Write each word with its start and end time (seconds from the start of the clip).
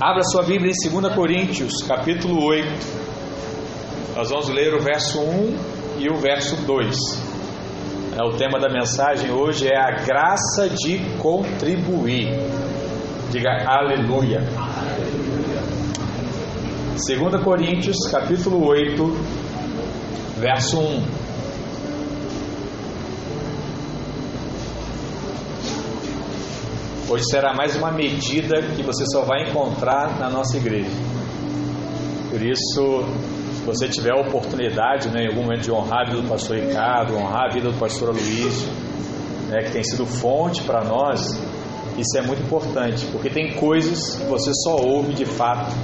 Abra 0.00 0.22
sua 0.22 0.42
Bíblia 0.42 0.72
em 0.72 0.90
2 0.90 1.14
Coríntios, 1.14 1.82
capítulo 1.86 2.42
8. 2.42 2.66
Nós 4.16 4.30
vamos 4.30 4.48
ler 4.48 4.72
o 4.72 4.80
verso 4.80 5.20
1 5.20 5.56
e 5.98 6.08
o 6.08 6.16
verso 6.16 6.56
2. 6.64 6.96
É, 8.18 8.24
o 8.24 8.34
tema 8.34 8.58
da 8.58 8.72
mensagem 8.72 9.30
hoje 9.30 9.68
é 9.68 9.76
a 9.76 10.02
graça 10.02 10.70
de 10.70 11.00
contribuir. 11.18 12.30
Diga 13.30 13.50
aleluia. 13.66 14.40
2 16.92 17.44
Coríntios, 17.44 17.98
capítulo 18.10 18.66
8, 18.66 19.04
verso 20.38 20.78
1. 20.78 21.19
Hoje 27.10 27.24
será 27.28 27.52
mais 27.52 27.74
uma 27.74 27.90
medida 27.90 28.62
que 28.76 28.84
você 28.84 29.04
só 29.12 29.22
vai 29.22 29.50
encontrar 29.50 30.16
na 30.20 30.30
nossa 30.30 30.56
igreja. 30.56 30.92
Por 32.30 32.40
isso, 32.40 33.04
se 33.52 33.66
você 33.66 33.88
tiver 33.88 34.12
a 34.12 34.20
oportunidade, 34.20 35.08
né, 35.08 35.24
em 35.24 35.26
algum 35.26 35.42
momento, 35.42 35.62
de 35.62 35.72
honrar 35.72 36.02
a 36.02 36.10
vida 36.10 36.22
do 36.22 36.28
pastor 36.28 36.58
Ricardo, 36.58 37.16
honrar 37.16 37.46
a 37.50 37.52
vida 37.52 37.68
do 37.68 37.76
pastor 37.76 38.10
Luiz, 38.10 38.64
né, 39.48 39.58
que 39.64 39.72
tem 39.72 39.82
sido 39.82 40.06
fonte 40.06 40.62
para 40.62 40.84
nós, 40.84 41.20
isso 41.98 42.16
é 42.16 42.22
muito 42.22 42.44
importante, 42.44 43.04
porque 43.06 43.28
tem 43.28 43.54
coisas 43.54 44.14
que 44.14 44.26
você 44.26 44.52
só 44.62 44.76
ouve 44.76 45.12
de 45.12 45.24
fato 45.24 45.74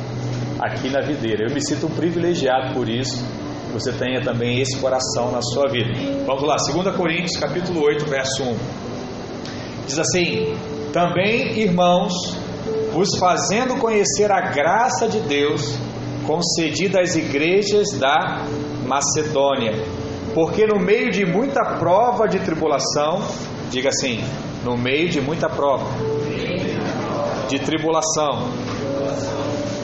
aqui 0.61 0.89
na 0.91 1.01
videira. 1.01 1.49
Eu 1.49 1.53
me 1.53 1.61
sinto 1.61 1.89
privilegiado 1.89 2.73
por 2.73 2.89
isso, 2.89 3.19
que 3.67 3.73
você 3.73 3.91
tenha 3.91 4.23
também 4.23 4.61
esse 4.61 4.79
coração 4.79 5.33
na 5.33 5.43
sua 5.43 5.69
vida. 5.73 5.91
Vamos 6.25 6.45
lá, 6.45 6.55
2 6.55 6.97
Coríntios, 6.97 7.37
capítulo 7.37 7.83
8, 7.83 8.07
verso 8.07 8.45
1. 8.45 8.57
Diz 9.89 9.99
assim: 9.99 10.76
também, 10.97 11.59
irmãos, 11.59 12.15
vos 12.91 13.19
fazendo 13.21 13.77
conhecer 13.79 14.33
a 14.33 14.41
graça 14.41 15.07
de 15.07 15.21
Deus 15.21 15.79
concedida 16.27 17.03
às 17.03 17.15
igrejas 17.15 17.91
da 18.01 18.47
Macedônia, 18.87 19.75
porque 20.33 20.67
no 20.67 20.81
meio 20.81 21.11
de 21.11 21.27
muita 21.27 21.63
prova 21.79 22.27
de 22.27 22.39
tribulação, 22.39 23.19
diga 23.71 23.91
assim, 23.91 24.25
no 24.65 24.75
meio 24.75 25.11
de 25.11 25.21
muita 25.21 25.51
prova 25.51 25.85
de 27.47 27.59
tribulação, 27.59 28.49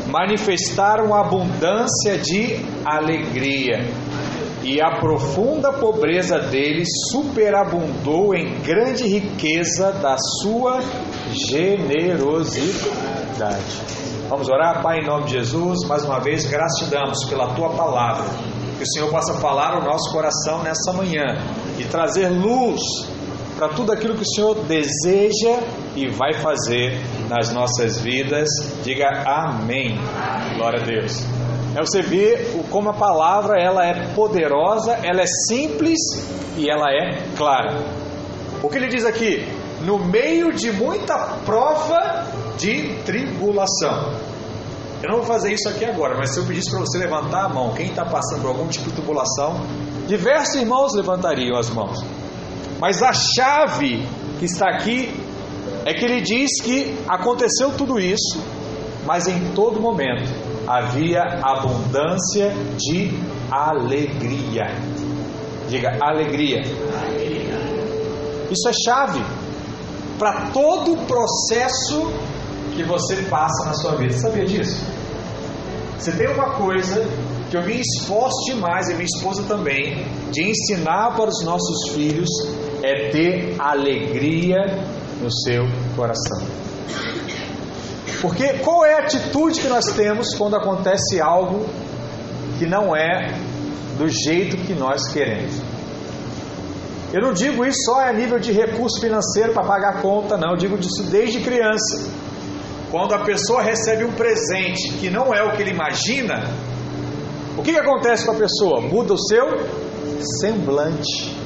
manifestaram 0.07 1.15
abundância 1.15 2.17
de 2.17 2.57
alegria 2.87 3.85
e 4.63 4.81
a 4.81 4.99
profunda 5.01 5.73
pobreza 5.73 6.39
deles 6.39 6.89
superabundou 7.11 8.35
em 8.35 8.61
grande 8.61 9.07
riqueza 9.07 9.93
da 9.93 10.17
sua 10.41 10.81
generosidade. 11.51 12.73
Vamos 14.29 14.49
orar, 14.49 14.83
Pai, 14.83 15.01
em 15.01 15.07
nome 15.07 15.25
de 15.25 15.33
Jesus, 15.33 15.87
mais 15.87 16.05
uma 16.05 16.19
vez, 16.21 16.47
graças 16.47 16.79
te 16.79 16.87
damos 16.91 17.25
pela 17.25 17.55
tua 17.55 17.71
palavra. 17.71 18.25
Que 18.79 18.85
o 18.85 18.93
Senhor 18.93 19.11
possa 19.11 19.35
falar 19.35 19.79
o 19.79 19.85
nosso 19.85 20.11
coração 20.13 20.63
nessa 20.63 20.93
manhã 20.93 21.39
e 21.79 21.85
trazer 21.85 22.29
luz 22.29 22.81
para 23.57 23.69
tudo 23.69 23.93
aquilo 23.93 24.15
que 24.15 24.23
o 24.23 24.35
Senhor 24.35 24.55
deseja 24.65 25.61
e 25.95 26.09
vai 26.09 26.33
fazer 26.35 26.99
nas 27.29 27.53
nossas 27.53 28.01
vidas. 28.01 28.49
Diga 28.83 29.09
amém. 29.27 29.99
Glória 30.57 30.81
a 30.81 30.85
Deus. 30.85 31.52
É 31.75 31.81
você 31.81 32.03
ver 32.03 32.67
como 32.71 32.91
a 32.91 32.93
palavra 32.93 33.59
ela 33.59 33.85
é 33.87 34.15
poderosa, 34.15 34.93
ela 35.03 35.23
é 35.23 35.27
simples 35.49 35.99
e 36.57 36.69
ela 36.69 36.91
é 36.91 37.23
clara. 37.35 37.79
O 38.63 38.69
que 38.69 38.77
ele 38.77 38.89
diz 38.89 39.07
aqui? 39.07 39.49
No 39.81 39.99
meio 39.99 40.53
de 40.53 40.71
muita 40.71 41.17
prova 41.47 42.27
de 42.59 42.95
tribulação. 43.05 44.13
Eu 45.03 45.11
não 45.11 45.17
vou 45.19 45.27
fazer 45.27 45.53
isso 45.53 45.69
aqui 45.69 45.85
agora, 45.85 46.15
mas 46.17 46.31
se 46.31 46.39
eu 46.39 46.45
pedisse 46.45 46.71
para 46.71 46.81
você 46.81 46.99
levantar 46.99 47.47
a 47.47 47.49
mão, 47.49 47.73
quem 47.73 47.87
está 47.87 48.05
passando 48.05 48.43
por 48.43 48.49
algum 48.49 48.69
tipo 48.69 48.91
de 48.91 48.97
tribulação, 48.97 49.61
diversos 50.07 50.57
irmãos 50.57 50.95
levantariam 50.95 51.59
as 51.59 51.71
mãos. 51.71 51.99
Mas 52.79 53.03
a 53.03 53.13
chave 53.13 54.07
que 54.39 54.45
está 54.45 54.69
aqui 54.69 55.13
é 55.87 55.95
que 55.95 56.05
ele 56.05 56.21
diz 56.21 56.63
que 56.63 56.99
aconteceu 57.09 57.71
tudo 57.77 57.99
isso, 57.99 58.39
mas 59.07 59.27
em 59.27 59.53
todo 59.55 59.81
momento 59.81 60.52
havia 60.67 61.23
abundância 61.43 62.53
de 62.77 63.11
alegria. 63.51 64.67
Diga 65.69 65.99
alegria. 66.01 66.63
Isso 68.51 68.69
é 68.69 68.73
chave 68.73 69.23
para 70.19 70.51
todo 70.51 70.93
o 70.93 71.07
processo 71.07 72.13
que 72.75 72.85
você 72.85 73.17
passa 73.29 73.67
na 73.67 73.75
sua 73.75 73.97
vida. 73.97 74.13
Você 74.13 74.21
sabia 74.21 74.45
disso? 74.45 74.85
Você 75.99 76.13
tem 76.13 76.29
uma 76.29 76.51
coisa 76.55 77.07
que 77.51 77.57
eu 77.57 77.63
me 77.65 77.81
esforço 77.81 78.45
demais 78.47 78.89
e 78.89 78.95
minha 78.95 79.05
esposa 79.05 79.43
também 79.45 80.05
de 80.31 80.51
ensinar 80.51 81.15
para 81.15 81.29
os 81.29 81.45
nossos 81.45 81.93
filhos 81.95 82.29
é 82.83 83.11
ter 83.11 83.57
alegria 83.59 84.59
no 85.21 85.31
seu 85.31 85.65
coração. 85.95 86.62
Porque 88.23 88.59
qual 88.59 88.85
é 88.87 88.95
a 88.95 88.99
atitude 88.99 89.61
que 89.61 89.67
nós 89.67 89.85
temos 89.97 90.33
quando 90.37 90.55
acontece 90.55 91.21
algo 91.21 91.67
que 92.57 92.65
não 92.65 92.95
é 92.95 93.37
do 93.99 94.09
jeito 94.09 94.57
que 94.59 94.75
nós 94.75 95.09
queremos? 95.13 95.61
Eu 97.13 97.21
não 97.21 97.33
digo 97.33 97.67
isso 97.67 97.81
só 97.85 98.01
a 98.01 98.13
nível 98.13 98.39
de 98.39 98.53
recurso 98.53 99.01
financeiro 99.01 99.53
para 99.53 99.67
pagar 99.67 99.99
a 99.99 100.01
conta, 100.01 100.37
não. 100.39 100.53
Eu 100.53 100.57
digo 100.57 100.79
disso 100.79 101.03
desde 101.11 101.41
criança. 101.41 102.09
Quando 102.93 103.13
a 103.13 103.25
pessoa 103.25 103.61
recebe 103.61 104.05
um 104.05 104.13
presente 104.13 104.93
que 105.01 105.11
não 105.11 105.35
é 105.35 105.43
o 105.43 105.57
que 105.57 105.63
ele 105.63 105.73
imagina, 105.73 106.49
o 107.59 107.63
que, 107.63 107.73
que 107.73 107.79
acontece 107.79 108.25
com 108.25 108.31
a 108.31 108.37
pessoa? 108.37 108.83
Muda 108.83 109.15
o 109.15 109.19
seu 109.19 109.47
semblante. 110.41 111.37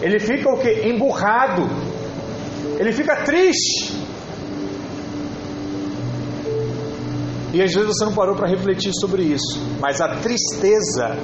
Ele 0.00 0.20
fica 0.20 0.48
o 0.48 0.58
que? 0.58 0.88
Emburrado. 0.88 1.68
Ele 2.78 2.92
fica 2.92 3.16
triste. 3.24 3.95
E 7.56 7.62
às 7.62 7.72
vezes 7.72 7.88
você 7.88 8.04
não 8.04 8.12
parou 8.12 8.36
para 8.36 8.46
refletir 8.46 8.92
sobre 8.92 9.22
isso, 9.22 9.58
mas 9.80 9.98
a 9.98 10.16
tristeza 10.16 11.16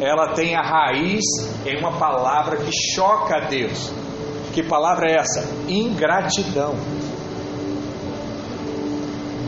ela 0.00 0.32
tem 0.32 0.54
a 0.54 0.62
raiz 0.62 1.24
em 1.66 1.76
uma 1.76 1.98
palavra 1.98 2.56
que 2.58 2.70
choca 2.94 3.38
a 3.38 3.40
Deus. 3.48 3.90
Que 4.52 4.62
palavra 4.62 5.10
é 5.10 5.16
essa? 5.16 5.44
Ingratidão. 5.66 6.76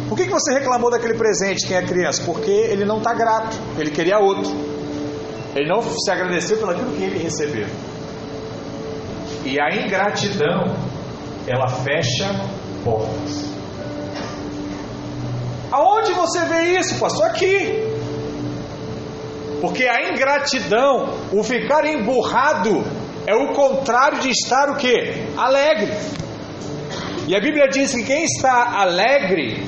Por 0.09 0.19
que, 0.19 0.25
que 0.25 0.33
você 0.33 0.55
reclamou 0.55 0.91
daquele 0.91 1.15
presente, 1.15 1.65
quem 1.69 1.77
é 1.77 1.83
criança? 1.83 2.21
Porque 2.25 2.51
ele 2.51 2.85
não 2.85 2.99
está 2.99 3.15
grato, 3.15 3.57
ele 3.79 3.93
queria 3.93 4.19
outro. 4.19 4.51
Ele 5.55 5.69
não 5.69 5.81
se 5.83 6.11
agradeceu 6.11 6.59
pelo 6.59 6.75
que 6.75 7.05
ele 7.05 7.19
recebeu. 7.23 7.69
E 9.45 9.61
a 9.61 9.69
ingratidão, 9.73 10.65
ela 11.47 11.69
fecha 11.69 12.29
portas. 12.83 13.56
Aonde 15.77 16.15
você 16.15 16.41
vê 16.47 16.79
isso, 16.79 16.99
pastor? 16.99 17.27
Aqui. 17.27 17.85
Porque 19.61 19.85
a 19.85 20.11
ingratidão, 20.11 21.11
o 21.31 21.43
ficar 21.43 21.85
emburrado, 21.85 22.83
é 23.27 23.35
o 23.35 23.53
contrário 23.53 24.21
de 24.21 24.31
estar 24.31 24.71
o 24.71 24.77
que? 24.77 25.27
Alegre. 25.37 25.93
E 27.29 27.37
a 27.37 27.41
Bíblia 27.41 27.69
diz 27.69 27.93
que 27.93 28.05
quem 28.05 28.25
está 28.25 28.81
alegre, 28.81 29.67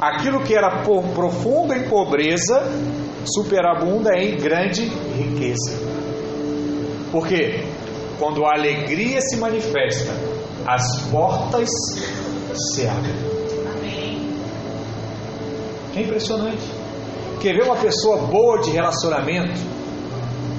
aquilo 0.00 0.44
que 0.44 0.54
era 0.54 0.84
profundo 0.84 1.74
em 1.74 1.88
pobreza, 1.88 2.62
superabunda 3.24 4.16
em 4.16 4.36
grande 4.36 4.84
riqueza. 5.16 5.76
Por 7.10 7.26
quê? 7.26 7.64
Quando 8.20 8.44
a 8.44 8.52
alegria 8.56 9.20
se 9.20 9.38
manifesta, 9.38 10.12
as 10.64 11.00
portas 11.10 11.68
se 12.54 12.86
abrem. 12.86 13.33
É 15.96 16.00
impressionante. 16.00 16.62
Quer 17.40 17.54
ver 17.54 17.64
uma 17.64 17.76
pessoa 17.76 18.18
boa 18.26 18.60
de 18.60 18.70
relacionamento, 18.70 19.60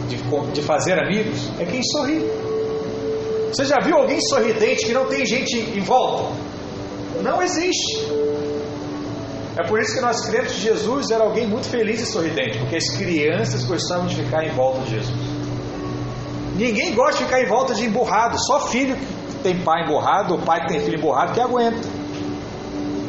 de, 0.07 0.17
de 0.53 0.61
fazer 0.61 0.93
amigos? 0.99 1.49
É 1.59 1.65
quem 1.65 1.81
sorri. 1.83 2.19
Você 3.49 3.65
já 3.65 3.79
viu 3.79 3.97
alguém 3.97 4.19
sorridente 4.21 4.85
que 4.85 4.93
não 4.93 5.05
tem 5.05 5.25
gente 5.25 5.57
em 5.57 5.81
volta? 5.81 6.31
Não 7.23 7.41
existe. 7.41 8.05
É 9.57 9.63
por 9.65 9.79
isso 9.79 9.95
que 9.95 10.01
nós 10.01 10.25
cremos 10.27 10.51
que 10.51 10.61
Jesus 10.61 11.11
era 11.11 11.23
alguém 11.23 11.47
muito 11.47 11.67
feliz 11.67 12.01
e 12.01 12.05
sorridente, 12.05 12.59
porque 12.59 12.75
as 12.75 12.89
crianças 12.89 13.63
gostavam 13.63 14.05
de 14.05 14.15
ficar 14.15 14.45
em 14.45 14.51
volta 14.51 14.81
de 14.81 14.91
Jesus. 14.91 15.17
Ninguém 16.55 16.93
gosta 16.93 17.19
de 17.19 17.25
ficar 17.25 17.41
em 17.41 17.47
volta 17.47 17.73
de 17.73 17.85
emburrado, 17.85 18.37
só 18.45 18.67
filho 18.67 18.95
que 18.95 19.35
tem 19.41 19.57
pai 19.61 19.83
emburrado 19.83 20.33
ou 20.33 20.39
pai 20.41 20.61
que 20.61 20.67
tem 20.67 20.81
filho 20.81 20.97
emburrado 20.97 21.33
que 21.33 21.39
aguenta. 21.39 21.87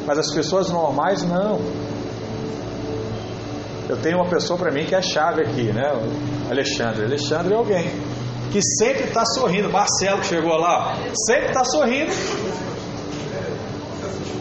Mas 0.06 0.18
as 0.18 0.32
pessoas 0.32 0.70
normais 0.70 1.22
não. 1.24 1.60
Eu 3.88 3.96
tenho 3.96 4.18
uma 4.18 4.28
pessoa 4.28 4.58
para 4.58 4.72
mim 4.72 4.84
que 4.84 4.94
é 4.94 4.98
a 4.98 5.02
chave 5.02 5.42
aqui, 5.42 5.72
né? 5.72 5.92
O 5.92 6.50
Alexandre. 6.50 7.04
Alexandre 7.04 7.54
é 7.54 7.56
alguém 7.56 7.88
que 8.50 8.60
sempre 8.62 9.04
está 9.04 9.24
sorrindo. 9.24 9.70
Marcelo 9.70 10.20
que 10.20 10.26
chegou 10.26 10.56
lá, 10.56 10.96
sempre 11.26 11.48
está 11.48 11.64
sorrindo. 11.64 12.12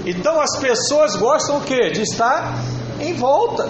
Então 0.05 0.39
as 0.39 0.59
pessoas 0.59 1.15
gostam 1.15 1.57
o 1.57 1.61
quê? 1.61 1.91
De 1.91 2.01
estar 2.01 2.59
em 2.99 3.13
volta. 3.13 3.67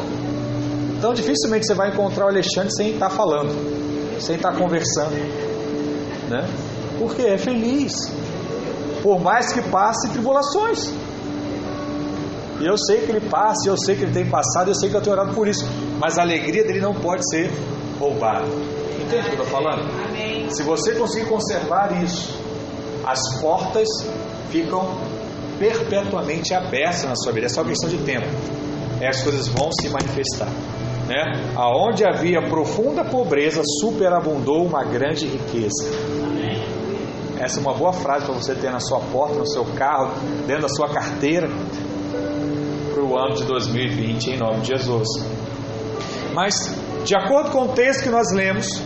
Então 0.97 1.13
dificilmente 1.13 1.65
você 1.65 1.73
vai 1.73 1.89
encontrar 1.89 2.25
o 2.25 2.29
Alexandre 2.29 2.71
sem 2.73 2.93
estar 2.93 3.09
falando, 3.09 3.53
sem 4.21 4.35
estar 4.35 4.53
conversando. 4.57 5.15
Né? 6.29 6.47
Porque 6.97 7.21
é 7.21 7.37
feliz. 7.37 7.93
Por 9.03 9.19
mais 9.19 9.51
que 9.53 9.61
passe 9.61 10.09
tribulações. 10.09 10.91
E 12.59 12.65
eu 12.65 12.77
sei 12.77 13.01
que 13.01 13.11
ele 13.11 13.29
passa, 13.29 13.67
eu 13.67 13.77
sei 13.77 13.95
que 13.95 14.03
ele 14.03 14.13
tem 14.13 14.29
passado, 14.29 14.69
eu 14.69 14.75
sei 14.75 14.89
que 14.89 14.95
eu 14.95 15.01
tenho 15.01 15.15
orado 15.15 15.33
por 15.33 15.47
isso. 15.47 15.65
Mas 15.99 16.17
a 16.17 16.21
alegria 16.21 16.63
dele 16.63 16.79
não 16.79 16.93
pode 16.93 17.27
ser 17.29 17.51
roubada. 17.99 18.45
Entende 18.99 19.27
o 19.27 19.31
que 19.31 19.37
eu 19.37 19.43
estou 19.43 19.45
falando? 19.45 19.81
Amém. 20.07 20.49
Se 20.49 20.63
você 20.63 20.95
conseguir 20.95 21.27
conservar 21.27 22.01
isso, 22.01 22.39
as 23.05 23.19
portas 23.41 23.87
ficam 24.49 24.97
perpetuamente 25.59 26.53
abertas 26.53 27.03
na 27.03 27.15
sua 27.15 27.33
vida. 27.33 27.47
É 27.47 27.49
só 27.49 27.63
questão 27.63 27.89
de 27.89 27.97
tempo. 27.97 28.27
É, 29.01 29.09
as 29.09 29.21
coisas 29.21 29.47
vão 29.47 29.69
se 29.73 29.89
manifestar. 29.89 30.49
Né? 31.07 31.51
Aonde 31.55 32.05
havia 32.05 32.41
profunda 32.49 33.03
pobreza, 33.03 33.61
superabundou 33.81 34.65
uma 34.65 34.83
grande 34.83 35.27
riqueza. 35.27 36.15
Essa 37.37 37.59
é 37.59 37.61
uma 37.61 37.73
boa 37.73 37.91
frase 37.91 38.25
para 38.25 38.33
você 38.33 38.55
ter 38.55 38.71
na 38.71 38.79
sua 38.79 38.99
porta, 38.99 39.35
no 39.35 39.45
seu 39.45 39.65
carro, 39.75 40.13
dentro 40.47 40.63
da 40.63 40.69
sua 40.69 40.87
carteira 40.87 41.49
para 42.95 43.03
o 43.03 43.17
ano 43.17 43.35
de 43.35 43.43
2020, 43.43 44.27
em 44.31 44.37
nome 44.37 44.61
de 44.61 44.69
Jesus. 44.69 45.07
Mas, 46.33 46.53
de 47.03 47.13
acordo 47.13 47.51
com 47.51 47.63
o 47.63 47.67
texto 47.73 48.03
que 48.03 48.09
nós 48.09 48.31
lemos, 48.33 48.81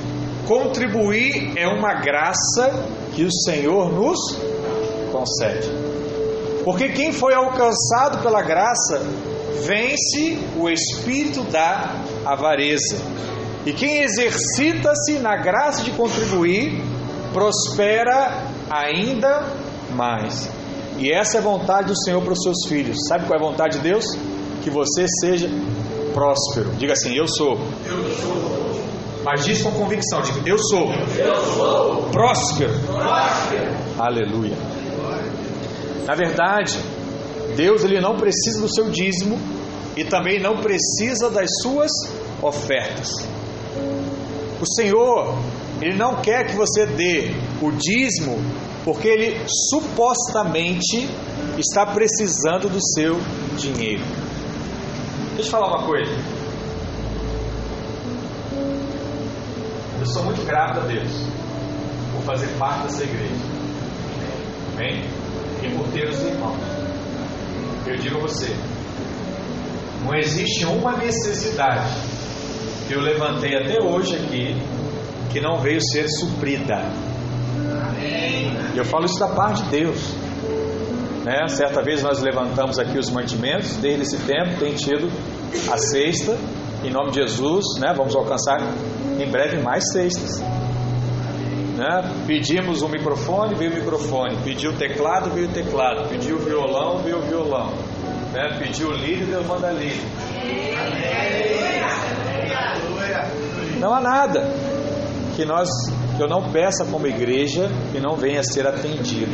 contribuir 0.48 1.54
é 1.56 1.68
uma 1.68 1.94
graça 1.94 2.86
que 3.14 3.24
o 3.24 3.32
Senhor 3.32 3.94
nos 3.94 4.18
concede. 5.12 5.70
Porque 6.66 6.90
quem 6.90 7.14
foi 7.14 7.36
alcançado 7.36 8.24
pela 8.24 8.42
graça 8.42 9.00
vence 9.64 10.40
o 10.58 10.68
espírito 10.68 11.44
da 11.44 11.94
avareza. 12.26 12.98
E 13.64 13.74
quem 13.74 14.02
exercita-se 14.02 15.20
na 15.20 15.36
graça 15.36 15.84
de 15.84 15.92
contribuir 15.92 16.82
prospera 17.32 18.44
ainda 18.72 19.44
mais. 19.94 20.50
E 21.00 21.14
essa 21.14 21.38
é 21.38 21.40
a 21.40 21.44
vontade 21.44 21.88
do 21.88 21.98
Senhor 22.04 22.22
para 22.22 22.34
os 22.34 22.44
seus 22.44 22.68
filhos. 22.68 22.98
Sabe 23.08 23.26
qual 23.26 23.40
é 23.40 23.44
a 23.44 23.50
vontade 23.50 23.78
de 23.78 23.84
Deus? 23.84 24.06
Que 24.62 24.70
você 24.70 25.06
seja 25.22 25.50
próspero. 26.14 26.72
Diga 26.78 26.92
assim: 26.92 27.16
Eu 27.16 27.26
sou. 27.26 27.58
Eu 27.86 28.16
sou. 28.16 28.80
Mas 29.24 29.46
diz 29.46 29.62
com 29.62 29.72
convicção: 29.72 30.22
diga, 30.22 30.42
Eu 30.46 30.58
sou. 30.58 30.92
Eu 31.18 31.36
sou. 31.46 32.10
Próspero. 32.12 32.74
próspero. 32.86 33.72
Aleluia. 33.98 34.58
Na 36.06 36.16
verdade, 36.16 36.78
Deus 37.56 37.84
ele 37.84 38.02
não 38.02 38.18
precisa 38.18 38.62
do 38.62 38.74
seu 38.74 38.90
dízimo 38.90 39.40
e 39.96 40.04
também 40.04 40.42
não 40.42 40.58
precisa 40.58 41.30
das 41.30 41.50
suas 41.62 41.92
ofertas. 42.42 43.10
O 44.60 44.66
Senhor, 44.76 45.38
ele 45.82 45.98
não 45.98 46.16
quer 46.16 46.48
que 46.48 46.56
você 46.56 46.86
dê 46.86 47.32
o 47.62 47.72
dízimo 47.72 48.38
porque 48.90 49.08
ele 49.08 49.46
supostamente 49.70 51.08
está 51.60 51.86
precisando 51.86 52.68
do 52.68 52.80
seu 52.96 53.20
dinheiro. 53.56 54.04
Deixa 55.36 55.48
eu 55.48 55.52
falar 55.52 55.68
uma 55.68 55.86
coisa. 55.86 56.12
Eu 60.00 60.06
sou 60.08 60.24
muito 60.24 60.44
grato 60.44 60.80
a 60.80 60.88
Deus 60.88 61.12
por 62.16 62.24
fazer 62.24 62.48
parte 62.58 62.86
dessa 62.86 63.04
igreja. 63.04 63.36
Amém? 64.74 65.04
E 65.62 65.70
por 65.78 65.88
ter 65.90 66.10
os 66.10 66.20
irmãos. 66.24 66.58
Eu 67.86 67.96
digo 67.96 68.18
a 68.18 68.22
você: 68.22 68.52
não 70.04 70.16
existe 70.16 70.66
uma 70.66 70.98
necessidade 70.98 71.94
que 72.88 72.96
eu 72.96 73.02
levantei 73.02 73.56
até 73.56 73.80
hoje 73.84 74.16
aqui 74.16 74.56
que 75.32 75.40
não 75.40 75.60
veio 75.60 75.80
ser 75.80 76.08
suprida. 76.10 77.09
E 78.74 78.78
eu 78.78 78.86
falo 78.86 79.06
isso 79.06 79.20
da 79.20 79.28
parte 79.28 79.64
de 79.64 79.70
Deus. 79.70 80.14
Né? 81.24 81.48
Certa 81.48 81.82
vez 81.82 82.02
nós 82.02 82.22
levantamos 82.22 82.80
aqui 82.80 82.98
os 82.98 83.10
mantimentos, 83.10 83.76
desde 83.78 84.04
esse 84.04 84.18
tempo 84.26 84.58
tem 84.60 84.74
tido 84.74 85.10
a 85.72 85.78
sexta, 85.78 86.38
em 86.84 86.92
nome 86.92 87.12
de 87.12 87.22
Jesus, 87.22 87.66
né? 87.80 87.94
vamos 87.96 88.16
alcançar 88.16 88.58
em 89.20 89.30
breve 89.30 89.62
mais 89.62 89.84
sextas. 89.92 90.40
Né? 90.40 92.14
Pedimos 92.26 92.82
um 92.82 92.90
microfone, 92.90 93.56
veio 93.56 93.72
o 93.72 93.76
microfone. 93.76 94.38
Pediu 94.44 94.74
teclado, 94.74 95.30
veio 95.32 95.48
o 95.48 95.52
teclado. 95.52 96.10
Pediu 96.10 96.38
violão, 96.40 97.00
veio 97.00 97.18
o 97.18 97.22
violão. 97.22 97.74
Né? 98.34 98.58
Pediu 98.60 98.92
lírio, 98.92 99.28
Deus 99.28 99.46
manda 99.46 99.72
lírio. 99.72 100.02
Não 103.80 103.94
há 103.94 104.02
nada 104.02 104.42
que 105.36 105.46
nós 105.46 105.70
eu 106.24 106.28
não 106.28 106.52
peça 106.52 106.86
como 106.86 107.08
igreja 107.08 107.70
e 107.94 108.00
não 108.00 108.16
venha 108.16 108.40
a 108.40 108.44
ser 108.44 108.68
atendido. 108.68 109.32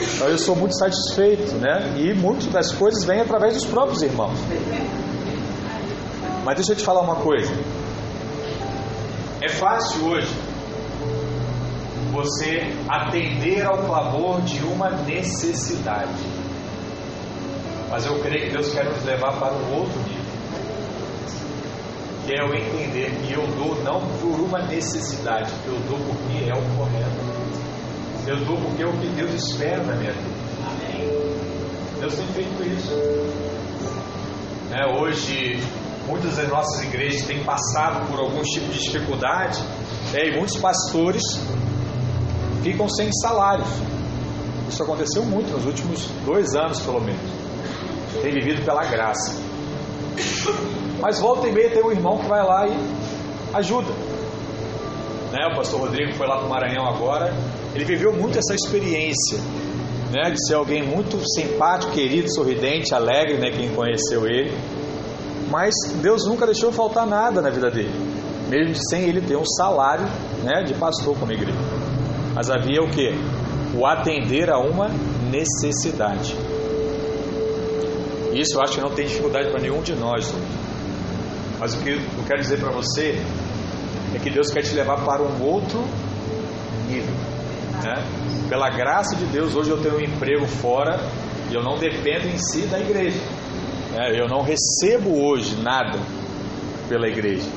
Então 0.00 0.28
eu 0.28 0.38
sou 0.38 0.54
muito 0.54 0.76
satisfeito, 0.76 1.54
né? 1.56 1.94
E 1.96 2.14
muitas 2.14 2.46
das 2.46 2.72
coisas 2.72 3.04
vêm 3.04 3.20
através 3.20 3.54
dos 3.54 3.64
próprios 3.64 4.02
irmãos. 4.02 4.38
Mas 6.44 6.56
deixa 6.56 6.72
eu 6.72 6.76
te 6.76 6.84
falar 6.84 7.00
uma 7.00 7.16
coisa. 7.16 7.52
É 9.40 9.48
fácil 9.48 10.06
hoje 10.06 10.34
você 12.10 12.74
atender 12.88 13.64
ao 13.64 13.78
clamor 13.78 14.40
de 14.42 14.62
uma 14.64 14.90
necessidade. 14.90 16.22
Mas 17.90 18.04
eu 18.06 18.18
creio 18.20 18.46
que 18.46 18.52
Deus 18.52 18.72
quer 18.72 18.84
nos 18.84 19.04
levar 19.04 19.38
para 19.38 19.54
um 19.54 19.78
outro 19.78 19.98
que 22.28 22.34
é 22.34 22.42
eu 22.42 22.54
entender 22.54 23.10
que 23.22 23.32
eu 23.32 23.46
dou 23.56 23.82
não 23.82 24.02
por 24.20 24.38
uma 24.38 24.58
necessidade, 24.66 25.50
eu 25.66 25.80
dou 25.88 25.98
porque 25.98 26.44
é 26.44 26.52
o 26.52 26.76
correto. 26.76 27.38
Eu 28.26 28.44
dou 28.44 28.58
porque 28.58 28.82
é 28.82 28.86
o 28.86 28.92
que 28.92 29.06
Deus 29.08 29.32
espera 29.32 29.82
da 29.82 29.94
minha 29.94 30.12
vida. 30.12 30.28
Amém. 30.66 31.08
Deus 31.98 32.14
tem 32.14 32.26
feito 32.26 32.62
isso. 32.64 32.92
É, 34.70 35.00
hoje, 35.00 35.58
muitas 36.06 36.36
das 36.36 36.48
nossas 36.50 36.82
igrejas 36.82 37.22
têm 37.22 37.42
passado 37.44 38.06
por 38.10 38.20
algum 38.20 38.42
tipo 38.42 38.70
de 38.72 38.78
dificuldade 38.78 39.58
é, 40.12 40.28
e 40.28 40.36
muitos 40.36 40.58
pastores 40.58 41.22
ficam 42.62 42.86
sem 42.90 43.10
salários. 43.22 43.70
Isso 44.68 44.82
aconteceu 44.82 45.24
muito 45.24 45.50
nos 45.50 45.64
últimos 45.64 46.06
dois 46.26 46.54
anos, 46.54 46.78
pelo 46.80 47.00
menos. 47.00 47.22
Tem 48.20 48.34
vivido 48.34 48.62
pela 48.66 48.84
graça. 48.84 49.40
Mas 51.00 51.20
volta 51.20 51.46
e 51.46 51.52
meia 51.52 51.70
tem 51.70 51.82
um 51.82 51.90
irmão 51.90 52.18
que 52.18 52.26
vai 52.26 52.42
lá 52.44 52.66
e 52.66 52.76
ajuda. 53.54 53.92
Né? 55.32 55.46
O 55.52 55.56
pastor 55.56 55.80
Rodrigo 55.80 56.12
foi 56.14 56.26
lá 56.26 56.38
para 56.38 56.46
o 56.46 56.50
Maranhão 56.50 56.86
agora. 56.86 57.32
Ele 57.74 57.84
viveu 57.84 58.12
muito 58.12 58.38
essa 58.38 58.54
experiência 58.54 59.38
né? 60.10 60.30
de 60.30 60.46
ser 60.46 60.54
alguém 60.54 60.82
muito 60.82 61.18
simpático, 61.34 61.92
querido, 61.92 62.32
sorridente, 62.32 62.94
alegre, 62.94 63.38
né? 63.38 63.50
quem 63.50 63.74
conheceu 63.74 64.26
ele. 64.26 64.52
Mas 65.50 65.74
Deus 66.02 66.26
nunca 66.26 66.46
deixou 66.46 66.72
faltar 66.72 67.06
nada 67.06 67.40
na 67.40 67.48
vida 67.48 67.70
dele, 67.70 67.94
mesmo 68.48 68.74
sem 68.90 69.04
ele 69.04 69.20
ter 69.20 69.36
um 69.36 69.46
salário 69.46 70.04
né? 70.42 70.62
de 70.64 70.74
pastor 70.74 71.16
como 71.18 71.32
igreja. 71.32 71.58
Mas 72.34 72.50
havia 72.50 72.82
o 72.82 72.90
que? 72.90 73.10
O 73.74 73.86
atender 73.86 74.50
a 74.50 74.58
uma 74.58 74.88
necessidade. 75.30 76.36
Isso 78.32 78.56
eu 78.56 78.62
acho 78.62 78.74
que 78.74 78.80
não 78.80 78.90
tem 78.90 79.06
dificuldade 79.06 79.50
para 79.50 79.60
nenhum 79.60 79.82
de 79.82 79.94
nós. 79.94 80.32
Mas 81.58 81.74
o 81.74 81.78
que 81.78 81.90
eu 81.90 82.24
quero 82.26 82.40
dizer 82.40 82.58
para 82.60 82.70
você 82.70 83.20
é 84.14 84.18
que 84.18 84.30
Deus 84.30 84.50
quer 84.50 84.62
te 84.62 84.74
levar 84.74 85.04
para 85.04 85.22
um 85.22 85.42
outro 85.42 85.84
nível. 86.88 87.14
Né? 87.82 88.04
Pela 88.48 88.70
graça 88.70 89.16
de 89.16 89.26
Deus, 89.26 89.54
hoje 89.54 89.70
eu 89.70 89.82
tenho 89.82 89.96
um 89.96 90.00
emprego 90.00 90.46
fora 90.46 91.00
e 91.50 91.54
eu 91.54 91.62
não 91.62 91.76
dependo 91.78 92.28
em 92.28 92.38
si 92.38 92.62
da 92.66 92.78
igreja. 92.78 93.20
Né? 93.92 94.20
Eu 94.20 94.28
não 94.28 94.42
recebo 94.42 95.22
hoje 95.22 95.56
nada 95.56 95.98
pela 96.88 97.08
igreja. 97.08 97.48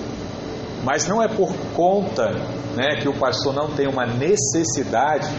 Mas 0.83 1.07
não 1.07 1.21
é 1.21 1.27
por 1.27 1.53
conta 1.75 2.31
né, 2.75 3.01
que 3.01 3.07
o 3.07 3.13
pastor 3.13 3.53
não 3.53 3.69
tem 3.71 3.87
uma 3.87 4.05
necessidade, 4.05 5.29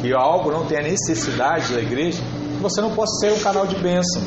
que 0.00 0.12
algo 0.12 0.50
não 0.50 0.66
tenha 0.66 0.82
necessidade 0.82 1.72
da 1.72 1.80
igreja, 1.80 2.20
que 2.56 2.60
você 2.60 2.80
não 2.80 2.90
possa 2.90 3.14
ser 3.20 3.32
um 3.32 3.38
canal 3.38 3.64
de 3.64 3.76
bênção 3.76 4.20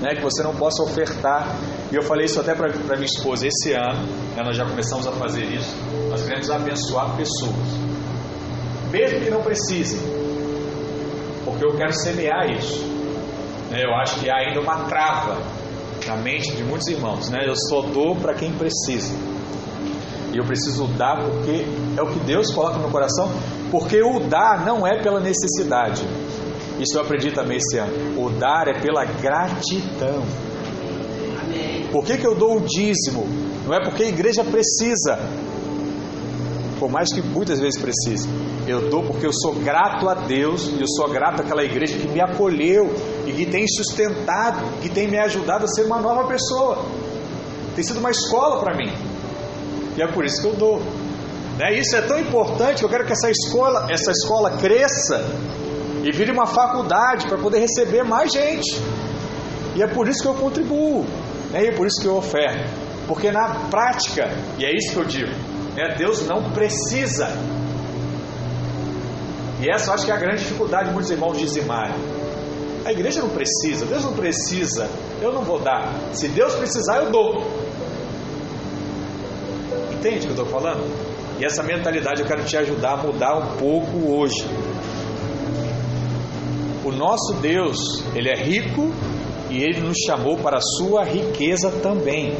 né, 0.00 0.14
que 0.14 0.22
você 0.22 0.42
não 0.42 0.54
possa 0.54 0.82
ofertar. 0.82 1.56
E 1.90 1.94
eu 1.94 2.02
falei 2.02 2.26
isso 2.26 2.40
até 2.40 2.54
para 2.54 2.68
minha 2.96 3.06
esposa 3.06 3.46
esse 3.46 3.72
ano, 3.72 4.02
né, 4.34 4.42
nós 4.44 4.56
já 4.56 4.64
começamos 4.64 5.06
a 5.06 5.12
fazer 5.12 5.44
isso. 5.44 5.74
Nós 6.10 6.22
queremos 6.22 6.50
abençoar 6.50 7.16
pessoas, 7.16 7.54
mesmo 8.90 9.20
que 9.20 9.30
não 9.30 9.42
precisem, 9.42 10.00
porque 11.44 11.64
eu 11.64 11.76
quero 11.76 11.92
semear 11.92 12.50
isso. 12.50 12.84
Né, 13.70 13.84
eu 13.84 13.94
acho 13.94 14.18
que 14.20 14.28
há 14.28 14.36
ainda 14.36 14.60
uma 14.60 14.84
trava 14.84 15.40
na 16.06 16.16
mente 16.16 16.54
de 16.56 16.64
muitos 16.64 16.88
irmãos. 16.88 17.30
Né, 17.30 17.40
eu 17.46 17.54
só 17.68 17.82
dou 17.82 18.16
para 18.16 18.34
quem 18.34 18.52
precisa. 18.52 19.14
E 20.32 20.38
eu 20.38 20.44
preciso 20.44 20.86
dar 20.88 21.16
porque 21.16 21.64
é 21.96 22.02
o 22.02 22.06
que 22.08 22.18
Deus 22.20 22.52
coloca 22.52 22.78
no 22.78 22.90
coração, 22.90 23.30
porque 23.70 24.02
o 24.02 24.20
dar 24.20 24.64
não 24.66 24.86
é 24.86 25.00
pela 25.02 25.20
necessidade. 25.20 26.06
Isso 26.78 26.98
eu 26.98 27.02
aprendi 27.02 27.32
também 27.32 27.56
esse 27.56 27.78
ano. 27.78 28.22
O 28.22 28.28
dar 28.28 28.68
é 28.68 28.78
pela 28.80 29.04
gratidão. 29.04 30.22
Por 31.96 32.04
que, 32.04 32.18
que 32.18 32.26
eu 32.26 32.34
dou 32.34 32.58
o 32.58 32.60
dízimo? 32.60 33.26
Não 33.64 33.72
é 33.72 33.82
porque 33.82 34.02
a 34.02 34.08
igreja 34.08 34.44
precisa, 34.44 35.18
por 36.78 36.90
mais 36.90 37.10
que 37.10 37.22
muitas 37.22 37.58
vezes 37.58 37.80
precise. 37.80 38.28
Eu 38.68 38.90
dou 38.90 39.02
porque 39.02 39.26
eu 39.26 39.32
sou 39.32 39.54
grato 39.54 40.06
a 40.06 40.12
Deus 40.12 40.66
e 40.66 40.78
eu 40.78 40.86
sou 40.86 41.08
grato 41.08 41.40
àquela 41.40 41.64
igreja 41.64 41.96
que 41.96 42.06
me 42.06 42.20
acolheu 42.20 42.94
e 43.26 43.32
que 43.32 43.46
tem 43.46 43.66
sustentado, 43.66 44.62
que 44.82 44.90
tem 44.90 45.08
me 45.08 45.18
ajudado 45.18 45.64
a 45.64 45.68
ser 45.68 45.86
uma 45.86 45.98
nova 45.98 46.28
pessoa. 46.28 46.84
Tem 47.74 47.82
sido 47.82 47.98
uma 47.98 48.10
escola 48.10 48.60
para 48.60 48.76
mim. 48.76 48.92
E 49.96 50.02
é 50.02 50.06
por 50.06 50.22
isso 50.26 50.42
que 50.42 50.48
eu 50.48 50.54
dou. 50.54 50.82
Né? 51.56 51.78
Isso 51.78 51.96
é 51.96 52.02
tão 52.02 52.20
importante 52.20 52.80
que 52.80 52.84
eu 52.84 52.90
quero 52.90 53.06
que 53.06 53.12
essa 53.12 53.30
escola, 53.30 53.86
essa 53.90 54.10
escola 54.10 54.50
cresça 54.58 55.24
e 56.04 56.12
vire 56.12 56.30
uma 56.30 56.44
faculdade 56.44 57.26
para 57.26 57.38
poder 57.38 57.60
receber 57.60 58.02
mais 58.02 58.30
gente. 58.30 58.78
E 59.74 59.82
é 59.82 59.86
por 59.86 60.06
isso 60.06 60.20
que 60.20 60.28
eu 60.28 60.34
contribuo. 60.34 61.06
E 61.62 61.68
é 61.68 61.72
por 61.72 61.86
isso 61.86 62.00
que 62.00 62.06
eu 62.06 62.16
oferto. 62.16 62.68
Porque 63.06 63.30
na 63.30 63.68
prática, 63.70 64.28
e 64.58 64.64
é 64.64 64.74
isso 64.74 64.92
que 64.92 64.96
eu 64.98 65.04
digo, 65.04 65.32
né? 65.76 65.94
Deus 65.96 66.26
não 66.26 66.50
precisa. 66.50 67.28
E 69.60 69.70
essa 69.70 69.90
eu 69.90 69.94
acho 69.94 70.04
que 70.04 70.10
é 70.10 70.14
a 70.14 70.18
grande 70.18 70.42
dificuldade 70.42 70.88
de 70.88 70.92
muitos 70.92 71.10
irmãos 71.10 71.38
dizimarem. 71.38 71.94
A 72.84 72.92
igreja 72.92 73.20
não 73.20 73.30
precisa, 73.30 73.86
Deus 73.86 74.04
não 74.04 74.12
precisa, 74.12 74.88
eu 75.20 75.32
não 75.32 75.42
vou 75.42 75.58
dar. 75.58 75.92
Se 76.12 76.28
Deus 76.28 76.54
precisar, 76.54 76.98
eu 76.98 77.10
dou. 77.10 77.42
Entende 79.92 80.18
o 80.18 80.20
que 80.20 80.26
eu 80.26 80.44
estou 80.44 80.46
falando? 80.46 80.84
E 81.38 81.44
essa 81.44 81.62
mentalidade 81.62 82.20
eu 82.20 82.26
quero 82.26 82.44
te 82.44 82.56
ajudar 82.56 82.92
a 82.92 82.96
mudar 82.98 83.36
um 83.36 83.56
pouco 83.56 84.12
hoje. 84.12 84.46
O 86.84 86.92
nosso 86.92 87.34
Deus, 87.40 88.04
Ele 88.14 88.30
é 88.30 88.36
rico 88.36 88.92
e 89.50 89.62
Ele 89.62 89.80
nos 89.80 89.96
chamou 90.06 90.36
para 90.36 90.58
a 90.58 90.60
sua 90.60 91.04
riqueza 91.04 91.70
também. 91.82 92.36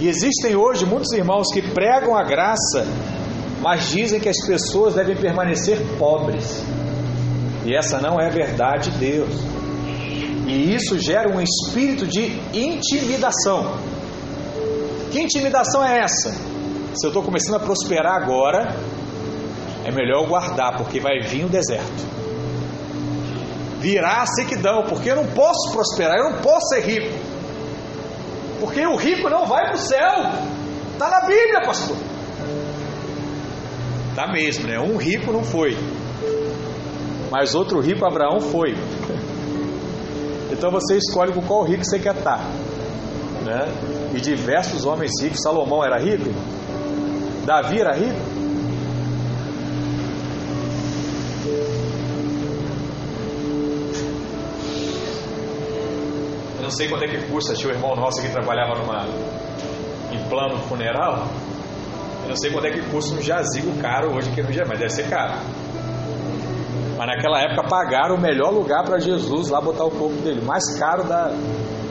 E 0.00 0.08
existem 0.08 0.54
hoje 0.54 0.86
muitos 0.86 1.12
irmãos 1.12 1.48
que 1.52 1.60
pregam 1.72 2.16
a 2.16 2.22
graça, 2.22 2.86
mas 3.60 3.88
dizem 3.90 4.20
que 4.20 4.28
as 4.28 4.46
pessoas 4.46 4.94
devem 4.94 5.16
permanecer 5.16 5.78
pobres. 5.98 6.64
E 7.64 7.74
essa 7.74 8.00
não 8.00 8.20
é 8.20 8.26
a 8.26 8.30
verdade 8.30 8.90
de 8.90 8.98
Deus. 8.98 9.34
E 10.46 10.74
isso 10.74 10.98
gera 10.98 11.28
um 11.28 11.40
espírito 11.40 12.06
de 12.06 12.38
intimidação. 12.54 13.74
Que 15.10 15.20
intimidação 15.20 15.84
é 15.84 15.98
essa? 16.00 16.30
Se 16.94 17.06
eu 17.06 17.08
estou 17.08 17.22
começando 17.22 17.56
a 17.56 17.60
prosperar 17.60 18.14
agora, 18.14 18.74
é 19.84 19.90
melhor 19.90 20.26
guardar, 20.26 20.76
porque 20.76 21.00
vai 21.00 21.20
vir 21.20 21.44
o 21.44 21.48
deserto. 21.48 22.17
Virá 23.88 24.20
a 24.20 24.26
sequidão, 24.26 24.82
porque 24.86 25.10
eu 25.10 25.16
não 25.16 25.26
posso 25.28 25.72
prosperar, 25.72 26.18
eu 26.18 26.30
não 26.30 26.42
posso 26.42 26.68
ser 26.74 26.80
rico. 26.82 27.18
Porque 28.60 28.86
o 28.86 28.96
rico 28.96 29.30
não 29.30 29.46
vai 29.46 29.64
para 29.64 29.76
o 29.76 29.78
céu. 29.78 30.14
Está 30.92 31.08
na 31.08 31.20
Bíblia, 31.20 31.62
pastor. 31.64 31.96
Está 34.10 34.30
mesmo, 34.30 34.66
né? 34.66 34.78
Um 34.78 34.98
rico 34.98 35.32
não 35.32 35.42
foi. 35.42 35.74
Mas 37.30 37.54
outro 37.54 37.80
rico, 37.80 38.04
Abraão, 38.04 38.40
foi. 38.40 38.74
Então 40.50 40.70
você 40.72 40.96
escolhe 40.96 41.32
com 41.32 41.42
qual 41.42 41.62
rico 41.62 41.84
você 41.84 41.98
quer 41.98 42.16
estar. 42.16 42.40
Né? 43.44 43.72
E 44.14 44.20
diversos 44.20 44.84
homens 44.84 45.12
ricos. 45.22 45.40
Salomão 45.40 45.84
era 45.84 45.98
rico? 45.98 46.24
Davi 47.46 47.80
era 47.80 47.94
rico? 47.94 48.37
Não 56.68 56.76
sei 56.76 56.86
quanto 56.88 57.04
é 57.04 57.08
que 57.08 57.22
custa. 57.30 57.54
Tinha 57.54 57.72
um 57.72 57.76
irmão 57.76 57.96
nosso 57.96 58.20
que 58.20 58.28
trabalhava 58.28 58.78
numa, 58.78 59.06
em 60.12 60.22
plano 60.28 60.58
funeral. 60.64 61.26
Eu 62.22 62.28
não 62.28 62.36
sei 62.36 62.50
quanto 62.50 62.66
é 62.66 62.70
que 62.70 62.82
custa 62.90 63.14
um 63.14 63.22
jazigo 63.22 63.74
caro 63.80 64.14
hoje 64.14 64.30
aqui 64.30 64.42
no 64.42 64.52
dia, 64.52 64.64
mas 64.68 64.78
deve 64.78 64.90
ser 64.90 65.08
caro. 65.08 65.38
Mas 66.98 67.06
naquela 67.06 67.40
época 67.40 67.66
pagaram 67.68 68.16
o 68.16 68.20
melhor 68.20 68.52
lugar 68.52 68.84
para 68.84 68.98
Jesus 68.98 69.48
lá 69.48 69.60
botar 69.62 69.84
o 69.84 69.90
corpo 69.90 70.20
dele, 70.20 70.42
mais 70.42 70.78
caro 70.78 71.04
da, 71.04 71.32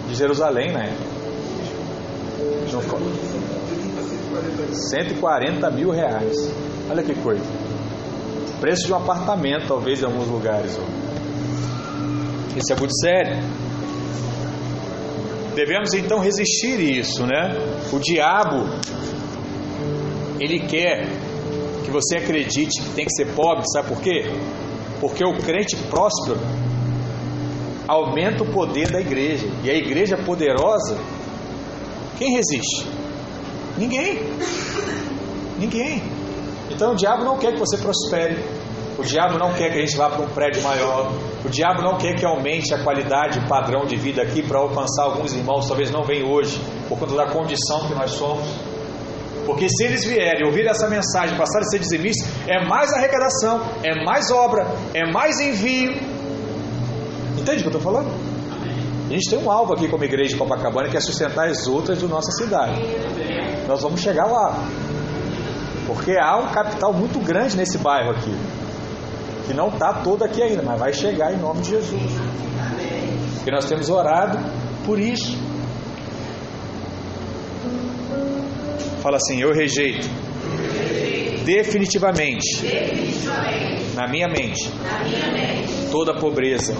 de 0.07 0.13
Jerusalém 0.13 0.71
na 0.71 0.83
época. 0.83 1.17
140 4.91 5.71
mil 5.71 5.89
reais. 5.89 6.35
Olha 6.87 7.01
que 7.01 7.15
coisa. 7.15 7.43
Preço 8.59 8.85
de 8.85 8.93
um 8.93 8.97
apartamento, 8.97 9.67
talvez, 9.67 10.03
em 10.03 10.05
alguns 10.05 10.27
lugares. 10.27 10.79
Isso 12.55 12.73
é 12.73 12.75
muito 12.75 12.93
sério. 12.99 13.37
Devemos 15.57 15.91
então 15.95 16.19
resistir 16.19 16.79
isso, 16.79 17.25
né? 17.25 17.57
O 17.91 17.97
diabo, 17.97 18.63
ele 20.39 20.59
quer 20.59 21.07
que 21.83 21.89
você 21.89 22.17
acredite 22.17 22.79
que 22.79 22.89
tem 22.91 23.03
que 23.03 23.11
ser 23.11 23.33
pobre, 23.33 23.63
sabe 23.73 23.87
por 23.87 23.99
quê? 23.99 24.25
Porque 25.01 25.25
o 25.25 25.35
crente 25.39 25.75
próspero 25.89 26.39
aumenta 27.87 28.43
o 28.43 28.51
poder 28.53 28.91
da 28.91 29.01
igreja. 29.01 29.47
E 29.63 29.71
a 29.71 29.73
igreja 29.73 30.15
poderosa, 30.15 30.95
quem 32.19 32.35
resiste? 32.35 32.85
Ninguém. 33.79 34.19
Ninguém. 35.57 36.03
Então 36.69 36.91
o 36.91 36.95
diabo 36.95 37.25
não 37.25 37.39
quer 37.39 37.53
que 37.53 37.59
você 37.59 37.77
prospere. 37.77 38.37
O 38.97 39.03
diabo 39.03 39.37
não 39.37 39.53
quer 39.53 39.71
que 39.71 39.77
a 39.77 39.81
gente 39.81 39.95
vá 39.95 40.09
para 40.09 40.23
um 40.23 40.29
prédio 40.29 40.63
maior. 40.63 41.11
O 41.45 41.49
diabo 41.49 41.83
não 41.83 41.97
quer 41.97 42.15
que 42.15 42.25
aumente 42.25 42.73
a 42.73 42.83
qualidade, 42.83 43.37
o 43.37 43.47
padrão 43.47 43.85
de 43.85 43.95
vida 43.95 44.23
aqui 44.23 44.41
para 44.41 44.57
alcançar 44.57 45.03
alguns 45.03 45.33
irmãos, 45.33 45.67
talvez 45.67 45.91
não 45.91 46.03
venham 46.03 46.31
hoje, 46.31 46.59
por 46.89 46.97
conta 46.97 47.15
da 47.15 47.27
condição 47.27 47.87
que 47.87 47.93
nós 47.93 48.11
somos. 48.11 48.47
Porque 49.45 49.69
se 49.69 49.83
eles 49.85 50.03
vierem 50.03 50.45
ouvir 50.45 50.65
essa 50.65 50.89
mensagem, 50.89 51.37
passarem 51.37 51.67
a 51.67 51.69
ser 51.69 51.79
dizimistas, 51.79 52.27
é 52.47 52.65
mais 52.67 52.91
arrecadação, 52.91 53.61
é 53.83 54.03
mais 54.03 54.31
obra, 54.31 54.67
é 54.93 55.09
mais 55.11 55.39
envio. 55.39 55.91
Entende 57.37 57.59
o 57.59 57.69
que 57.69 57.75
eu 57.75 57.77
estou 57.77 57.81
falando? 57.81 58.11
A 59.07 59.13
gente 59.13 59.29
tem 59.29 59.39
um 59.39 59.49
alvo 59.49 59.73
aqui 59.73 59.87
como 59.87 60.03
igreja 60.03 60.31
de 60.31 60.35
Copacabana 60.35 60.89
que 60.89 60.97
é 60.97 60.99
sustentar 60.99 61.47
as 61.47 61.65
outras 61.65 62.01
da 62.01 62.07
nossa 62.07 62.31
cidade. 62.31 62.81
Nós 63.67 63.81
vamos 63.81 64.01
chegar 64.01 64.25
lá. 64.25 64.67
Porque 65.85 66.17
há 66.17 66.35
um 66.35 66.47
capital 66.47 66.91
muito 66.91 67.17
grande 67.19 67.55
nesse 67.55 67.77
bairro 67.77 68.11
aqui. 68.11 68.35
Que 69.47 69.53
não 69.53 69.69
está 69.69 69.93
todo 70.03 70.23
aqui 70.23 70.43
ainda, 70.43 70.61
mas 70.61 70.77
vai 70.77 70.93
chegar 70.93 71.33
em 71.33 71.37
nome 71.37 71.61
de 71.61 71.69
Jesus. 71.69 72.01
Porque 73.35 73.49
nós 73.49 73.65
temos 73.65 73.89
orado 73.89 74.37
por 74.85 74.99
isso. 74.99 75.37
Fala 79.01 79.15
assim: 79.15 79.41
Eu 79.41 79.53
rejeito 79.53 80.05
definitivamente, 81.45 82.65
na, 83.95 84.05
minha 84.09 84.27
mente, 84.27 84.69
toda 85.89 86.13
pobreza. 86.13 86.75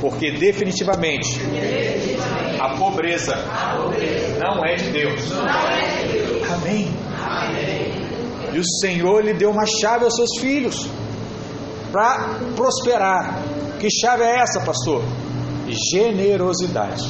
Porque 0.00 0.32
definitivamente, 0.32 1.38
a, 2.58 2.70
pobreza 2.70 3.36
não 4.40 4.64
é 4.66 4.74
de 4.74 4.90
Deus. 4.90 5.32
Amém. 6.50 6.88
E 8.52 8.58
o 8.58 8.64
Senhor 8.80 9.24
lhe 9.24 9.34
deu 9.34 9.50
uma 9.50 9.66
chave 9.66 10.04
aos 10.04 10.16
seus 10.16 10.40
filhos 10.40 10.97
para 11.92 12.38
prosperar. 12.56 13.42
Que 13.78 13.88
chave 13.90 14.24
é 14.24 14.40
essa, 14.40 14.60
pastor? 14.60 15.02
Generosidade. 15.92 17.04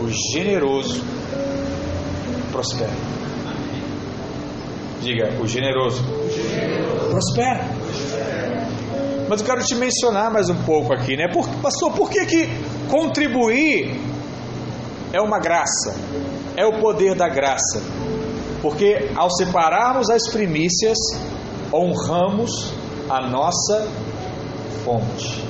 O 0.00 0.08
generoso 0.34 1.02
prospera. 2.50 2.90
Diga, 5.00 5.40
o 5.40 5.46
generoso, 5.46 6.02
prospera. 7.10 7.66
Mas 9.28 9.40
eu 9.40 9.46
quero 9.46 9.64
te 9.64 9.74
mencionar 9.76 10.30
mais 10.30 10.50
um 10.50 10.62
pouco 10.64 10.92
aqui, 10.92 11.16
né? 11.16 11.28
Por, 11.32 11.48
pastor, 11.62 11.92
por 11.92 12.10
que, 12.10 12.26
que 12.26 12.48
contribuir 12.88 13.98
é 15.12 15.20
uma 15.20 15.38
graça? 15.38 15.94
É 16.56 16.66
o 16.66 16.80
poder 16.80 17.14
da 17.14 17.28
graça. 17.28 17.80
Porque 18.60 19.08
ao 19.16 19.30
separarmos 19.30 20.10
as 20.10 20.28
primícias, 20.28 20.98
honramos 21.72 22.72
a 23.08 23.28
nossa 23.28 23.86
fonte. 24.84 25.44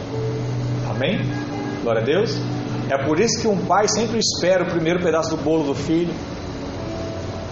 Amém? 0.91 1.19
Glória 1.83 2.03
a 2.03 2.05
Deus. 2.05 2.37
É 2.91 2.99
por 3.07 3.21
isso 3.21 3.41
que 3.41 3.49
um 3.49 3.65
pai 3.67 3.89
sempre 3.89 4.19
espera 4.19 4.65
o 4.65 4.71
primeiro 4.71 5.01
pedaço 5.01 5.37
do 5.37 5.43
bolo 5.43 5.65
do 5.65 5.75
filho. 5.75 6.13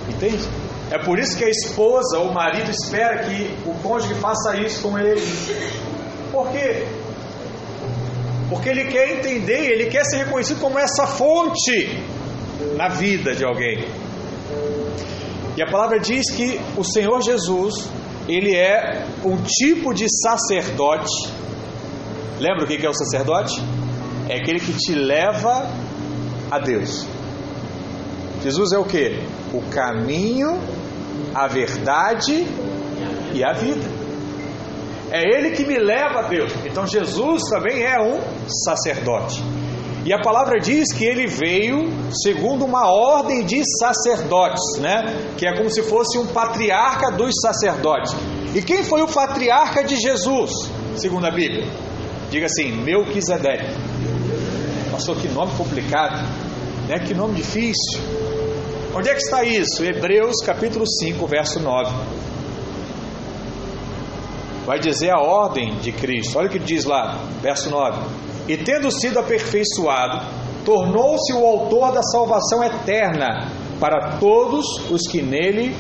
Entende? 0.08 0.48
É 0.90 0.98
por 0.98 1.18
isso 1.18 1.36
que 1.36 1.44
a 1.44 1.48
esposa 1.48 2.18
ou 2.18 2.30
o 2.30 2.34
marido 2.34 2.70
espera 2.70 3.18
que 3.24 3.54
o 3.66 3.74
cônjuge 3.82 4.14
faça 4.14 4.56
isso 4.56 4.82
com 4.82 4.98
ele. 4.98 5.22
Por 6.32 6.50
quê? 6.50 6.86
Porque 8.48 8.68
ele 8.70 8.86
quer 8.86 9.18
entender, 9.18 9.70
ele 9.72 9.86
quer 9.86 10.04
ser 10.04 10.24
reconhecido 10.24 10.60
como 10.60 10.78
essa 10.78 11.06
fonte 11.06 12.02
na 12.76 12.88
vida 12.88 13.34
de 13.34 13.44
alguém. 13.44 13.86
E 15.56 15.62
a 15.62 15.70
palavra 15.70 16.00
diz 16.00 16.30
que 16.30 16.58
o 16.76 16.82
Senhor 16.82 17.20
Jesus 17.20 17.88
ele 18.28 18.54
é 18.54 19.06
um 19.24 19.36
tipo 19.42 19.94
de 19.94 20.06
sacerdote. 20.22 21.32
Lembra 22.38 22.64
o 22.64 22.66
que 22.66 22.84
é 22.84 22.88
o 22.88 22.94
sacerdote? 22.94 23.58
É 24.28 24.36
aquele 24.36 24.60
que 24.60 24.74
te 24.74 24.94
leva 24.94 25.66
a 26.50 26.58
Deus. 26.58 27.06
Jesus 28.42 28.72
é 28.72 28.78
o 28.78 28.84
que? 28.84 29.18
O 29.52 29.62
caminho, 29.70 30.60
a 31.34 31.46
verdade 31.46 32.46
e 33.34 33.42
a 33.42 33.52
vida. 33.52 33.88
É 35.10 35.22
Ele 35.22 35.52
que 35.52 35.64
me 35.64 35.78
leva 35.78 36.20
a 36.20 36.28
Deus. 36.28 36.52
Então 36.66 36.86
Jesus 36.86 37.42
também 37.48 37.82
é 37.82 37.98
um 37.98 38.20
sacerdote. 38.46 39.42
E 40.08 40.12
a 40.14 40.18
palavra 40.18 40.58
diz 40.58 40.90
que 40.90 41.04
ele 41.04 41.26
veio 41.26 41.90
segundo 42.22 42.64
uma 42.64 42.90
ordem 42.90 43.44
de 43.44 43.60
sacerdotes, 43.78 44.78
né? 44.80 45.34
Que 45.36 45.46
é 45.46 45.54
como 45.54 45.68
se 45.68 45.82
fosse 45.82 46.16
um 46.16 46.26
patriarca 46.28 47.10
dos 47.10 47.34
sacerdotes. 47.42 48.16
E 48.54 48.62
quem 48.62 48.82
foi 48.82 49.02
o 49.02 49.06
patriarca 49.06 49.84
de 49.84 49.96
Jesus, 49.96 50.50
segundo 50.96 51.26
a 51.26 51.30
Bíblia? 51.30 51.66
Diga 52.30 52.46
assim, 52.46 52.72
Melquisedeque. 52.72 53.70
Pastor, 54.90 55.14
que 55.16 55.28
nome 55.28 55.52
complicado, 55.58 56.26
né? 56.88 57.00
Que 57.00 57.12
nome 57.12 57.34
difícil. 57.34 58.00
Onde 58.96 59.10
é 59.10 59.12
que 59.12 59.20
está 59.20 59.44
isso? 59.44 59.84
Hebreus 59.84 60.36
capítulo 60.42 60.86
5, 60.86 61.26
verso 61.26 61.60
9 61.60 61.92
vai 64.68 64.78
dizer 64.78 65.08
a 65.08 65.18
ordem 65.18 65.76
de 65.76 65.90
Cristo. 65.92 66.38
Olha 66.38 66.46
o 66.46 66.50
que 66.50 66.58
diz 66.58 66.84
lá, 66.84 67.18
verso 67.40 67.70
9: 67.70 68.02
E 68.48 68.56
tendo 68.56 68.90
sido 68.90 69.18
aperfeiçoado, 69.18 70.26
tornou-se 70.64 71.32
o 71.32 71.44
autor 71.44 71.92
da 71.92 72.02
salvação 72.02 72.64
eterna 72.64 73.50
para 73.78 74.18
todos 74.18 74.64
os 74.90 75.02
que 75.10 75.22
nele 75.22 75.76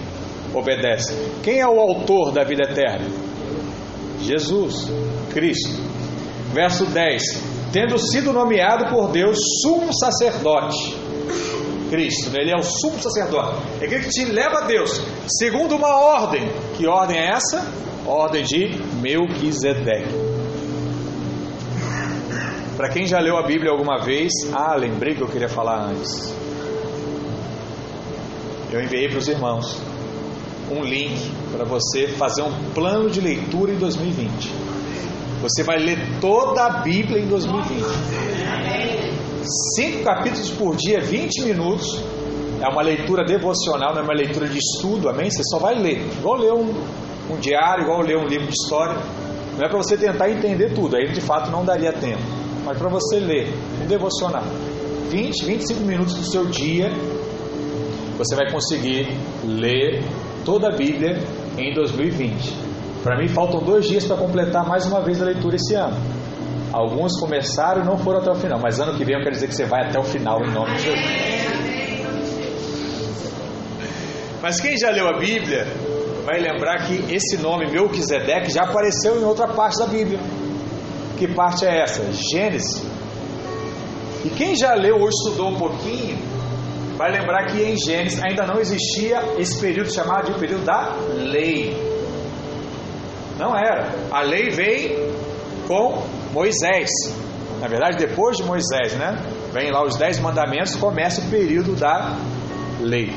obedecem. 0.54 1.16
Quem 1.42 1.60
é 1.60 1.66
o 1.66 1.80
autor 1.80 2.32
da 2.32 2.44
vida 2.44 2.64
eterna? 2.70 3.08
Jesus, 4.20 4.90
Cristo. 5.30 5.80
Verso 6.52 6.84
10: 6.86 7.22
Tendo 7.72 7.98
sido 7.98 8.32
nomeado 8.32 8.90
por 8.90 9.10
Deus 9.10 9.38
sumo 9.62 9.92
sacerdote. 9.92 10.96
Cristo, 11.90 12.30
ele 12.38 12.50
é 12.50 12.56
o 12.56 12.62
sumo 12.62 13.00
sacerdote, 13.00 13.62
é 13.80 13.86
aquele 13.86 14.04
que 14.04 14.10
te 14.10 14.26
leva 14.26 14.58
a 14.58 14.66
Deus, 14.66 15.00
segundo 15.26 15.74
uma 15.74 15.96
ordem. 15.96 16.42
Que 16.76 16.86
ordem 16.86 17.18
é 17.18 17.30
essa? 17.30 17.66
ordem 18.08 18.42
de 18.42 18.70
Melquisedeque. 19.02 20.27
Para 22.78 22.90
quem 22.90 23.06
já 23.06 23.18
leu 23.18 23.36
a 23.36 23.42
Bíblia 23.42 23.72
alguma 23.72 23.98
vez, 24.04 24.30
ah, 24.52 24.76
lembrei 24.76 25.12
que 25.16 25.20
eu 25.20 25.26
queria 25.26 25.48
falar 25.48 25.90
antes. 25.90 26.32
Eu 28.70 28.80
enviei 28.80 29.08
para 29.08 29.18
os 29.18 29.26
irmãos 29.26 29.82
um 30.70 30.84
link 30.84 31.28
para 31.50 31.64
você 31.64 32.06
fazer 32.06 32.42
um 32.42 32.52
plano 32.72 33.10
de 33.10 33.20
leitura 33.20 33.72
em 33.72 33.78
2020. 33.78 34.52
Você 35.42 35.64
vai 35.64 35.78
ler 35.78 35.98
toda 36.20 36.66
a 36.66 36.70
Bíblia 36.70 37.20
em 37.20 37.26
2020. 37.26 37.84
Cinco 39.74 40.04
capítulos 40.04 40.50
por 40.50 40.76
dia, 40.76 41.00
20 41.00 41.46
minutos. 41.46 42.00
É 42.60 42.68
uma 42.68 42.82
leitura 42.82 43.24
devocional, 43.24 43.92
não 43.92 44.02
é 44.02 44.04
uma 44.04 44.14
leitura 44.14 44.46
de 44.46 44.58
estudo, 44.58 45.08
amém? 45.08 45.28
Você 45.28 45.42
só 45.50 45.58
vai 45.58 45.74
ler. 45.74 46.06
Igual 46.16 46.36
ler 46.36 46.52
um, 46.52 46.72
um 47.28 47.40
diário, 47.40 47.82
igual 47.82 48.02
ler 48.02 48.18
um 48.18 48.26
livro 48.28 48.46
de 48.46 48.54
história. 48.54 48.96
Não 49.56 49.66
é 49.66 49.68
para 49.68 49.78
você 49.78 49.96
tentar 49.96 50.30
entender 50.30 50.72
tudo, 50.72 50.96
aí 50.96 51.10
de 51.10 51.20
fato 51.20 51.50
não 51.50 51.64
daria 51.64 51.92
tempo. 51.92 52.47
Mas 52.64 52.78
para 52.78 52.88
você 52.88 53.18
ler 53.18 53.52
um 53.82 53.86
devocional, 53.86 54.44
20, 55.10 55.44
25 55.44 55.80
minutos 55.80 56.14
do 56.14 56.24
seu 56.24 56.46
dia, 56.46 56.90
você 58.16 58.34
vai 58.34 58.50
conseguir 58.50 59.08
ler 59.44 60.02
toda 60.44 60.68
a 60.68 60.76
Bíblia 60.76 61.18
em 61.56 61.72
2020. 61.74 62.52
Para 63.02 63.16
mim, 63.16 63.28
faltam 63.28 63.60
dois 63.60 63.86
dias 63.86 64.04
para 64.04 64.16
completar 64.16 64.66
mais 64.66 64.86
uma 64.86 65.00
vez 65.00 65.22
a 65.22 65.24
leitura 65.24 65.56
esse 65.56 65.74
ano. 65.74 65.96
Alguns 66.72 67.18
começaram 67.18 67.82
e 67.82 67.86
não 67.86 67.96
foram 67.96 68.20
até 68.20 68.30
o 68.30 68.34
final, 68.34 68.58
mas 68.60 68.78
ano 68.78 68.96
que 68.96 69.04
vem 69.04 69.14
eu 69.14 69.22
quero 69.22 69.34
dizer 69.34 69.48
que 69.48 69.54
você 69.54 69.64
vai 69.64 69.86
até 69.86 69.98
o 69.98 70.02
final 70.02 70.44
em 70.44 70.52
nome 70.52 70.74
de 70.76 70.82
Jesus. 70.82 71.68
Mas 74.42 74.60
quem 74.60 74.76
já 74.76 74.90
leu 74.90 75.08
a 75.08 75.18
Bíblia 75.18 75.66
vai 76.24 76.38
lembrar 76.40 76.86
que 76.86 77.12
esse 77.12 77.38
nome 77.38 77.70
Melquisedeque 77.70 78.50
já 78.50 78.64
apareceu 78.64 79.18
em 79.18 79.24
outra 79.24 79.48
parte 79.48 79.78
da 79.78 79.86
Bíblia. 79.86 80.18
Que 81.18 81.26
parte 81.26 81.66
é 81.66 81.82
essa? 81.82 82.02
Gênesis. 82.12 82.80
E 84.24 84.30
quem 84.30 84.56
já 84.56 84.74
leu 84.74 85.00
ou 85.00 85.08
estudou 85.08 85.50
um 85.50 85.56
pouquinho, 85.56 86.16
vai 86.96 87.10
lembrar 87.10 87.46
que 87.46 87.60
em 87.60 87.76
Gênesis 87.76 88.22
ainda 88.22 88.46
não 88.46 88.60
existia 88.60 89.20
esse 89.36 89.60
período 89.60 89.92
chamado 89.92 90.32
de 90.32 90.38
período 90.38 90.64
da 90.64 90.94
lei. 91.16 91.76
Não 93.36 93.56
era. 93.56 93.92
A 94.12 94.22
lei 94.22 94.50
veio 94.50 95.12
com 95.66 96.04
Moisés. 96.32 96.88
Na 97.60 97.66
verdade, 97.66 97.96
depois 97.96 98.36
de 98.36 98.44
Moisés, 98.44 98.92
né? 98.94 99.16
Vem 99.52 99.72
lá 99.72 99.84
os 99.84 99.96
dez 99.96 100.20
mandamentos, 100.20 100.76
começa 100.76 101.20
o 101.20 101.30
período 101.30 101.74
da 101.74 102.16
lei. 102.80 103.12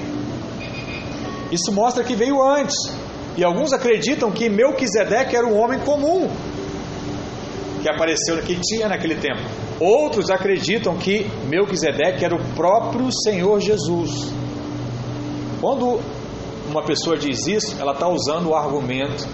Isso 1.51 1.71
mostra 1.71 2.03
que 2.03 2.15
veio 2.15 2.41
antes. 2.41 2.75
E 3.37 3.43
alguns 3.43 3.71
acreditam 3.73 4.31
que 4.31 4.49
Melquisedeque 4.49 5.35
era 5.35 5.45
um 5.45 5.59
homem 5.59 5.79
comum 5.79 6.29
que 7.81 7.89
apareceu, 7.89 8.41
que 8.41 8.55
tinha 8.59 8.87
naquele 8.87 9.15
tempo. 9.15 9.41
Outros 9.79 10.29
acreditam 10.29 10.95
que 10.95 11.25
Melquisedeque 11.47 12.23
era 12.23 12.35
o 12.35 12.43
próprio 12.55 13.09
Senhor 13.11 13.59
Jesus. 13.59 14.31
Quando 15.59 15.99
uma 16.69 16.83
pessoa 16.83 17.17
diz 17.17 17.47
isso, 17.47 17.75
ela 17.79 17.93
está 17.93 18.07
usando 18.07 18.49
o 18.49 18.55
argumento 18.55 19.27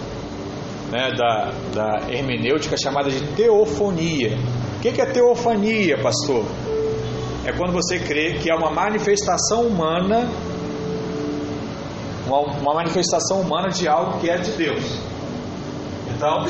né, 0.92 1.12
da, 1.16 1.52
da 1.74 2.12
hermenêutica 2.12 2.78
chamada 2.78 3.10
de 3.10 3.22
teofonia. 3.36 4.38
O 4.78 4.80
que 4.80 5.02
é 5.02 5.06
teofania, 5.06 5.98
pastor? 6.02 6.46
É 7.46 7.52
quando 7.52 7.74
você 7.74 8.00
crê 8.00 8.40
que 8.40 8.50
é 8.52 8.56
uma 8.56 8.72
manifestação 8.72 9.64
humana 9.68 10.30
uma, 12.28 12.42
uma 12.42 12.74
manifestação 12.74 13.42
humana 13.42 13.70
de 13.70 13.88
algo 13.88 14.20
que 14.20 14.30
é 14.30 14.38
de 14.38 14.52
Deus. 14.52 14.84
Então, 16.14 16.46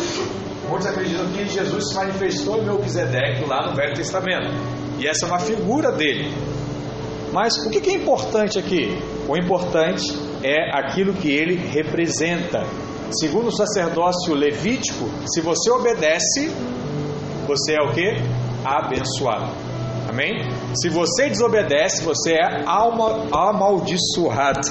muitos 0.70 0.88
acreditam 0.88 1.28
que 1.32 1.46
Jesus 1.48 1.90
se 1.90 1.96
manifestou 1.96 2.60
em 2.60 2.66
Melquisedeque 2.66 3.46
lá 3.46 3.68
no 3.68 3.76
Velho 3.76 3.94
Testamento. 3.94 4.52
E 5.00 5.08
essa 5.08 5.26
é 5.26 5.28
uma 5.28 5.40
figura 5.40 5.92
dele. 5.92 6.34
Mas 7.32 7.58
o 7.66 7.70
que 7.70 7.90
é 7.90 7.94
importante 7.94 8.58
aqui? 8.58 8.98
O 9.28 9.38
importante 9.38 10.04
é 10.44 10.78
aquilo 10.78 11.14
que 11.14 11.30
ele 11.30 11.56
representa. 11.56 12.64
Segundo 13.12 13.48
o 13.48 13.52
sacerdócio 13.52 14.34
levítico, 14.34 15.10
se 15.28 15.42
você 15.42 15.70
obedece, 15.72 16.50
você 17.48 17.74
é 17.74 17.82
o 17.82 17.92
que? 17.94 18.16
Abençoado. 18.66 19.52
Amém? 20.10 20.50
Se 20.76 20.90
você 20.90 21.30
desobedece, 21.30 22.04
você 22.04 22.34
é 22.34 22.64
alma, 22.66 23.28
amaldiçoado. 23.32 24.68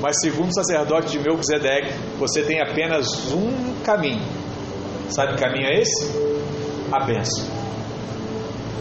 Mas 0.00 0.20
segundo 0.20 0.50
o 0.50 0.54
sacerdote 0.54 1.12
de 1.12 1.18
Melquisedeque, 1.18 1.94
você 2.18 2.42
tem 2.42 2.60
apenas 2.60 3.32
um 3.32 3.74
caminho. 3.84 4.22
Sabe 5.08 5.34
que 5.34 5.40
caminho 5.40 5.66
é 5.66 5.80
esse? 5.80 6.10
A 6.92 7.04
bênção. 7.04 7.44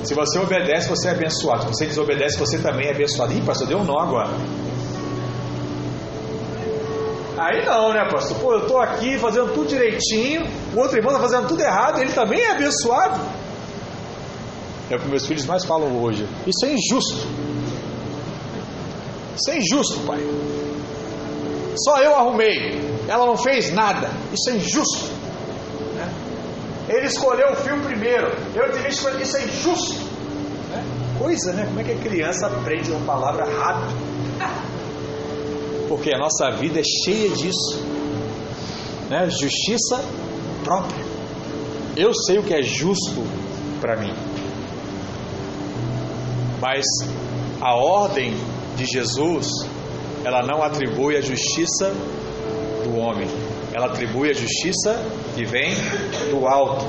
Se 0.04 0.14
você 0.14 0.40
obedece, 0.40 0.90
você 0.90 1.08
é 1.08 1.12
abençoado. 1.12 1.64
Se 1.64 1.70
você 1.70 1.86
desobedece, 1.86 2.38
você 2.38 2.58
também 2.58 2.88
é 2.88 2.92
abençoado. 2.92 3.34
Ih, 3.34 3.42
pastor, 3.42 3.68
deu 3.68 3.78
um 3.78 3.84
nó 3.84 4.00
agora. 4.00 4.32
Aí 7.38 7.66
não, 7.66 7.94
né, 7.94 8.08
pastor? 8.10 8.38
Pô, 8.38 8.54
eu 8.54 8.60
estou 8.60 8.80
aqui 8.80 9.18
fazendo 9.18 9.54
tudo 9.54 9.68
direitinho, 9.68 10.46
o 10.74 10.80
outro 10.80 10.98
irmão 10.98 11.12
está 11.14 11.28
fazendo 11.28 11.48
tudo 11.48 11.62
errado, 11.62 12.00
ele 12.00 12.12
também 12.12 12.40
é 12.40 12.52
abençoado. 12.52 13.20
É 14.90 14.96
o 14.96 15.00
que 15.00 15.08
meus 15.08 15.26
filhos 15.26 15.46
mais 15.46 15.64
falam 15.66 16.02
hoje. 16.02 16.28
Isso 16.46 16.66
é 16.66 16.74
injusto. 16.74 17.28
Isso 19.36 19.52
é 19.52 19.58
injusto, 19.58 20.00
pai. 20.02 20.20
Só 21.84 21.98
eu 21.98 22.16
arrumei. 22.16 22.80
Ela 23.08 23.26
não 23.26 23.38
fez 23.38 23.74
nada. 23.74 24.10
Isso 24.32 24.50
é 24.50 24.54
injusto. 24.58 25.13
Ele 26.90 27.08
escolheu 27.08 27.52
o 27.52 27.56
fio 27.56 27.80
primeiro. 27.82 28.28
Eu 28.54 28.72
tive 28.72 28.90
que. 28.90 29.24
Isso 29.24 29.38
é 29.38 29.44
injusto. 29.46 29.96
Né? 30.70 30.84
Coisa, 31.18 31.54
né? 31.54 31.66
Como 31.66 31.80
é 31.80 31.84
que 31.84 31.92
a 31.92 31.98
criança 31.98 32.48
aprende 32.48 32.92
uma 32.92 33.06
palavra 33.06 33.46
rápido? 33.46 33.94
Porque 35.88 36.14
a 36.14 36.18
nossa 36.18 36.52
vida 36.52 36.80
é 36.80 36.84
cheia 36.84 37.30
disso. 37.30 37.86
Né? 39.10 39.30
Justiça 39.30 40.04
própria. 40.64 41.06
Eu 41.96 42.14
sei 42.14 42.40
o 42.40 42.44
que 42.44 42.54
é 42.54 42.62
justo 42.62 43.24
para 43.80 43.96
mim. 43.98 44.14
Mas 46.60 46.84
a 47.62 47.76
ordem 47.76 48.34
de 48.76 48.86
Jesus 48.86 49.48
ela 50.24 50.42
não 50.42 50.64
atribui 50.64 51.18
a 51.18 51.22
justiça 51.22 51.94
do 52.84 52.98
homem, 52.98 53.28
ela 53.74 53.88
atribui 53.88 54.30
a 54.30 54.34
justiça 54.34 54.96
que 55.36 55.46
vem 55.46 55.74
do 56.30 56.48
alto. 56.48 56.86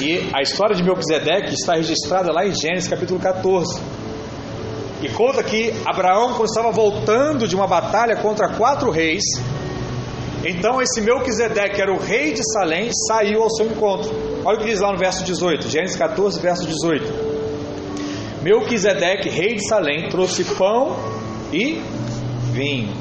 E 0.00 0.30
a 0.32 0.42
história 0.42 0.74
de 0.74 0.82
Melquisedeque 0.82 1.54
está 1.54 1.74
registrada 1.74 2.32
lá 2.32 2.46
em 2.46 2.54
Gênesis 2.54 2.88
capítulo 2.88 3.20
14. 3.20 3.80
E 5.02 5.08
conta 5.10 5.42
que 5.42 5.74
Abraão, 5.84 6.34
quando 6.34 6.48
estava 6.48 6.70
voltando 6.70 7.46
de 7.46 7.54
uma 7.54 7.66
batalha 7.66 8.16
contra 8.16 8.48
quatro 8.56 8.90
reis, 8.90 9.22
Então 10.46 10.80
esse 10.82 11.00
Melquisedeque, 11.00 11.76
que 11.76 11.80
era 11.80 11.92
o 11.92 11.98
rei 11.98 12.34
de 12.34 12.42
Salém, 12.52 12.90
saiu 13.08 13.42
ao 13.42 13.50
seu 13.50 13.66
encontro. 13.66 14.12
Olha 14.44 14.58
o 14.58 14.60
que 14.60 14.66
diz 14.66 14.80
lá 14.80 14.92
no 14.92 14.98
verso 14.98 15.24
18, 15.24 15.70
Gênesis 15.70 15.96
14, 15.96 16.38
verso 16.38 16.66
18. 16.66 17.34
Melquisedeque, 18.42 19.30
rei 19.30 19.54
de 19.54 19.66
Salém, 19.66 20.08
trouxe 20.10 20.44
pão 20.44 20.96
e 21.50 21.80
vinho. 22.52 22.92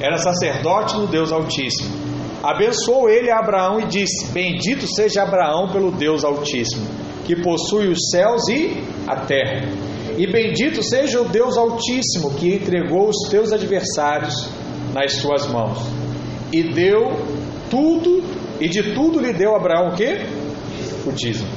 Era 0.00 0.16
sacerdote 0.16 0.96
do 0.96 1.06
Deus 1.06 1.30
Altíssimo. 1.30 1.99
Abençoou 2.42 3.08
ele 3.08 3.30
Abraão 3.30 3.80
e 3.80 3.86
disse: 3.86 4.26
Bendito 4.32 4.86
seja 4.86 5.22
Abraão 5.22 5.68
pelo 5.70 5.90
Deus 5.90 6.24
Altíssimo, 6.24 6.86
que 7.24 7.36
possui 7.36 7.88
os 7.88 8.10
céus 8.10 8.48
e 8.48 8.82
a 9.06 9.16
terra. 9.16 9.68
E 10.16 10.26
bendito 10.26 10.82
seja 10.82 11.20
o 11.20 11.28
Deus 11.28 11.56
Altíssimo, 11.56 12.34
que 12.34 12.54
entregou 12.54 13.08
os 13.08 13.28
teus 13.30 13.52
adversários 13.52 14.48
nas 14.92 15.14
suas 15.14 15.46
mãos. 15.46 15.78
E 16.52 16.62
deu 16.62 17.12
tudo, 17.70 18.22
e 18.58 18.68
de 18.68 18.94
tudo 18.94 19.20
lhe 19.20 19.32
deu 19.32 19.54
Abraão 19.54 19.88
o 19.88 19.94
quê? 19.94 20.26
O 21.06 21.12
dízimo. 21.12 21.48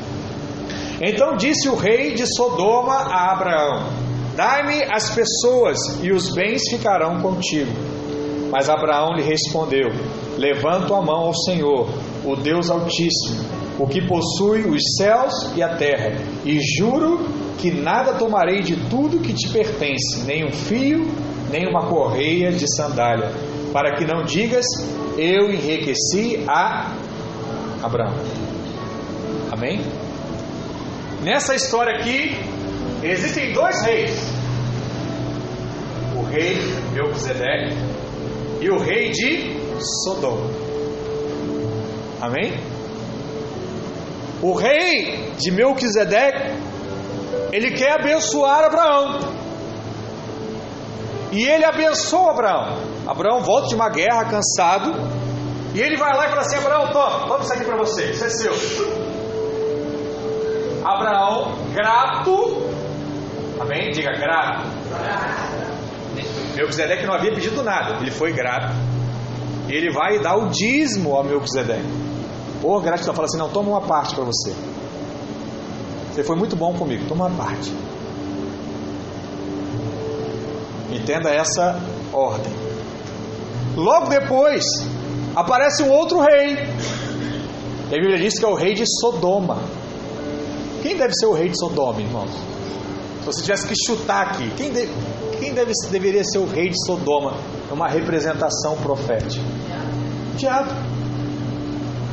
Então 1.01 1.35
disse 1.35 1.67
o 1.67 1.75
rei 1.75 2.13
de 2.13 2.25
Sodoma 2.35 2.93
a 2.93 3.31
Abraão: 3.31 3.89
Dai-me 4.35 4.83
as 4.91 5.09
pessoas, 5.09 5.77
e 6.01 6.11
os 6.11 6.33
bens 6.33 6.61
ficarão 6.69 7.21
contigo. 7.21 7.71
Mas 8.51 8.69
Abraão 8.69 9.13
lhe 9.13 9.23
respondeu: 9.23 9.89
Levanto 10.37 10.93
a 10.95 11.01
mão 11.01 11.25
ao 11.25 11.33
Senhor, 11.33 11.87
o 12.25 12.35
Deus 12.35 12.69
Altíssimo, 12.69 13.43
o 13.79 13.87
que 13.87 14.05
possui 14.07 14.61
os 14.61 14.81
céus 14.97 15.33
e 15.55 15.61
a 15.61 15.75
terra, 15.75 16.17
e 16.43 16.59
juro 16.77 17.19
que 17.57 17.71
nada 17.71 18.13
tomarei 18.13 18.61
de 18.61 18.75
tudo 18.89 19.19
que 19.19 19.33
te 19.33 19.49
pertence, 19.49 20.23
nem 20.25 20.45
um 20.45 20.51
fio, 20.51 21.07
nem 21.51 21.67
uma 21.67 21.87
correia 21.87 22.51
de 22.51 22.65
sandália, 22.75 23.31
para 23.71 23.95
que 23.95 24.05
não 24.05 24.23
digas: 24.23 24.65
Eu 25.17 25.51
enriqueci 25.51 26.43
a 26.47 26.95
Abraão. 27.81 28.15
Amém? 29.51 29.81
Nessa 31.21 31.55
história 31.55 31.99
aqui, 31.99 32.35
existem 33.03 33.53
dois 33.53 33.81
reis: 33.83 34.33
o 36.17 36.23
rei 36.23 36.57
Melquisedeque 36.91 37.75
e 38.61 38.69
o 38.69 38.79
rei 38.79 39.11
de 39.11 39.62
Sodoma. 39.83 40.49
Amém? 42.21 42.53
O 44.41 44.53
rei 44.53 45.31
de 45.37 45.51
Melquisedeque, 45.51 46.53
ele 47.51 47.71
quer 47.71 47.99
abençoar 47.99 48.63
Abraão. 48.63 49.19
E 51.31 51.47
ele 51.47 51.65
abençoa 51.65 52.31
Abraão. 52.31 52.77
Abraão 53.07 53.41
volta 53.41 53.67
de 53.67 53.75
uma 53.75 53.89
guerra 53.89 54.25
cansado. 54.25 54.91
E 55.73 55.81
ele 55.81 55.97
vai 55.97 56.15
lá 56.15 56.25
e 56.25 56.29
fala 56.29 56.41
assim: 56.41 56.57
Abraão, 56.57 56.91
toma, 56.91 57.27
toma 57.27 57.43
isso 57.43 57.53
aqui 57.53 57.65
para 57.65 57.77
você, 57.77 58.11
isso 58.11 58.25
é 58.25 58.29
seu. 58.29 58.53
Abraão, 60.85 61.53
grato. 61.73 62.67
Amém? 63.59 63.91
Diga 63.91 64.11
grato. 64.11 64.67
Melquisedeque 66.55 67.05
não 67.05 67.13
havia 67.15 67.33
pedido 67.33 67.63
nada, 67.63 67.97
ele 68.01 68.11
foi 68.11 68.31
grato. 68.33 68.73
Ele 69.69 69.91
vai 69.91 70.19
dar 70.19 70.35
o 70.35 70.49
dízimo 70.49 71.15
ao 71.15 71.23
Melquisedeque. 71.23 71.87
Por 72.61 72.81
gratidão, 72.81 73.13
fala 73.13 73.25
assim: 73.25 73.37
não, 73.37 73.49
toma 73.49 73.69
uma 73.69 73.81
parte 73.81 74.15
para 74.15 74.23
você. 74.23 74.53
Você 76.11 76.23
foi 76.23 76.35
muito 76.35 76.55
bom 76.55 76.73
comigo, 76.73 77.05
toma 77.07 77.25
uma 77.25 77.37
parte. 77.37 77.73
Entenda 80.91 81.29
essa 81.29 81.81
ordem. 82.13 82.53
Logo 83.75 84.07
depois, 84.07 84.63
aparece 85.35 85.81
um 85.81 85.89
outro 85.89 86.19
rei. 86.19 86.53
E 87.89 87.95
a 87.95 87.99
Bíblia 87.99 88.19
diz 88.19 88.37
que 88.37 88.45
é 88.45 88.47
o 88.47 88.53
rei 88.53 88.75
de 88.75 88.83
Sodoma. 88.99 89.57
Quem 90.83 90.95
deve 90.95 91.13
ser 91.15 91.25
o 91.25 91.33
rei 91.33 91.49
de 91.49 91.57
Sodoma, 91.57 91.99
irmãos? 91.99 92.31
Se 93.19 93.25
você 93.25 93.41
tivesse 93.41 93.67
que 93.67 93.73
chutar 93.87 94.27
aqui, 94.27 94.51
quem, 94.55 94.71
de, 94.71 94.87
quem 95.39 95.53
deve, 95.53 95.71
deveria 95.89 96.23
ser 96.23 96.39
o 96.39 96.45
rei 96.45 96.69
de 96.69 96.85
Sodoma? 96.85 97.33
É 97.69 97.73
uma 97.73 97.87
representação 97.87 98.75
profética. 98.77 99.43
Diabo. 100.35 100.69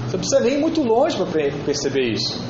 Você 0.06 0.16
não 0.16 0.20
precisa 0.20 0.40
nem 0.40 0.54
ir 0.54 0.60
muito 0.60 0.82
longe 0.82 1.16
para 1.16 1.26
perceber 1.64 2.12
isso. 2.12 2.40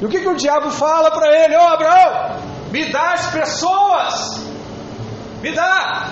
E 0.00 0.04
o 0.04 0.08
que, 0.08 0.20
que 0.20 0.28
o 0.28 0.36
diabo 0.36 0.70
fala 0.70 1.10
para 1.10 1.44
ele? 1.44 1.56
Ô 1.56 1.60
oh, 1.60 1.68
Abraão, 1.68 2.36
me 2.70 2.90
dá 2.90 3.12
as 3.12 3.26
pessoas, 3.26 4.40
me 5.42 5.52
dá. 5.52 6.10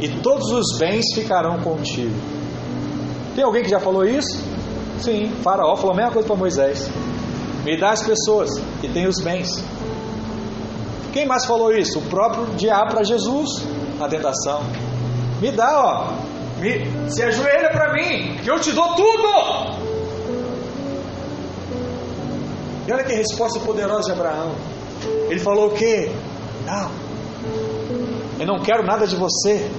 E 0.00 0.08
todos 0.20 0.50
os 0.50 0.78
bens 0.78 1.04
ficarão 1.14 1.58
contigo. 1.60 2.14
Tem 3.34 3.44
alguém 3.44 3.62
que 3.62 3.70
já 3.70 3.80
falou 3.80 4.04
isso? 4.04 4.42
Sim, 4.98 5.30
Faraó 5.42 5.76
falou 5.76 5.92
a 5.92 5.96
mesma 5.96 6.12
coisa 6.12 6.26
para 6.26 6.36
Moisés. 6.36 6.90
Me 7.64 7.78
dá 7.78 7.90
as 7.90 8.02
pessoas 8.02 8.50
e 8.82 8.88
tem 8.88 9.06
os 9.06 9.20
bens. 9.20 9.62
Quem 11.12 11.26
mais 11.26 11.44
falou 11.44 11.72
isso? 11.72 11.98
O 11.98 12.02
próprio 12.02 12.46
diabo 12.56 12.92
para 12.92 13.02
Jesus 13.02 13.48
na 13.98 14.08
tentação. 14.08 14.62
Me 15.46 15.52
dá, 15.52 15.80
ó. 15.80 16.12
Me, 16.58 17.08
se 17.08 17.22
ajoelha 17.22 17.70
para 17.70 17.92
mim, 17.92 18.36
que 18.42 18.50
eu 18.50 18.58
te 18.58 18.72
dou 18.72 18.96
tudo. 18.96 19.76
E 22.88 22.92
olha 22.92 23.04
que 23.04 23.14
resposta 23.14 23.60
poderosa 23.60 24.06
de 24.06 24.10
Abraão. 24.10 24.56
Ele 25.30 25.38
falou 25.38 25.68
o 25.68 25.70
quê? 25.70 26.10
Não. 26.64 26.90
Eu 28.40 28.46
não 28.46 28.58
quero 28.60 28.84
nada 28.84 29.06
de 29.06 29.14
você. 29.14 29.70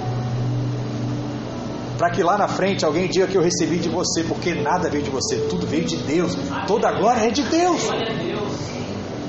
Para 1.98 2.12
que 2.12 2.24
lá 2.24 2.38
na 2.38 2.48
frente 2.48 2.86
alguém 2.86 3.10
diga 3.10 3.28
que 3.28 3.36
eu 3.36 3.42
recebi 3.42 3.78
de 3.78 3.90
você, 3.90 4.24
porque 4.24 4.54
nada 4.54 4.90
veio 4.90 5.04
de 5.04 5.10
você, 5.10 5.36
tudo 5.50 5.68
veio 5.68 5.84
de 5.84 5.98
Deus. 5.98 6.38
Toda 6.66 6.94
glória 6.94 7.28
é 7.28 7.30
de 7.30 7.42
Deus. 7.42 7.82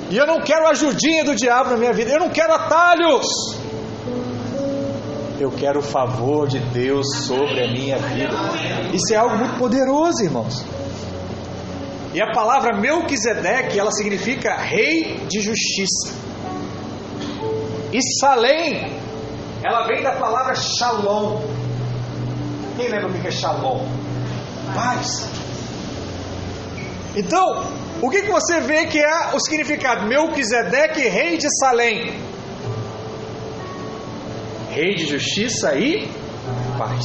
E 0.09 0.15
eu 0.15 0.25
não 0.25 0.39
quero 0.39 0.67
ajudinha 0.67 1.25
do 1.25 1.35
diabo 1.35 1.71
na 1.71 1.75
minha 1.75 1.91
vida. 1.91 2.11
Eu 2.11 2.19
não 2.21 2.29
quero 2.29 2.53
atalhos. 2.53 3.59
Eu 5.39 5.49
quero 5.51 5.79
o 5.79 5.81
favor 5.81 6.49
de 6.49 6.59
Deus 6.59 7.05
sobre 7.25 7.63
a 7.63 7.71
minha 7.71 7.97
vida. 7.97 8.35
Isso 8.93 9.13
é 9.13 9.15
algo 9.15 9.37
muito 9.37 9.57
poderoso, 9.57 10.21
irmãos. 10.21 10.65
E 12.13 12.21
a 12.21 12.33
palavra 12.33 12.75
Melquisedeque, 12.77 13.79
ela 13.79 13.91
significa 13.91 14.57
rei 14.57 15.21
de 15.29 15.39
justiça. 15.39 16.13
E 17.93 18.01
Salém, 18.19 18.99
ela 19.63 19.87
vem 19.87 20.03
da 20.03 20.11
palavra 20.11 20.55
Shalom. 20.55 21.41
Quem 22.75 22.89
lembra 22.89 23.07
o 23.07 23.13
que 23.13 23.27
é 23.27 23.31
Shalom? 23.31 23.87
Paz. 24.75 25.25
Então, 27.15 27.65
o 28.01 28.09
que, 28.09 28.23
que 28.23 28.31
você 28.31 28.59
vê 28.59 28.87
que 28.87 28.99
é 28.99 29.33
o 29.33 29.39
significado? 29.39 30.05
Melquisedeque, 30.05 31.01
rei 31.07 31.37
de 31.37 31.47
Salém. 31.59 32.28
Rei 34.71 34.95
de 34.95 35.05
justiça 35.05 35.75
e 35.75 36.09
paz. 36.77 37.03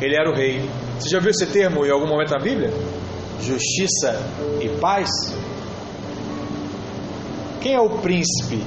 Ele 0.00 0.14
era 0.14 0.30
o 0.30 0.34
rei. 0.34 0.68
Você 0.98 1.08
já 1.08 1.20
viu 1.20 1.30
esse 1.30 1.46
termo 1.46 1.84
em 1.84 1.90
algum 1.90 2.06
momento 2.06 2.30
na 2.30 2.38
Bíblia? 2.38 2.72
Justiça 3.40 4.20
e 4.60 4.68
paz? 4.80 5.10
Quem 7.60 7.74
é 7.74 7.80
o 7.80 7.90
príncipe 7.98 8.62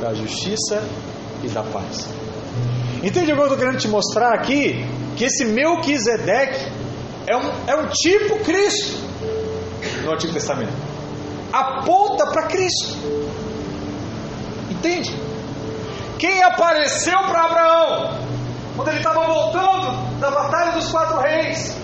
da 0.00 0.12
justiça 0.12 0.82
e 1.42 1.48
da 1.48 1.62
paz? 1.62 2.08
Entende 3.02 3.32
o 3.32 3.34
que 3.34 3.40
eu 3.40 3.44
estou 3.44 3.58
querendo 3.58 3.78
te 3.78 3.88
mostrar 3.88 4.34
aqui? 4.34 4.84
Que 5.16 5.24
esse 5.24 5.44
Melquisedeque 5.44 6.70
é 7.26 7.36
um, 7.36 7.50
é 7.66 7.76
um 7.76 7.88
tipo 7.88 8.38
Cristo 8.40 8.98
no 10.04 10.12
Antigo 10.12 10.32
Testamento. 10.32 10.72
Aponta 11.52 12.26
para 12.26 12.48
Cristo. 12.48 12.96
Entende? 14.70 15.14
Quem 16.24 16.42
apareceu 16.42 17.18
para 17.24 17.44
Abraão 17.44 18.18
quando 18.74 18.88
ele 18.88 18.96
estava 18.96 19.26
voltando 19.26 20.18
da 20.20 20.30
Batalha 20.30 20.72
dos 20.72 20.90
Quatro 20.90 21.20
Reis? 21.20 21.76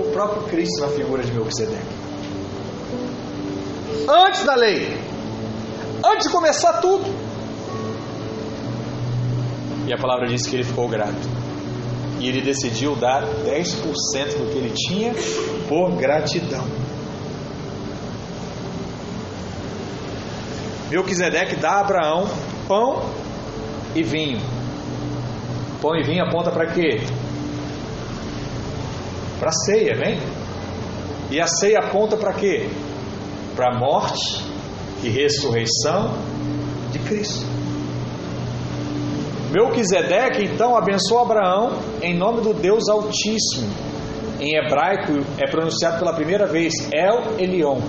O 0.00 0.10
próprio 0.10 0.42
Cristo 0.48 0.80
na 0.80 0.88
figura 0.88 1.22
de 1.22 1.30
Melquisedeque. 1.30 1.86
Antes 4.08 4.42
da 4.42 4.56
lei, 4.56 5.00
antes 6.04 6.26
de 6.26 6.32
começar 6.32 6.80
tudo. 6.80 7.04
E 9.86 9.94
a 9.94 9.96
palavra 9.96 10.26
diz 10.26 10.44
que 10.44 10.56
ele 10.56 10.64
ficou 10.64 10.88
grato 10.88 11.28
e 12.18 12.28
ele 12.28 12.42
decidiu 12.42 12.96
dar 12.96 13.22
10% 13.22 14.38
do 14.38 14.50
que 14.50 14.58
ele 14.58 14.72
tinha 14.74 15.14
por 15.68 15.92
gratidão. 15.92 16.85
Melquisedeque 20.90 21.56
dá 21.56 21.72
a 21.72 21.80
Abraão 21.80 22.28
pão 22.68 23.02
e 23.94 24.02
vinho. 24.02 24.40
Pão 25.82 25.96
e 25.96 26.04
vinho 26.04 26.24
aponta 26.24 26.50
para 26.50 26.66
quê? 26.66 27.00
Para 29.40 29.50
ceia, 29.52 29.94
amém? 29.94 30.18
E 31.30 31.40
a 31.40 31.46
ceia 31.46 31.80
aponta 31.80 32.16
para 32.16 32.32
quê? 32.34 32.68
Para 33.56 33.74
a 33.74 33.78
morte 33.78 34.44
e 35.02 35.08
ressurreição 35.08 36.16
de 36.92 37.00
Cristo. 37.00 37.44
Melquisedeque 39.50 40.44
então 40.44 40.76
abençoou 40.76 41.20
Abraão 41.20 41.78
em 42.00 42.16
nome 42.16 42.42
do 42.42 42.54
Deus 42.54 42.88
Altíssimo. 42.88 43.68
Em 44.38 44.56
hebraico 44.56 45.24
é 45.38 45.50
pronunciado 45.50 45.98
pela 45.98 46.12
primeira 46.12 46.46
vez 46.46 46.74
El 46.92 47.38
Elion, 47.38 47.80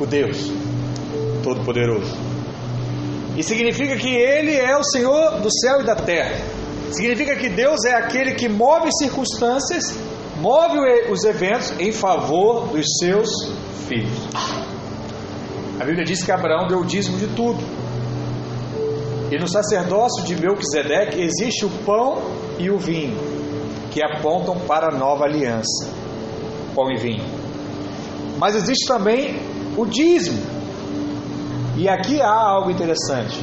o 0.00 0.06
Deus 0.06 0.65
Todo-Poderoso. 1.46 2.12
E 3.36 3.42
significa 3.44 3.94
que 3.96 4.08
Ele 4.08 4.52
é 4.56 4.76
o 4.76 4.82
Senhor 4.82 5.40
do 5.40 5.48
céu 5.48 5.80
e 5.80 5.84
da 5.84 5.94
terra. 5.94 6.40
Significa 6.90 7.36
que 7.36 7.48
Deus 7.48 7.84
é 7.84 7.94
aquele 7.94 8.34
que 8.34 8.48
move 8.48 8.88
circunstâncias, 8.98 9.96
move 10.40 10.76
os 11.08 11.22
eventos 11.22 11.72
em 11.78 11.92
favor 11.92 12.66
dos 12.68 12.84
seus 12.98 13.28
filhos. 13.86 14.26
A 15.78 15.84
Bíblia 15.84 16.04
diz 16.04 16.24
que 16.24 16.32
Abraão 16.32 16.66
deu 16.66 16.80
o 16.80 16.84
dízimo 16.84 17.16
de 17.16 17.28
tudo. 17.28 17.62
E 19.30 19.38
no 19.38 19.46
sacerdócio 19.46 20.24
de 20.24 20.34
Melquisedeque 20.34 21.20
existe 21.20 21.64
o 21.64 21.70
pão 21.84 22.22
e 22.58 22.70
o 22.70 22.78
vinho, 22.78 23.16
que 23.92 24.02
apontam 24.02 24.58
para 24.66 24.92
a 24.92 24.98
nova 24.98 25.24
aliança. 25.24 25.92
Pão 26.74 26.90
e 26.90 26.96
vinho. 26.96 27.24
Mas 28.36 28.56
existe 28.56 28.86
também 28.88 29.40
o 29.76 29.86
dízimo. 29.86 30.55
E 31.76 31.88
aqui 31.88 32.20
há 32.20 32.32
algo 32.32 32.70
interessante, 32.70 33.38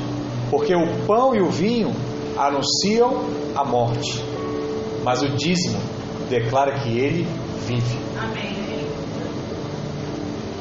porque 0.49 0.75
o 0.75 1.05
pão 1.05 1.35
e 1.35 1.41
o 1.41 1.49
vinho 1.49 1.91
anunciam 2.37 3.25
a 3.55 3.63
morte, 3.63 4.23
mas 5.03 5.21
o 5.21 5.29
dízimo 5.35 5.79
declara 6.29 6.79
que 6.79 6.97
ele 6.97 7.27
vive. 7.67 7.99
Amém. 8.17 8.53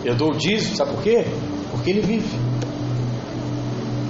Eu 0.05 0.17
dou 0.17 0.31
o 0.31 0.37
dízimo, 0.37 0.77
sabe 0.77 0.93
por 0.93 1.03
quê? 1.03 1.25
Porque 1.71 1.91
ele 1.91 2.01
vive. 2.01 2.39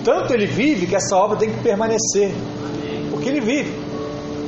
Tanto 0.04 0.32
ele 0.32 0.46
vive 0.46 0.86
que 0.86 0.96
essa 0.96 1.16
obra 1.16 1.36
tem 1.36 1.50
que 1.50 1.62
permanecer. 1.62 2.32
Porque 3.10 3.28
ele 3.28 3.40
vive. 3.40 3.72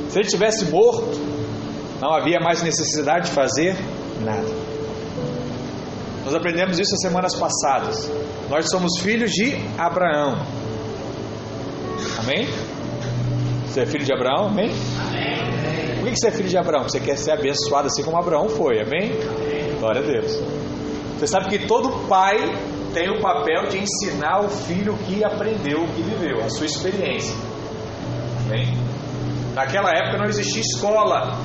Se 0.09 0.19
ele 0.19 0.27
tivesse 0.27 0.65
morto, 0.65 1.17
não 2.01 2.13
havia 2.13 2.39
mais 2.39 2.61
necessidade 2.61 3.27
de 3.27 3.31
fazer 3.31 3.77
nada. 4.21 4.47
Nós 6.25 6.33
aprendemos 6.33 6.79
isso 6.79 6.95
as 6.95 7.01
semanas 7.01 7.35
passadas. 7.35 8.11
Nós 8.49 8.69
somos 8.69 8.99
filhos 9.01 9.31
de 9.31 9.55
Abraão. 9.77 10.37
Amém? 12.19 12.47
Você 13.65 13.81
é 13.81 13.85
filho 13.85 14.05
de 14.05 14.13
Abraão? 14.13 14.47
Amém? 14.47 14.71
Amém. 14.99 15.99
Por 15.99 16.09
que 16.09 16.15
você 16.15 16.27
é 16.27 16.31
filho 16.31 16.49
de 16.49 16.57
Abraão? 16.57 16.83
Você 16.83 16.99
quer 16.99 17.17
ser 17.17 17.31
abençoado 17.31 17.87
assim 17.87 18.03
como 18.03 18.17
Abraão 18.17 18.47
foi. 18.49 18.79
Amém? 18.81 19.11
Amém. 19.11 19.79
Glória 19.79 20.01
a 20.01 20.05
Deus. 20.05 20.39
Você 21.17 21.27
sabe 21.27 21.49
que 21.49 21.67
todo 21.67 22.07
pai 22.07 22.37
tem 22.93 23.09
o 23.09 23.19
papel 23.19 23.67
de 23.67 23.79
ensinar 23.79 24.39
o 24.39 24.49
filho 24.49 24.93
o 24.93 24.97
que 24.99 25.23
aprendeu, 25.23 25.83
o 25.83 25.87
que 25.87 26.01
viveu, 26.01 26.43
a 26.43 26.49
sua 26.49 26.65
experiência. 26.65 27.35
Amém? 28.45 28.73
Naquela 29.53 29.89
época 29.89 30.17
não 30.17 30.25
existia 30.25 30.61
escola, 30.61 31.37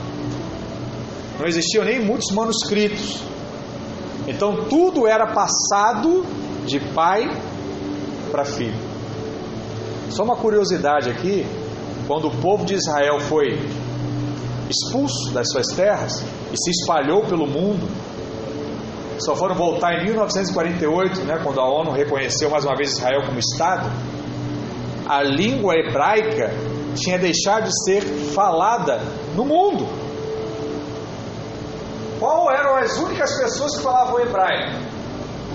não 1.38 1.46
existiam 1.46 1.84
nem 1.84 2.00
muitos 2.00 2.32
manuscritos. 2.34 3.22
Então 4.28 4.64
tudo 4.68 5.06
era 5.08 5.32
passado 5.32 6.24
de 6.66 6.80
pai 6.94 7.28
para 8.30 8.44
filho. 8.44 8.78
Só 10.10 10.24
uma 10.24 10.36
curiosidade 10.36 11.10
aqui: 11.10 11.46
quando 12.06 12.28
o 12.28 12.36
povo 12.36 12.64
de 12.64 12.74
Israel 12.74 13.20
foi 13.20 13.58
expulso 14.68 15.32
das 15.32 15.50
suas 15.50 15.66
terras 15.68 16.22
e 16.52 16.56
se 16.56 16.70
espalhou 16.70 17.22
pelo 17.24 17.46
mundo, 17.46 17.88
só 19.18 19.36
foram 19.36 19.54
voltar 19.54 19.94
em 19.94 20.04
1948, 20.06 21.20
né, 21.22 21.40
quando 21.42 21.60
a 21.60 21.68
ONU 21.68 21.90
reconheceu 21.90 22.48
mais 22.50 22.64
uma 22.64 22.74
vez 22.76 22.92
Israel 22.92 23.22
como 23.26 23.38
Estado. 23.38 23.90
A 25.06 25.22
língua 25.22 25.74
hebraica 25.74 26.50
tinha 26.94 27.18
deixado 27.18 27.64
de 27.64 27.84
ser 27.84 28.00
falada 28.32 29.00
no 29.34 29.44
mundo. 29.44 29.86
Qual 32.18 32.50
eram 32.50 32.76
as 32.76 32.98
únicas 32.98 33.36
pessoas 33.38 33.76
que 33.76 33.82
falavam 33.82 34.20
hebraico? 34.20 34.78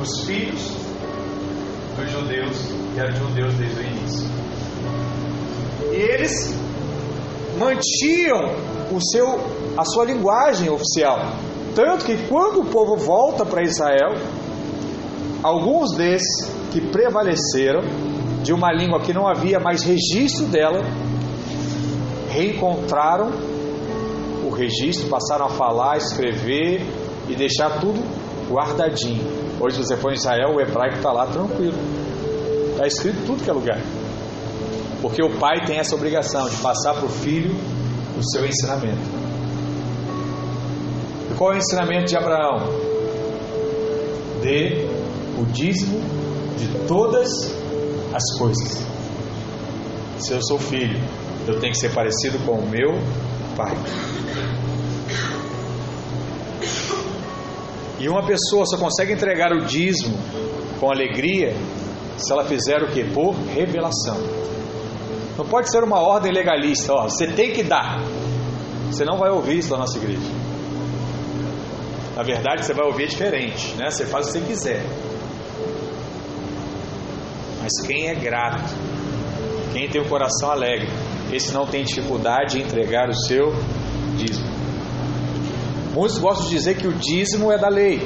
Os 0.01 0.25
filhos 0.25 0.74
dos 1.95 2.11
judeus, 2.11 2.57
que 2.93 2.99
eram 2.99 3.15
judeus 3.15 3.53
desde 3.55 3.79
o 3.79 3.83
início. 3.83 4.29
E 5.91 5.95
eles 5.95 6.53
mantinham 7.57 8.55
o 8.91 8.99
seu, 9.01 9.39
a 9.77 9.85
sua 9.85 10.05
linguagem 10.05 10.69
oficial. 10.69 11.19
Tanto 11.73 12.05
que 12.05 12.17
quando 12.27 12.61
o 12.61 12.65
povo 12.65 12.95
volta 12.95 13.45
para 13.45 13.63
Israel, 13.63 14.15
alguns 15.43 15.95
desses 15.95 16.49
que 16.71 16.81
prevaleceram 16.81 17.81
de 18.43 18.53
uma 18.53 18.71
língua 18.71 18.99
que 18.99 19.13
não 19.13 19.27
havia 19.27 19.59
mais 19.59 19.83
registro 19.83 20.45
dela, 20.47 20.81
reencontraram 22.29 23.31
o 24.45 24.49
registro, 24.49 25.07
passaram 25.09 25.45
a 25.45 25.49
falar, 25.49 25.97
escrever 25.97 26.85
e 27.27 27.35
deixar 27.35 27.79
tudo 27.79 27.99
guardadinho. 28.49 29.34
Hoje 29.59 29.77
você 29.77 29.95
for 29.95 30.11
em 30.11 30.15
Israel, 30.15 30.55
o 30.55 30.61
hebraico 30.61 30.97
está 30.97 31.11
lá 31.11 31.27
tranquilo. 31.27 31.77
Está 32.71 32.87
escrito 32.87 33.25
tudo 33.25 33.43
que 33.43 33.49
é 33.49 33.53
lugar. 33.53 33.79
Porque 35.01 35.23
o 35.23 35.37
pai 35.39 35.65
tem 35.65 35.77
essa 35.77 35.95
obrigação 35.95 36.49
de 36.49 36.55
passar 36.57 36.93
para 36.95 37.05
o 37.05 37.09
filho 37.09 37.55
o 38.17 38.23
seu 38.31 38.45
ensinamento. 38.45 39.25
Qual 41.37 41.51
é 41.51 41.55
o 41.55 41.57
ensinamento 41.57 42.05
de 42.05 42.17
Abraão? 42.17 42.67
Dê 44.41 44.87
o 45.37 45.45
dízimo 45.45 45.99
de 46.57 46.67
todas 46.87 47.29
as 48.13 48.37
coisas. 48.37 48.85
Se 50.19 50.33
eu 50.33 50.41
sou 50.41 50.57
filho, 50.57 50.97
eu 51.47 51.59
tenho 51.59 51.73
que 51.73 51.79
ser 51.79 51.93
parecido 51.93 52.39
com 52.45 52.53
o 52.53 52.69
meu 52.69 52.93
pai. 53.55 53.75
E 58.05 58.07
uma 58.07 58.23
pessoa 58.23 58.67
só 58.67 58.77
consegue 58.77 59.13
entregar 59.13 59.51
o 59.51 59.65
dízimo 59.65 60.15
com 60.79 60.91
alegria 60.91 61.55
se 62.15 62.31
ela 62.31 62.45
fizer 62.45 62.83
o 62.83 62.91
que? 62.91 63.03
Por 63.03 63.33
revelação. 63.33 64.17
Não 65.35 65.43
pode 65.43 65.71
ser 65.71 65.83
uma 65.83 65.99
ordem 65.99 66.31
legalista, 66.31 66.93
ó, 66.93 67.09
você 67.09 67.25
tem 67.25 67.51
que 67.51 67.63
dar. 67.63 67.99
Você 68.91 69.03
não 69.03 69.17
vai 69.17 69.31
ouvir 69.31 69.57
isso 69.57 69.71
da 69.71 69.77
nossa 69.77 69.97
igreja. 69.97 70.31
Na 72.15 72.21
verdade, 72.21 72.63
você 72.63 72.75
vai 72.75 72.85
ouvir 72.85 73.07
diferente, 73.07 73.73
né? 73.73 73.89
Você 73.89 74.05
faz 74.05 74.27
o 74.27 74.33
que 74.33 74.37
você 74.37 74.45
quiser. 74.45 74.85
Mas 77.59 77.71
quem 77.87 78.09
é 78.09 78.13
grato, 78.13 78.71
quem 79.73 79.89
tem 79.89 79.99
o 79.99 80.07
coração 80.07 80.51
alegre, 80.51 80.87
esse 81.33 81.51
não 81.51 81.65
tem 81.65 81.83
dificuldade 81.83 82.59
em 82.59 82.65
entregar 82.65 83.09
o 83.09 83.15
seu 83.15 83.51
dízimo. 84.15 84.44
Muitos 85.95 86.17
gostam 86.17 86.47
de 86.47 86.51
dizer 86.51 86.75
que 86.75 86.87
o 86.87 86.93
dízimo 86.93 87.49
é 87.53 87.57
da 87.57 87.69
lei, 87.69 88.05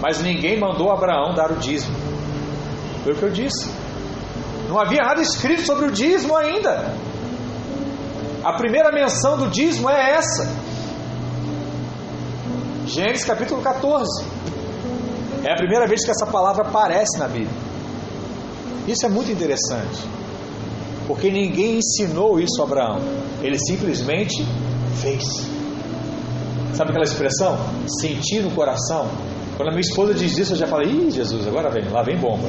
mas 0.00 0.20
ninguém 0.20 0.58
mandou 0.58 0.90
Abraão 0.90 1.32
dar 1.36 1.52
o 1.52 1.54
dízimo. 1.54 1.96
Foi 3.04 3.12
o 3.12 3.16
que 3.16 3.22
eu 3.22 3.30
disse. 3.30 3.70
Não 4.68 4.76
havia 4.76 4.98
nada 5.00 5.22
escrito 5.22 5.62
sobre 5.62 5.86
o 5.86 5.92
dízimo 5.92 6.36
ainda. 6.36 6.92
A 8.42 8.54
primeira 8.54 8.90
menção 8.90 9.36
do 9.36 9.48
dízimo 9.50 9.88
é 9.88 10.16
essa. 10.16 10.52
Gênesis 12.86 13.24
capítulo 13.24 13.62
14. 13.62 14.24
É 15.44 15.52
a 15.52 15.56
primeira 15.56 15.86
vez 15.86 16.04
que 16.04 16.10
essa 16.10 16.26
palavra 16.26 16.66
aparece 16.66 17.20
na 17.20 17.28
Bíblia. 17.28 17.54
Isso 18.88 19.06
é 19.06 19.08
muito 19.08 19.30
interessante. 19.30 20.02
Porque 21.06 21.30
ninguém 21.30 21.78
ensinou 21.78 22.40
isso 22.40 22.60
a 22.60 22.64
Abraão. 22.64 22.98
Ele 23.40 23.58
simplesmente 23.58 24.44
fez. 25.00 25.59
Sabe 26.74 26.90
aquela 26.90 27.04
expressão? 27.04 27.58
Sentir 28.00 28.42
no 28.42 28.50
coração. 28.52 29.08
Quando 29.56 29.68
a 29.68 29.72
minha 29.72 29.82
esposa 29.82 30.14
diz 30.14 30.36
isso, 30.38 30.52
eu 30.54 30.56
já 30.56 30.66
falei: 30.66 30.88
Ih, 30.88 31.10
Jesus, 31.10 31.46
agora 31.46 31.70
vem, 31.70 31.88
lá 31.90 32.02
vem 32.02 32.18
bomba. 32.18 32.48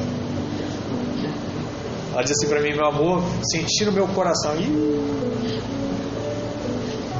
Ela 2.12 2.22
diz 2.22 2.32
assim 2.32 2.48
para 2.48 2.60
mim: 2.60 2.74
Meu 2.74 2.86
amor, 2.86 3.22
senti 3.50 3.84
no 3.84 3.92
meu 3.92 4.06
coração. 4.08 4.54
Ih, 4.56 5.02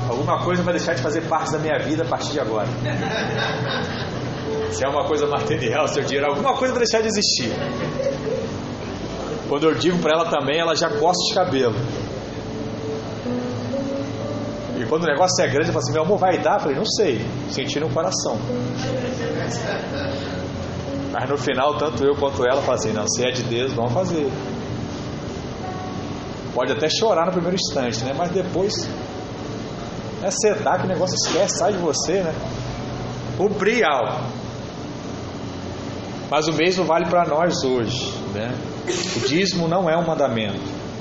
alguma 0.08 0.42
coisa 0.44 0.62
vai 0.62 0.74
deixar 0.74 0.94
de 0.94 1.02
fazer 1.02 1.22
parte 1.22 1.52
da 1.52 1.58
minha 1.58 1.78
vida 1.78 2.04
a 2.04 2.06
partir 2.06 2.32
de 2.32 2.40
agora. 2.40 2.68
Se 4.70 4.84
é 4.84 4.88
uma 4.88 5.06
coisa 5.06 5.26
material, 5.26 5.86
seu 5.88 6.02
dinheiro, 6.02 6.30
alguma 6.30 6.54
coisa 6.54 6.72
vai 6.72 6.84
deixar 6.84 7.02
de 7.02 7.08
existir. 7.08 7.52
Quando 9.48 9.64
eu 9.64 9.74
digo 9.74 9.98
para 9.98 10.12
ela 10.12 10.30
também, 10.30 10.58
ela 10.58 10.74
já 10.74 10.88
gosta 10.88 11.22
de 11.28 11.34
cabelo. 11.34 11.74
Quando 14.92 15.05
o 15.05 15.07
negócio 15.07 15.42
é 15.42 15.48
grande, 15.48 15.68
eu 15.68 15.72
falo 15.72 15.78
assim: 15.78 15.92
meu 15.94 16.02
amor, 16.02 16.18
vai 16.18 16.38
dar? 16.38 16.57
Eu 16.57 16.61
falei: 16.61 16.76
não 16.76 16.85
sei, 16.85 17.26
senti 17.48 17.81
no 17.81 17.88
coração. 17.88 18.38
Mas 21.11 21.31
no 21.31 21.38
final, 21.38 21.78
tanto 21.78 22.05
eu 22.05 22.14
quanto 22.14 22.44
ela 22.44 22.61
fazem: 22.61 22.90
assim, 22.90 23.00
não, 23.00 23.09
se 23.09 23.24
é 23.26 23.31
de 23.31 23.42
Deus, 23.44 23.72
vamos 23.72 23.94
fazer. 23.94 24.31
Pode 26.52 26.72
até 26.72 26.90
chorar 26.90 27.24
no 27.24 27.33
primeiro 27.33 27.57
instante, 27.57 28.05
né? 28.05 28.12
Mas 28.14 28.33
depois 28.33 28.87
é 30.22 30.31
sedar 30.31 30.81
que 30.81 30.85
o 30.85 30.88
negócio 30.88 31.14
esquece, 31.14 31.57
sai 31.57 31.72
de 31.72 31.78
você, 31.78 32.20
né? 32.20 32.35
Cumprir 33.38 33.87
algo. 33.87 34.26
Mas 36.31 36.48
o 36.48 36.52
mesmo 36.52 36.85
vale 36.85 37.07
para 37.07 37.24
nós 37.24 37.64
hoje, 37.64 38.12
né? 38.35 38.55
O 39.16 39.26
dízimo 39.26 39.66
não 39.66 39.88
é 39.88 39.96
um 39.96 40.05
mandamento, 40.05 40.61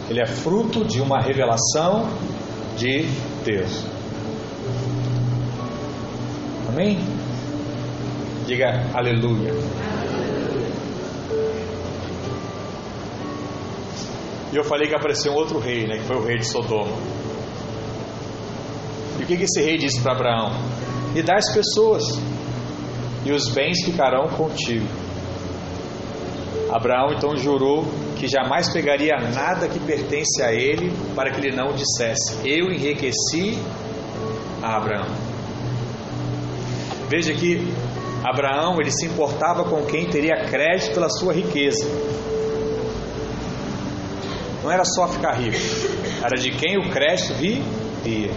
Ele 0.10 0.22
é 0.22 0.26
fruto 0.26 0.86
de 0.86 1.02
uma 1.02 1.20
revelação 1.20 2.08
de 2.78 3.06
Deus. 3.44 3.86
Amém? 6.70 7.00
Diga 8.46 8.90
aleluia. 8.94 9.54
E 14.52 14.56
eu 14.56 14.64
falei 14.64 14.88
que 14.88 14.96
apareceu 14.96 15.32
um 15.32 15.36
outro 15.36 15.60
rei, 15.60 15.88
né, 15.88 15.98
que 15.98 16.04
foi 16.04 16.18
o 16.18 16.26
rei 16.26 16.38
de 16.38 16.46
Sodoma. 16.46 16.98
E 19.20 19.24
o 19.24 19.26
que, 19.26 19.38
que 19.38 19.44
esse 19.44 19.62
rei 19.62 19.78
disse 19.78 20.02
para 20.02 20.14
Abraão? 20.14 20.52
Me 21.14 21.22
dá 21.22 21.36
as 21.36 21.54
pessoas, 21.54 22.04
e 23.26 23.32
os 23.32 23.50
bens 23.50 23.84
ficarão 23.86 24.28
contigo. 24.30 24.88
Abraão 26.70 27.14
então 27.14 27.36
jurou 27.36 27.86
que 28.22 28.28
jamais 28.28 28.72
pegaria 28.72 29.16
nada 29.34 29.68
que 29.68 29.80
pertence 29.80 30.44
a 30.44 30.54
ele 30.54 30.94
para 31.16 31.32
que 31.32 31.40
ele 31.40 31.56
não 31.56 31.74
dissesse: 31.74 32.38
Eu 32.46 32.72
enriqueci 32.72 33.58
a 34.62 34.78
Abraão. 34.78 35.08
Veja 37.10 37.34
que 37.34 37.68
Abraão 38.24 38.80
ele 38.80 38.92
se 38.92 39.08
importava 39.08 39.64
com 39.64 39.84
quem 39.88 40.08
teria 40.08 40.46
crédito 40.46 40.94
pela 40.94 41.10
sua 41.10 41.34
riqueza. 41.34 41.84
Não 44.64 44.72
era 44.72 44.86
só 44.86 45.08
ficar 45.08 45.34
rico, 45.34 45.58
era 46.24 46.40
de 46.40 46.52
quem 46.52 46.78
o 46.78 46.92
crédito 46.92 47.34
viria. 47.34 48.32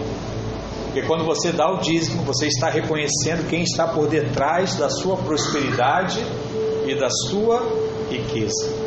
Porque 0.85 1.03
quando 1.03 1.23
você 1.23 1.51
dá 1.51 1.69
o 1.71 1.77
dízimo, 1.77 2.23
você 2.23 2.47
está 2.47 2.69
reconhecendo 2.69 3.47
quem 3.47 3.61
está 3.61 3.87
por 3.87 4.07
detrás 4.07 4.75
da 4.77 4.89
sua 4.89 5.15
prosperidade 5.17 6.19
e 6.87 6.95
da 6.95 7.09
sua 7.29 7.61
riqueza. 8.09 8.84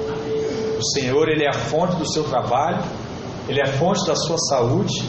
O 0.78 0.82
Senhor, 0.82 1.28
Ele 1.28 1.44
é 1.44 1.48
a 1.48 1.52
fonte 1.52 1.96
do 1.96 2.06
seu 2.06 2.22
trabalho, 2.22 2.82
Ele 3.48 3.60
é 3.60 3.64
a 3.64 3.72
fonte 3.72 4.06
da 4.06 4.14
sua 4.14 4.38
saúde, 4.38 5.04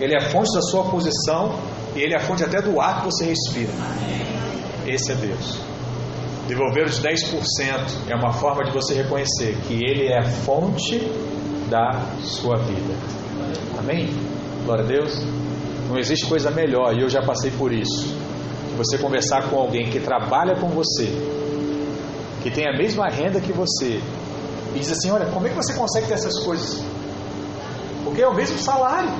Ele 0.00 0.14
é 0.14 0.16
a 0.16 0.30
fonte 0.30 0.54
da 0.54 0.62
sua 0.62 0.84
posição 0.84 1.54
e 1.94 2.00
Ele 2.00 2.14
é 2.14 2.16
a 2.16 2.20
fonte 2.20 2.42
até 2.42 2.62
do 2.62 2.80
ar 2.80 3.00
que 3.00 3.06
você 3.06 3.26
respira. 3.26 3.70
Esse 4.86 5.12
é 5.12 5.14
Deus. 5.14 5.58
Devolver 6.48 6.86
os 6.86 7.00
10% 7.00 8.08
é 8.08 8.14
uma 8.16 8.32
forma 8.32 8.64
de 8.64 8.72
você 8.72 8.94
reconhecer 8.94 9.56
que 9.68 9.74
Ele 9.74 10.06
é 10.06 10.18
a 10.18 10.24
fonte 10.24 10.98
da 11.68 12.16
sua 12.22 12.56
vida. 12.56 12.94
Amém? 13.78 14.08
Glória 14.64 14.84
a 14.84 14.86
Deus. 14.86 15.22
Não 15.88 15.98
existe 15.98 16.26
coisa 16.26 16.50
melhor, 16.50 16.96
e 16.96 17.02
eu 17.02 17.08
já 17.10 17.20
passei 17.20 17.50
por 17.50 17.72
isso. 17.72 18.16
Você 18.76 18.96
conversar 18.96 19.50
com 19.50 19.58
alguém 19.58 19.90
que 19.90 20.00
trabalha 20.00 20.56
com 20.56 20.68
você, 20.68 21.06
que 22.42 22.50
tem 22.50 22.66
a 22.66 22.72
mesma 22.76 23.08
renda 23.08 23.40
que 23.40 23.52
você, 23.52 24.00
e 24.74 24.78
diz 24.78 24.92
assim: 24.92 25.10
Olha, 25.10 25.26
como 25.26 25.46
é 25.46 25.50
que 25.50 25.56
você 25.56 25.74
consegue 25.74 26.06
ter 26.06 26.14
essas 26.14 26.38
coisas? 26.44 26.82
Porque 28.04 28.22
é 28.22 28.28
o 28.28 28.34
mesmo 28.34 28.58
salário. 28.58 29.10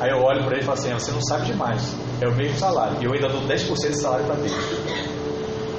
Aí 0.00 0.10
eu 0.10 0.22
olho 0.22 0.44
para 0.44 0.52
ele 0.52 0.62
e 0.62 0.64
falo 0.64 0.78
assim: 0.78 0.92
Você 0.92 1.10
não 1.10 1.22
sabe 1.22 1.46
demais, 1.46 1.82
é 2.20 2.28
o 2.28 2.34
mesmo 2.34 2.58
salário, 2.58 2.98
e 3.00 3.04
eu 3.04 3.12
ainda 3.12 3.28
dou 3.28 3.40
10% 3.42 3.90
de 3.90 4.00
salário 4.00 4.26
para 4.26 4.36
Deus. 4.36 4.54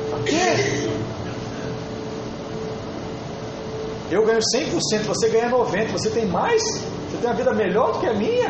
Por 0.10 0.24
quê? 0.24 0.90
Eu 4.12 4.26
ganho 4.26 4.40
100%, 4.40 5.04
você 5.06 5.30
ganha 5.30 5.50
90%, 5.50 5.92
você 5.92 6.10
tem 6.10 6.26
mais? 6.26 6.62
Você 6.64 7.18
tem 7.22 7.30
uma 7.30 7.36
vida 7.36 7.54
melhor 7.54 7.94
do 7.94 8.00
que 8.00 8.08
a 8.08 8.14
minha? 8.14 8.50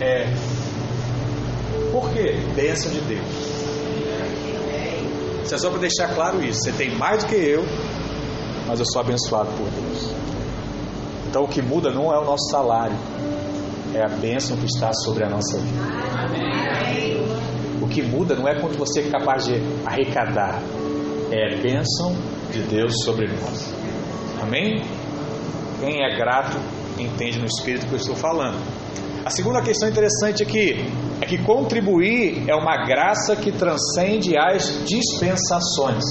É. 0.00 0.26
Por 1.92 2.10
quê? 2.10 2.34
Bênção 2.54 2.90
de 2.90 3.00
Deus. 3.02 3.58
Isso 5.44 5.54
é 5.54 5.58
só 5.58 5.70
para 5.70 5.80
deixar 5.80 6.14
claro 6.14 6.42
isso. 6.42 6.60
Você 6.62 6.72
tem 6.72 6.94
mais 6.96 7.24
do 7.24 7.28
que 7.28 7.34
eu, 7.34 7.62
mas 8.68 8.78
eu 8.78 8.86
sou 8.86 9.00
abençoado 9.00 9.48
por 9.56 9.66
Deus. 9.70 10.12
Então 11.28 11.44
o 11.44 11.48
que 11.48 11.62
muda 11.62 11.90
não 11.90 12.12
é 12.12 12.18
o 12.18 12.24
nosso 12.24 12.50
salário, 12.50 12.96
é 13.94 14.04
a 14.04 14.08
bênção 14.08 14.56
que 14.58 14.66
está 14.66 14.92
sobre 14.92 15.24
a 15.24 15.30
nossa 15.30 15.58
vida. 15.58 15.98
O 17.80 17.88
que 17.88 18.02
muda 18.02 18.34
não 18.34 18.46
é 18.46 18.60
quanto 18.60 18.76
você 18.76 19.00
é 19.00 19.10
capaz 19.10 19.46
de 19.46 19.54
arrecadar, 19.86 20.60
é 21.30 21.54
a 21.54 21.56
bênção 21.62 22.14
de 22.52 22.60
Deus 22.62 22.92
sobre 23.04 23.26
nós. 23.28 23.72
Amém? 24.42 24.82
Quem 25.80 26.04
é 26.04 26.16
grato 26.16 26.58
entende 26.98 27.38
no 27.38 27.46
espírito 27.46 27.86
que 27.86 27.94
eu 27.94 27.98
estou 27.98 28.16
falando. 28.16 28.58
A 29.24 29.30
segunda 29.30 29.62
questão 29.62 29.88
interessante 29.88 30.42
aqui 30.42 30.84
é 31.20 31.26
que 31.26 31.38
contribuir 31.38 32.44
é 32.48 32.54
uma 32.54 32.84
graça 32.86 33.34
que 33.34 33.50
transcende 33.50 34.36
as 34.36 34.84
dispensações. 34.84 36.04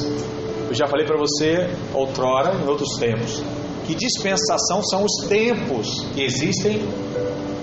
Eu 0.67 0.73
já 0.73 0.86
falei 0.88 1.06
para 1.06 1.17
você 1.17 1.69
outrora, 1.93 2.56
em 2.56 2.67
outros 2.67 2.97
tempos, 2.99 3.41
que 3.86 3.95
dispensação 3.95 4.84
são 4.84 5.06
os 5.06 5.27
tempos 5.27 6.06
que 6.13 6.21
existem 6.21 6.82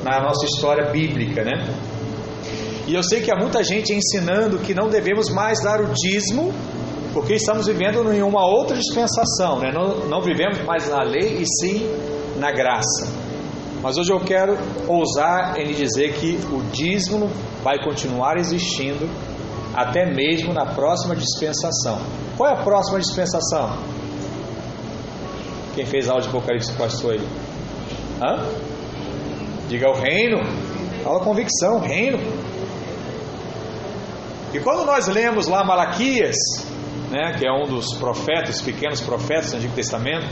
na 0.03 0.23
nossa 0.23 0.47
história 0.47 0.91
bíblica, 0.91 1.45
né? 1.45 1.53
E 2.87 2.95
eu 2.95 3.03
sei 3.03 3.21
que 3.21 3.31
há 3.31 3.37
muita 3.37 3.63
gente 3.63 3.93
ensinando 3.93 4.59
que 4.59 4.75
não 4.75 4.89
devemos 4.89 5.31
mais 5.31 5.63
dar 5.63 5.81
o 5.81 5.87
dízimo, 5.93 6.53
porque 7.13 7.35
estamos 7.35 7.67
vivendo 7.67 8.13
em 8.13 8.23
uma 8.23 8.47
outra 8.47 8.77
dispensação, 8.77 9.61
né? 9.61 9.71
não, 9.73 10.07
não 10.09 10.21
vivemos 10.21 10.61
mais 10.65 10.91
na 10.91 11.03
lei 11.03 11.39
e 11.41 11.47
sim 11.47 11.87
na 12.39 12.51
graça. 12.51 13.09
Mas 13.83 13.97
hoje 13.97 14.11
eu 14.13 14.21
quero 14.21 14.57
ousar 14.89 15.59
em 15.59 15.73
dizer 15.75 16.15
que 16.15 16.39
o 16.51 16.63
dízimo 16.73 17.31
vai 17.63 17.83
continuar 17.85 18.37
existindo 18.39 19.09
até 19.75 20.07
mesmo 20.07 20.53
na 20.53 20.67
próxima 20.67 21.17
dispensação. 21.17 21.99
Qual 22.37 22.49
é 22.49 22.53
a 22.53 22.63
próxima 22.63 22.99
dispensação? 23.01 23.79
Quem 25.75 25.85
fez 25.85 26.09
aula 26.09 26.23
de 26.23 26.29
Apocalipse 26.29 26.73
passou 26.75 27.11
aí? 27.11 27.21
Hã? 28.23 28.47
Diga 29.69 29.91
o 29.91 29.95
reino. 29.95 30.39
Fala 31.03 31.21
convicção, 31.21 31.81
reino. 31.81 32.19
E 34.53 34.61
quando 34.61 34.85
nós 34.87 35.09
lemos 35.09 35.49
lá 35.49 35.65
Malaquias, 35.65 36.37
né, 37.11 37.35
que 37.37 37.47
é 37.47 37.53
um 37.53 37.67
dos 37.67 37.95
profetas, 37.95 38.63
pequenos 38.63 39.01
profetas 39.01 39.51
do 39.51 39.57
Antigo 39.57 39.75
Testamento, 39.75 40.27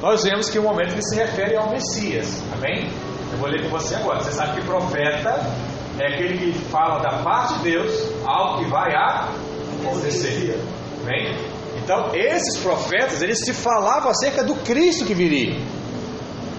nós 0.00 0.22
vemos 0.22 0.48
que 0.48 0.58
o 0.58 0.62
momento 0.62 0.92
ele 0.92 1.02
se 1.02 1.16
refere 1.16 1.56
ao 1.56 1.70
Messias. 1.70 2.40
Amém? 2.52 2.88
Eu 3.32 3.38
vou 3.38 3.48
ler 3.48 3.62
com 3.64 3.68
você 3.68 3.96
agora. 3.96 4.20
Você 4.20 4.32
sabe 4.32 4.60
que 4.60 4.66
profeta 4.66 5.44
é 6.00 6.14
aquele 6.14 6.38
que 6.38 6.58
fala 6.70 7.00
da 7.00 7.22
parte 7.22 7.58
de 7.58 7.70
Deus 7.70 7.92
algo 8.24 8.64
que 8.64 8.70
vai 8.70 8.90
acontecer. 8.94 10.58
Amém? 11.02 11.36
Então, 11.82 12.14
esses 12.14 12.58
profetas, 12.62 13.20
eles 13.20 13.38
se 13.44 13.52
falavam 13.52 14.10
acerca 14.10 14.42
do 14.42 14.54
Cristo 14.56 15.04
que 15.04 15.14
viria. 15.14 15.60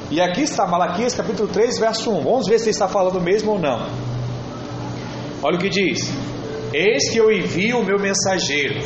E 0.10 0.20
aqui 0.20 0.42
está 0.42 0.68
Malaquias 0.68 1.16
capítulo 1.16 1.48
3, 1.48 1.80
verso 1.80 2.12
1. 2.12 2.22
Vamos 2.22 2.48
ver 2.48 2.60
se 2.60 2.66
ele 2.66 2.72
está 2.72 2.88
falando 2.88 3.20
mesmo 3.22 3.54
ou 3.54 3.60
não. 3.60 3.88
Olha 5.42 5.56
o 5.56 5.60
que 5.60 5.70
diz: 5.70 6.12
Eis 6.74 7.10
que 7.10 7.18
eu 7.18 7.32
envio 7.32 7.80
o 7.80 7.86
meu 7.86 7.98
mensageiro, 7.98 8.82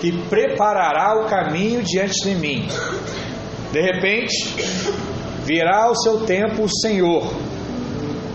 que 0.00 0.12
preparará 0.28 1.20
o 1.20 1.26
caminho 1.26 1.82
diante 1.82 2.22
de 2.22 2.34
mim. 2.34 2.68
De 3.72 3.80
repente, 3.80 4.54
virá 5.44 5.84
ao 5.84 5.96
seu 5.96 6.20
tempo 6.26 6.64
o 6.64 6.68
Senhor, 6.68 7.24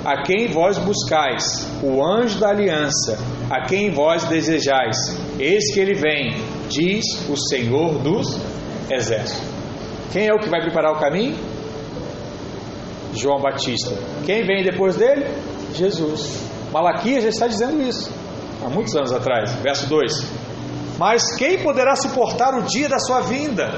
a 0.05 0.21
quem 0.21 0.47
vós 0.47 0.77
buscais, 0.77 1.67
o 1.81 2.05
anjo 2.05 2.39
da 2.39 2.49
aliança, 2.49 3.17
a 3.49 3.65
quem 3.65 3.91
vós 3.91 4.23
desejais. 4.25 4.95
Eis 5.39 5.73
que 5.73 5.79
ele 5.79 5.95
vem, 5.95 6.35
diz 6.69 7.03
o 7.27 7.35
Senhor 7.35 7.97
dos 8.03 8.39
exércitos. 8.91 9.41
Quem 10.13 10.27
é 10.27 10.33
o 10.33 10.37
que 10.37 10.47
vai 10.47 10.61
preparar 10.61 10.93
o 10.93 10.99
caminho? 10.99 11.35
João 13.15 13.41
Batista. 13.41 13.97
Quem 14.25 14.45
vem 14.45 14.63
depois 14.63 14.95
dele? 14.95 15.25
Jesus. 15.73 16.45
Malaquias 16.71 17.23
já 17.23 17.29
está 17.29 17.47
dizendo 17.47 17.81
isso, 17.81 18.11
há 18.63 18.69
muitos 18.69 18.95
anos 18.95 19.11
atrás. 19.11 19.53
Verso 19.55 19.87
2: 19.89 20.13
Mas 20.99 21.35
quem 21.35 21.63
poderá 21.63 21.95
suportar 21.95 22.53
o 22.53 22.61
dia 22.63 22.87
da 22.87 22.99
sua 22.99 23.21
vinda? 23.21 23.71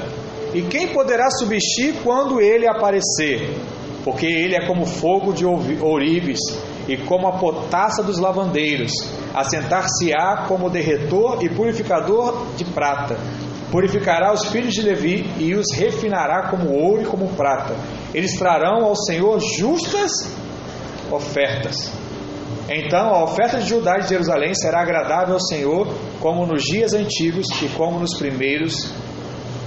E 0.53 0.61
quem 0.63 0.89
poderá 0.89 1.29
subsistir 1.29 1.95
quando 2.03 2.41
ele 2.41 2.67
aparecer? 2.67 3.55
Porque 4.07 4.25
ele 4.25 4.55
é 4.55 4.65
como 4.65 4.85
fogo 4.85 5.33
de 5.33 5.45
ourives 5.45 6.39
e 6.87 6.95
como 6.95 7.27
a 7.27 7.33
potassa 7.33 8.01
dos 8.01 8.17
lavandeiros. 8.17 8.89
Assentar-se-á 9.33 10.45
como 10.47 10.69
derretor 10.69 11.43
e 11.43 11.49
purificador 11.49 12.45
de 12.55 12.63
prata. 12.63 13.17
Purificará 13.69 14.31
os 14.31 14.45
filhos 14.45 14.73
de 14.73 14.81
Levi 14.81 15.29
e 15.37 15.53
os 15.53 15.75
refinará 15.75 16.43
como 16.43 16.71
ouro 16.71 17.01
e 17.01 17.05
como 17.05 17.27
prata. 17.33 17.75
Eles 18.13 18.37
trarão 18.39 18.85
ao 18.85 18.95
Senhor 18.95 19.41
justas 19.41 20.09
ofertas. 21.11 21.91
Então 22.69 23.13
a 23.13 23.25
oferta 23.25 23.59
de 23.59 23.67
Judá 23.67 23.97
e 23.97 24.03
de 24.03 24.07
Jerusalém 24.07 24.55
será 24.55 24.83
agradável 24.83 25.33
ao 25.33 25.41
Senhor, 25.41 25.85
como 26.21 26.45
nos 26.45 26.63
dias 26.63 26.93
antigos 26.93 27.45
e 27.61 27.67
como 27.75 27.99
nos 27.99 28.17
primeiros 28.17 28.89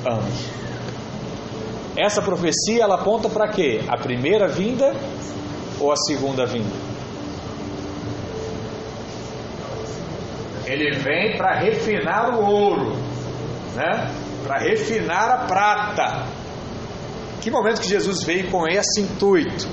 anos. 0.06 0.59
Essa 2.00 2.22
profecia 2.22 2.82
ela 2.82 2.94
aponta 2.94 3.28
para 3.28 3.48
quê? 3.48 3.82
A 3.86 3.98
primeira 3.98 4.48
vinda 4.48 4.94
ou 5.78 5.92
a 5.92 5.96
segunda 5.96 6.46
vinda? 6.46 6.74
Ele 10.64 10.96
vem 10.98 11.36
para 11.36 11.58
refinar 11.60 12.34
o 12.34 12.42
ouro, 12.42 12.96
né? 13.74 14.10
Para 14.42 14.60
refinar 14.60 15.30
a 15.30 15.36
prata. 15.44 16.26
Que 17.42 17.50
momento 17.50 17.82
que 17.82 17.88
Jesus 17.88 18.22
veio 18.22 18.50
com 18.50 18.66
esse 18.66 19.02
intuito? 19.02 19.68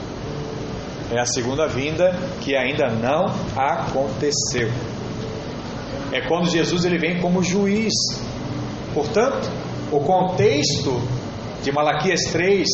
É 1.09 1.21
a 1.21 1.25
segunda 1.25 1.65
vinda 1.65 2.11
que 2.41 2.57
ainda 2.57 2.89
não 2.89 3.28
aconteceu. 3.55 4.69
É 6.11 6.19
quando 6.28 6.49
Jesus 6.49 6.84
ele 6.84 6.97
vem 6.97 7.21
como 7.21 7.41
juiz. 7.41 7.93
Portanto, 8.93 9.49
o 9.93 10.01
contexto 10.01 11.01
de 11.68 11.74
Malaquias 11.74 12.22
3 12.32 12.65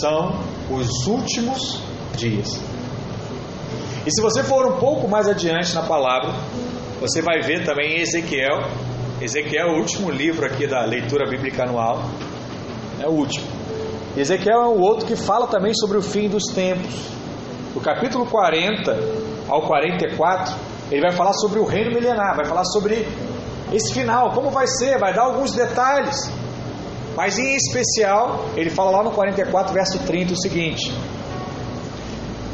são 0.00 0.40
os 0.70 1.06
últimos 1.06 1.82
dias. 2.16 2.58
E 4.06 4.10
se 4.10 4.22
você 4.22 4.42
for 4.42 4.64
um 4.64 4.78
pouco 4.78 5.06
mais 5.06 5.28
adiante 5.28 5.74
na 5.74 5.82
palavra, 5.82 6.32
você 6.98 7.20
vai 7.20 7.42
ver 7.42 7.62
também 7.66 8.00
Ezequiel. 8.00 8.56
Ezequiel 9.20 9.66
é 9.66 9.70
o 9.70 9.80
último 9.80 10.10
livro 10.10 10.46
aqui 10.46 10.66
da 10.66 10.82
leitura 10.86 11.28
bíblica 11.28 11.64
anual. 11.64 12.02
É 12.98 13.06
o 13.06 13.10
último. 13.10 13.46
Ezequiel 14.16 14.62
é 14.62 14.68
o 14.68 14.80
outro 14.80 15.04
que 15.04 15.14
fala 15.14 15.46
também 15.46 15.74
sobre 15.74 15.98
o 15.98 16.02
fim 16.02 16.30
dos 16.30 16.44
tempos. 16.54 16.90
Do 17.74 17.82
capítulo 17.82 18.24
40 18.24 18.98
ao 19.50 19.60
44, 19.66 20.54
ele 20.90 21.02
vai 21.02 21.12
falar 21.12 21.34
sobre 21.34 21.58
o 21.58 21.66
reino 21.66 21.90
milenar, 21.90 22.34
vai 22.34 22.46
falar 22.46 22.64
sobre 22.64 23.06
esse 23.70 23.92
final, 23.92 24.30
como 24.30 24.48
vai 24.48 24.66
ser, 24.66 24.98
vai 24.98 25.12
dar 25.12 25.24
alguns 25.24 25.52
detalhes. 25.52 26.16
Mas 27.16 27.38
em 27.38 27.54
especial, 27.54 28.46
ele 28.56 28.70
fala 28.70 28.90
lá 28.90 29.02
no 29.02 29.10
44, 29.10 29.72
verso 29.74 29.98
30 30.00 30.32
o 30.32 30.36
seguinte: 30.36 30.92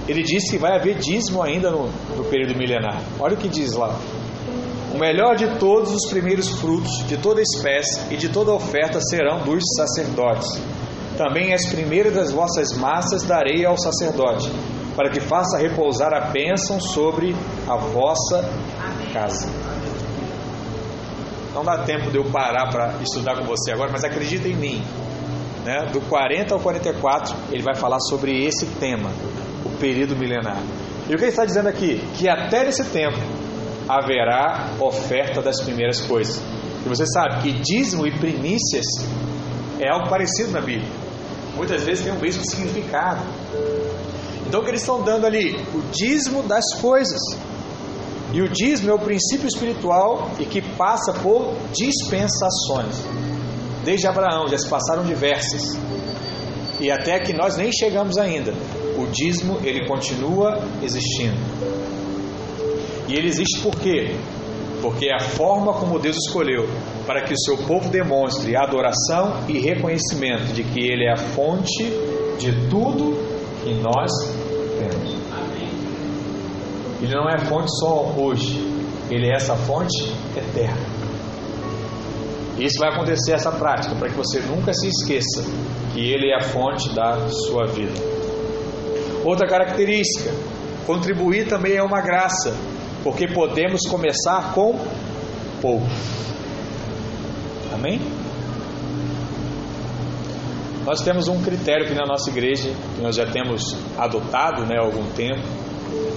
ele 0.08 0.22
diz 0.22 0.50
que 0.50 0.56
vai 0.56 0.74
haver 0.74 0.96
dízimo 0.96 1.42
ainda 1.42 1.70
no, 1.70 1.90
no 2.16 2.24
período 2.24 2.56
milenar. 2.56 3.02
Olha 3.20 3.34
o 3.34 3.36
que 3.36 3.48
diz 3.48 3.74
lá. 3.74 3.94
O 4.94 4.98
melhor 4.98 5.36
de 5.36 5.58
todos 5.58 5.92
os 5.92 6.08
primeiros 6.08 6.48
frutos, 6.48 7.04
de 7.06 7.18
toda 7.18 7.42
espécie 7.42 8.00
e 8.10 8.16
de 8.16 8.30
toda 8.30 8.52
oferta 8.52 9.00
serão 9.02 9.40
dos 9.40 9.62
sacerdotes. 9.76 10.48
Também 11.18 11.52
as 11.52 11.66
primeiras 11.66 12.14
das 12.14 12.32
vossas 12.32 12.72
massas 12.72 13.22
darei 13.22 13.66
ao 13.66 13.76
sacerdote, 13.76 14.50
para 14.96 15.10
que 15.10 15.20
faça 15.20 15.58
repousar 15.58 16.14
a 16.14 16.30
bênção 16.30 16.80
sobre 16.80 17.36
a 17.68 17.76
vossa 17.76 18.48
casa. 19.12 19.57
Não 21.54 21.64
dá 21.64 21.78
tempo 21.78 22.10
de 22.10 22.18
eu 22.18 22.24
parar 22.24 22.68
para 22.70 22.94
estudar 23.02 23.36
com 23.36 23.44
você 23.44 23.72
agora, 23.72 23.90
mas 23.90 24.04
acredita 24.04 24.48
em 24.48 24.56
mim. 24.56 24.82
Né? 25.64 25.86
Do 25.92 26.00
40 26.02 26.54
ao 26.54 26.60
44, 26.60 27.34
ele 27.50 27.62
vai 27.62 27.74
falar 27.74 28.00
sobre 28.00 28.44
esse 28.44 28.66
tema 28.78 29.10
o 29.64 29.70
período 29.78 30.16
milenar. 30.16 30.62
E 31.08 31.14
o 31.14 31.16
que 31.16 31.24
ele 31.24 31.30
está 31.30 31.44
dizendo 31.44 31.68
aqui? 31.68 32.02
Que 32.16 32.28
até 32.28 32.64
nesse 32.64 32.84
tempo 32.84 33.18
haverá 33.88 34.70
oferta 34.78 35.40
das 35.40 35.60
primeiras 35.62 36.00
coisas. 36.00 36.40
E 36.84 36.88
você 36.88 37.06
sabe 37.06 37.42
que 37.42 37.52
dízimo 37.52 38.06
e 38.06 38.12
primícias 38.18 38.84
é 39.80 39.88
algo 39.88 40.08
parecido 40.08 40.52
na 40.52 40.60
Bíblia. 40.60 40.90
Muitas 41.56 41.82
vezes 41.82 42.04
tem 42.04 42.12
o 42.12 42.20
mesmo 42.20 42.44
significado. 42.44 43.22
Então 44.46 44.60
o 44.60 44.64
que 44.64 44.70
eles 44.70 44.80
estão 44.80 45.02
dando 45.02 45.26
ali? 45.26 45.56
O 45.74 45.80
dízimo 45.90 46.42
das 46.42 46.64
coisas. 46.80 47.20
E 48.32 48.42
o 48.42 48.48
dízimo 48.48 48.90
é 48.90 48.94
o 48.94 48.98
princípio 48.98 49.46
espiritual 49.46 50.30
e 50.38 50.44
que 50.44 50.60
passa 50.60 51.12
por 51.14 51.54
dispensações. 51.72 53.04
Desde 53.84 54.06
Abraão 54.06 54.46
já 54.48 54.58
se 54.58 54.68
passaram 54.68 55.04
diversas. 55.04 55.78
E 56.80 56.90
até 56.90 57.18
que 57.18 57.32
nós 57.32 57.56
nem 57.56 57.72
chegamos 57.72 58.18
ainda 58.18 58.52
o 58.98 59.06
dízimo 59.06 59.58
ele 59.62 59.86
continua 59.86 60.58
existindo. 60.82 61.36
E 63.06 63.14
ele 63.14 63.28
existe 63.28 63.60
por 63.60 63.76
quê? 63.76 64.16
Porque 64.82 65.08
é 65.08 65.14
a 65.14 65.20
forma 65.20 65.72
como 65.72 65.98
Deus 65.98 66.16
escolheu 66.26 66.68
para 67.06 67.22
que 67.22 67.32
o 67.32 67.38
seu 67.38 67.56
povo 67.58 67.88
demonstre 67.88 68.56
adoração 68.56 69.44
e 69.48 69.58
reconhecimento 69.58 70.52
de 70.52 70.62
que 70.62 70.80
Ele 70.80 71.04
é 71.04 71.12
a 71.12 71.16
fonte 71.16 71.84
de 72.38 72.68
tudo 72.68 73.16
que 73.64 73.74
nós 73.74 74.10
temos. 74.78 75.27
Ele 77.00 77.14
não 77.14 77.28
é 77.28 77.38
fonte 77.46 77.70
só 77.78 78.12
hoje, 78.16 78.58
Ele 79.10 79.28
é 79.28 79.36
essa 79.36 79.54
fonte 79.54 80.12
eterna. 80.36 80.98
Isso 82.58 82.78
vai 82.80 82.92
acontecer 82.92 83.32
essa 83.32 83.52
prática 83.52 83.94
para 83.94 84.08
que 84.08 84.16
você 84.16 84.40
nunca 84.40 84.72
se 84.72 84.88
esqueça 84.88 85.44
que 85.92 86.00
Ele 86.00 86.30
é 86.30 86.36
a 86.36 86.42
fonte 86.42 86.92
da 86.94 87.28
sua 87.28 87.66
vida. 87.66 87.94
Outra 89.24 89.46
característica, 89.46 90.30
contribuir 90.86 91.46
também 91.46 91.76
é 91.76 91.82
uma 91.82 92.00
graça, 92.00 92.54
porque 93.04 93.28
podemos 93.28 93.82
começar 93.88 94.52
com 94.54 94.78
pouco. 95.60 95.86
Amém? 97.72 98.00
Nós 100.84 101.02
temos 101.02 101.28
um 101.28 101.42
critério 101.42 101.84
aqui 101.84 101.94
na 101.94 102.06
nossa 102.06 102.30
igreja, 102.30 102.70
que 102.96 103.02
nós 103.02 103.14
já 103.14 103.26
temos 103.26 103.76
adotado 103.96 104.64
né, 104.64 104.76
há 104.78 104.80
algum 104.80 105.04
tempo, 105.10 105.42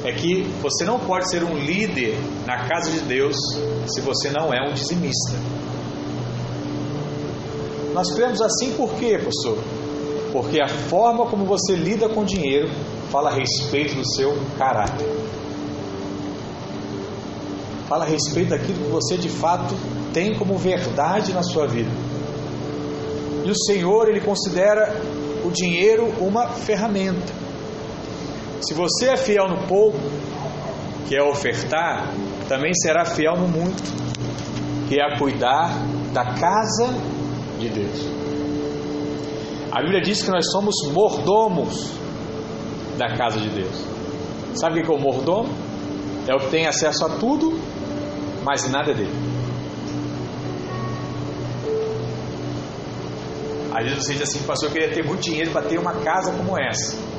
é 0.03 0.11
que 0.11 0.43
você 0.61 0.83
não 0.83 0.99
pode 0.99 1.29
ser 1.29 1.43
um 1.43 1.55
líder 1.55 2.17
na 2.45 2.67
casa 2.67 2.91
de 2.91 3.01
Deus 3.01 3.35
se 3.87 4.01
você 4.01 4.29
não 4.31 4.53
é 4.53 4.61
um 4.67 4.73
dizimista. 4.73 5.33
Nós 7.93 8.11
cremos 8.13 8.41
assim 8.41 8.73
por 8.73 8.93
quê, 8.95 9.19
pastor? 9.19 9.57
Porque 10.31 10.61
a 10.61 10.67
forma 10.67 11.25
como 11.25 11.45
você 11.45 11.75
lida 11.75 12.07
com 12.09 12.23
dinheiro 12.23 12.69
fala 13.11 13.29
a 13.29 13.33
respeito 13.33 13.95
do 13.95 14.09
seu 14.15 14.35
caráter. 14.57 15.07
Fala 17.87 18.05
a 18.05 18.07
respeito 18.07 18.49
daquilo 18.49 18.85
que 18.85 18.89
você 18.89 19.17
de 19.17 19.27
fato 19.27 19.75
tem 20.13 20.33
como 20.37 20.57
verdade 20.57 21.33
na 21.33 21.43
sua 21.43 21.67
vida. 21.67 21.91
E 23.43 23.51
o 23.51 23.55
Senhor, 23.65 24.07
ele 24.07 24.21
considera 24.21 25.01
o 25.43 25.51
dinheiro 25.51 26.07
uma 26.19 26.47
ferramenta. 26.47 27.40
Se 28.61 28.73
você 28.75 29.09
é 29.09 29.17
fiel 29.17 29.47
no 29.47 29.67
pouco, 29.67 29.97
que 31.07 31.15
é 31.15 31.23
ofertar, 31.23 32.13
também 32.47 32.71
será 32.73 33.05
fiel 33.05 33.35
no 33.35 33.47
muito, 33.47 33.81
que 34.87 35.01
é 35.01 35.17
cuidar 35.17 35.69
da 36.13 36.23
casa 36.35 36.87
de 37.59 37.69
Deus. 37.69 38.05
A 39.71 39.81
Bíblia 39.81 40.01
diz 40.01 40.21
que 40.21 40.29
nós 40.29 40.51
somos 40.51 40.75
mordomos 40.93 41.91
da 42.97 43.15
casa 43.15 43.39
de 43.39 43.49
Deus. 43.49 43.85
Sabe 44.53 44.81
o 44.81 44.83
que 44.83 44.91
é 44.91 44.95
o 44.95 44.99
mordomo? 44.99 45.49
É 46.27 46.35
o 46.35 46.39
que 46.39 46.51
tem 46.51 46.67
acesso 46.67 47.05
a 47.05 47.17
tudo, 47.17 47.59
mas 48.43 48.69
nada 48.69 48.93
dele. 48.93 49.31
Às 53.73 53.85
vezes 53.85 54.05
você 54.05 54.13
diz 54.13 54.21
assim, 54.23 54.43
pastor, 54.43 54.69
eu 54.69 54.73
queria 54.73 54.93
ter 54.93 55.03
muito 55.03 55.21
dinheiro 55.21 55.51
para 55.51 55.63
ter 55.63 55.79
uma 55.79 55.93
casa 55.93 56.31
como 56.33 56.59
essa. 56.59 57.10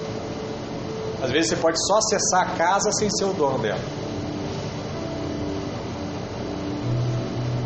Às 1.22 1.30
vezes 1.30 1.50
você 1.50 1.56
pode 1.56 1.76
só 1.86 1.98
acessar 1.98 2.42
a 2.42 2.56
casa 2.56 2.90
sem 2.98 3.08
ser 3.10 3.24
o 3.24 3.32
dono 3.32 3.58
dela. 3.60 3.80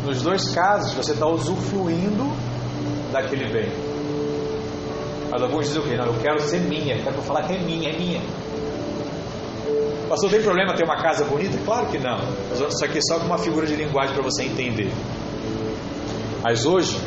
Nos 0.05 0.21
dois 0.21 0.47
casos, 0.53 0.93
você 0.93 1.11
está 1.13 1.27
usufruindo 1.27 2.31
daquele 3.11 3.51
bem. 3.51 3.69
Mas 5.29 5.41
alguns 5.41 5.65
dizem 5.65 5.81
o 5.81 5.85
quê? 5.85 5.97
Não, 5.97 6.05
eu 6.05 6.13
quero 6.21 6.39
ser 6.41 6.59
minha, 6.59 6.95
eu 6.95 7.03
quero 7.03 7.21
falar 7.23 7.43
que 7.43 7.53
é 7.53 7.59
minha, 7.59 7.89
é 7.89 7.97
minha. 7.97 8.21
Pastor, 10.07 10.29
tem 10.29 10.41
problema 10.41 10.73
ter 10.73 10.85
uma 10.85 10.95
casa 10.95 11.25
bonita? 11.25 11.57
Claro 11.65 11.87
que 11.87 11.97
não. 11.97 12.17
Isso 12.53 12.85
aqui 12.85 12.99
é 12.99 13.01
só 13.01 13.17
uma 13.17 13.37
figura 13.37 13.65
de 13.65 13.75
linguagem 13.75 14.13
para 14.13 14.23
você 14.23 14.43
entender. 14.43 14.89
Mas 16.41 16.65
hoje, 16.65 16.97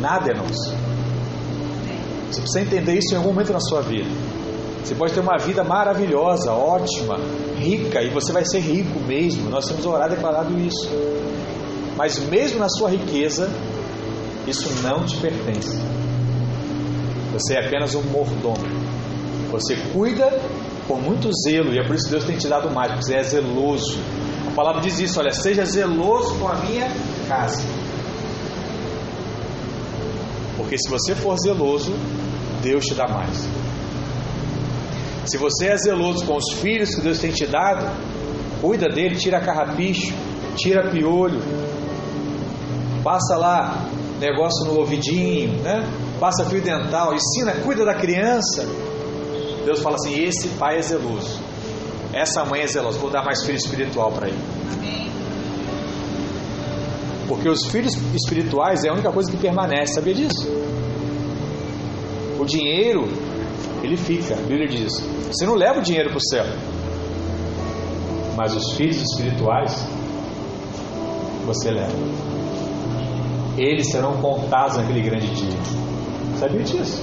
nada 0.00 0.30
é 0.30 0.34
nosso. 0.34 0.76
Você 2.30 2.40
precisa 2.42 2.60
entender 2.60 2.98
isso 2.98 3.14
em 3.14 3.16
algum 3.16 3.30
momento 3.30 3.52
na 3.52 3.60
sua 3.60 3.80
vida. 3.80 4.10
Você 4.84 4.94
pode 4.94 5.12
ter 5.12 5.20
uma 5.20 5.36
vida 5.38 5.62
maravilhosa, 5.64 6.52
ótima, 6.52 7.18
rica, 7.56 8.02
e 8.02 8.10
você 8.10 8.32
vai 8.32 8.44
ser 8.44 8.60
rico 8.60 8.98
mesmo. 9.00 9.50
Nós 9.50 9.66
temos 9.66 9.84
orado 9.84 10.12
e 10.12 10.16
declarado 10.16 10.58
isso. 10.60 10.88
Mas 11.96 12.18
mesmo 12.18 12.60
na 12.60 12.68
sua 12.68 12.88
riqueza, 12.90 13.50
isso 14.46 14.70
não 14.82 15.04
te 15.04 15.16
pertence. 15.16 15.78
Você 17.32 17.54
é 17.54 17.66
apenas 17.66 17.94
um 17.94 18.02
mordomo. 18.02 18.66
Você 19.50 19.76
cuida 19.92 20.40
com 20.86 20.96
muito 20.96 21.28
zelo, 21.44 21.72
e 21.74 21.78
é 21.78 21.86
por 21.86 21.94
isso 21.94 22.06
que 22.06 22.10
Deus 22.12 22.24
tem 22.24 22.36
te 22.36 22.48
dado 22.48 22.70
mais, 22.70 22.92
porque 22.92 23.04
você 23.04 23.16
é 23.16 23.22
zeloso. 23.22 23.98
A 24.46 24.50
palavra 24.54 24.80
diz 24.80 24.98
isso: 24.98 25.20
olha, 25.20 25.32
seja 25.32 25.64
zeloso 25.64 26.34
com 26.38 26.48
a 26.48 26.54
minha 26.56 26.88
casa. 27.28 27.62
Porque 30.56 30.76
se 30.78 30.88
você 30.88 31.14
for 31.14 31.36
zeloso, 31.38 31.92
Deus 32.62 32.84
te 32.84 32.94
dá 32.94 33.06
mais. 33.08 33.57
Se 35.28 35.36
você 35.36 35.66
é 35.66 35.76
zeloso 35.76 36.24
com 36.24 36.36
os 36.36 36.54
filhos 36.54 36.94
que 36.94 37.02
Deus 37.02 37.18
tem 37.18 37.30
te 37.30 37.46
dado, 37.46 37.84
cuida 38.62 38.88
dele, 38.88 39.14
tira 39.14 39.38
carrapicho, 39.38 40.14
tira 40.56 40.90
piolho, 40.90 41.38
passa 43.04 43.36
lá 43.36 43.86
negócio 44.18 44.64
no 44.64 44.78
ouvidinho, 44.78 45.62
né? 45.62 45.86
passa 46.18 46.46
fio 46.46 46.62
dental, 46.62 47.14
ensina, 47.14 47.52
cuida 47.62 47.84
da 47.84 47.94
criança. 47.94 48.66
Deus 49.66 49.80
fala 49.80 49.96
assim: 49.96 50.18
esse 50.18 50.48
pai 50.58 50.78
é 50.78 50.82
zeloso, 50.82 51.38
essa 52.14 52.42
mãe 52.46 52.62
é 52.62 52.66
zelosa, 52.66 52.98
vou 52.98 53.10
dar 53.10 53.22
mais 53.22 53.44
filho 53.44 53.58
espiritual 53.58 54.10
para 54.10 54.28
ele. 54.28 54.38
Porque 57.28 57.50
os 57.50 57.66
filhos 57.66 57.92
espirituais 58.14 58.82
é 58.82 58.88
a 58.88 58.94
única 58.94 59.12
coisa 59.12 59.30
que 59.30 59.36
permanece, 59.36 59.92
sabia 59.92 60.14
disso? 60.14 60.48
O 62.40 62.44
dinheiro, 62.46 63.06
ele 63.82 63.96
fica. 63.96 64.34
A 64.34 64.38
Bíblia 64.38 64.68
diz: 64.68 64.92
você 65.26 65.44
não 65.46 65.54
leva 65.54 65.78
o 65.78 65.82
dinheiro 65.82 66.10
para 66.10 66.18
o 66.18 66.28
céu. 66.28 66.44
Mas 68.36 68.54
os 68.54 68.72
filhos 68.76 69.02
espirituais, 69.02 69.86
você 71.44 71.70
leva. 71.70 71.96
Eles 73.56 73.90
serão 73.90 74.20
contados 74.20 74.76
naquele 74.76 75.02
grande 75.02 75.26
dia. 75.34 75.58
Sabia 76.38 76.62
disso? 76.62 77.02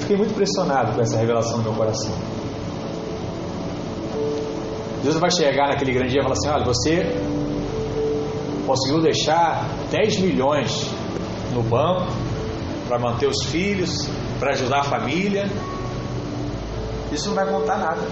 Fiquei 0.00 0.16
muito 0.16 0.32
impressionado 0.32 0.94
com 0.94 1.00
essa 1.00 1.16
revelação 1.16 1.58
no 1.58 1.64
meu 1.64 1.74
coração. 1.74 2.12
Deus 5.02 5.16
vai 5.16 5.30
chegar 5.30 5.68
naquele 5.68 5.92
grande 5.92 6.10
dia 6.10 6.20
e 6.20 6.22
falar 6.22 6.34
assim: 6.34 6.48
olha, 6.48 6.64
você 6.64 7.02
conseguiu 8.66 9.00
deixar 9.00 9.68
10 9.90 10.20
milhões 10.20 10.90
no 11.52 11.62
banco 11.62 12.21
para 12.92 12.98
manter 12.98 13.26
os 13.26 13.46
filhos, 13.46 14.06
para 14.38 14.50
ajudar 14.50 14.80
a 14.80 14.82
família. 14.82 15.46
Isso 17.10 17.28
não 17.28 17.34
vai 17.34 17.46
contar 17.46 17.78
nada. 17.78 18.02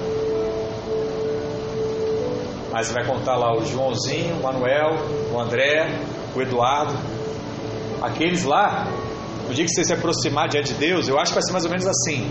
Mas 2.72 2.91
vai 2.91 3.05
contar 3.05 3.37
lá 3.37 3.55
o 3.55 3.62
Joãozinho, 3.62 4.37
o 4.37 4.43
Manuel, 4.43 4.97
o 5.35 5.39
André, 5.39 6.01
o 6.35 6.41
Eduardo. 6.41 6.95
Aqueles 8.01 8.45
lá, 8.45 8.87
no 9.47 9.53
dia 9.53 9.66
que 9.66 9.70
você 9.70 9.85
se 9.85 9.93
aproximar 9.93 10.49
diante 10.49 10.72
de 10.72 10.78
Deus, 10.78 11.09
eu 11.09 11.18
acho 11.18 11.33
que 11.33 11.35
vai 11.35 11.43
ser 11.43 11.53
mais 11.53 11.64
ou 11.64 11.70
menos 11.70 11.87
assim. 11.87 12.26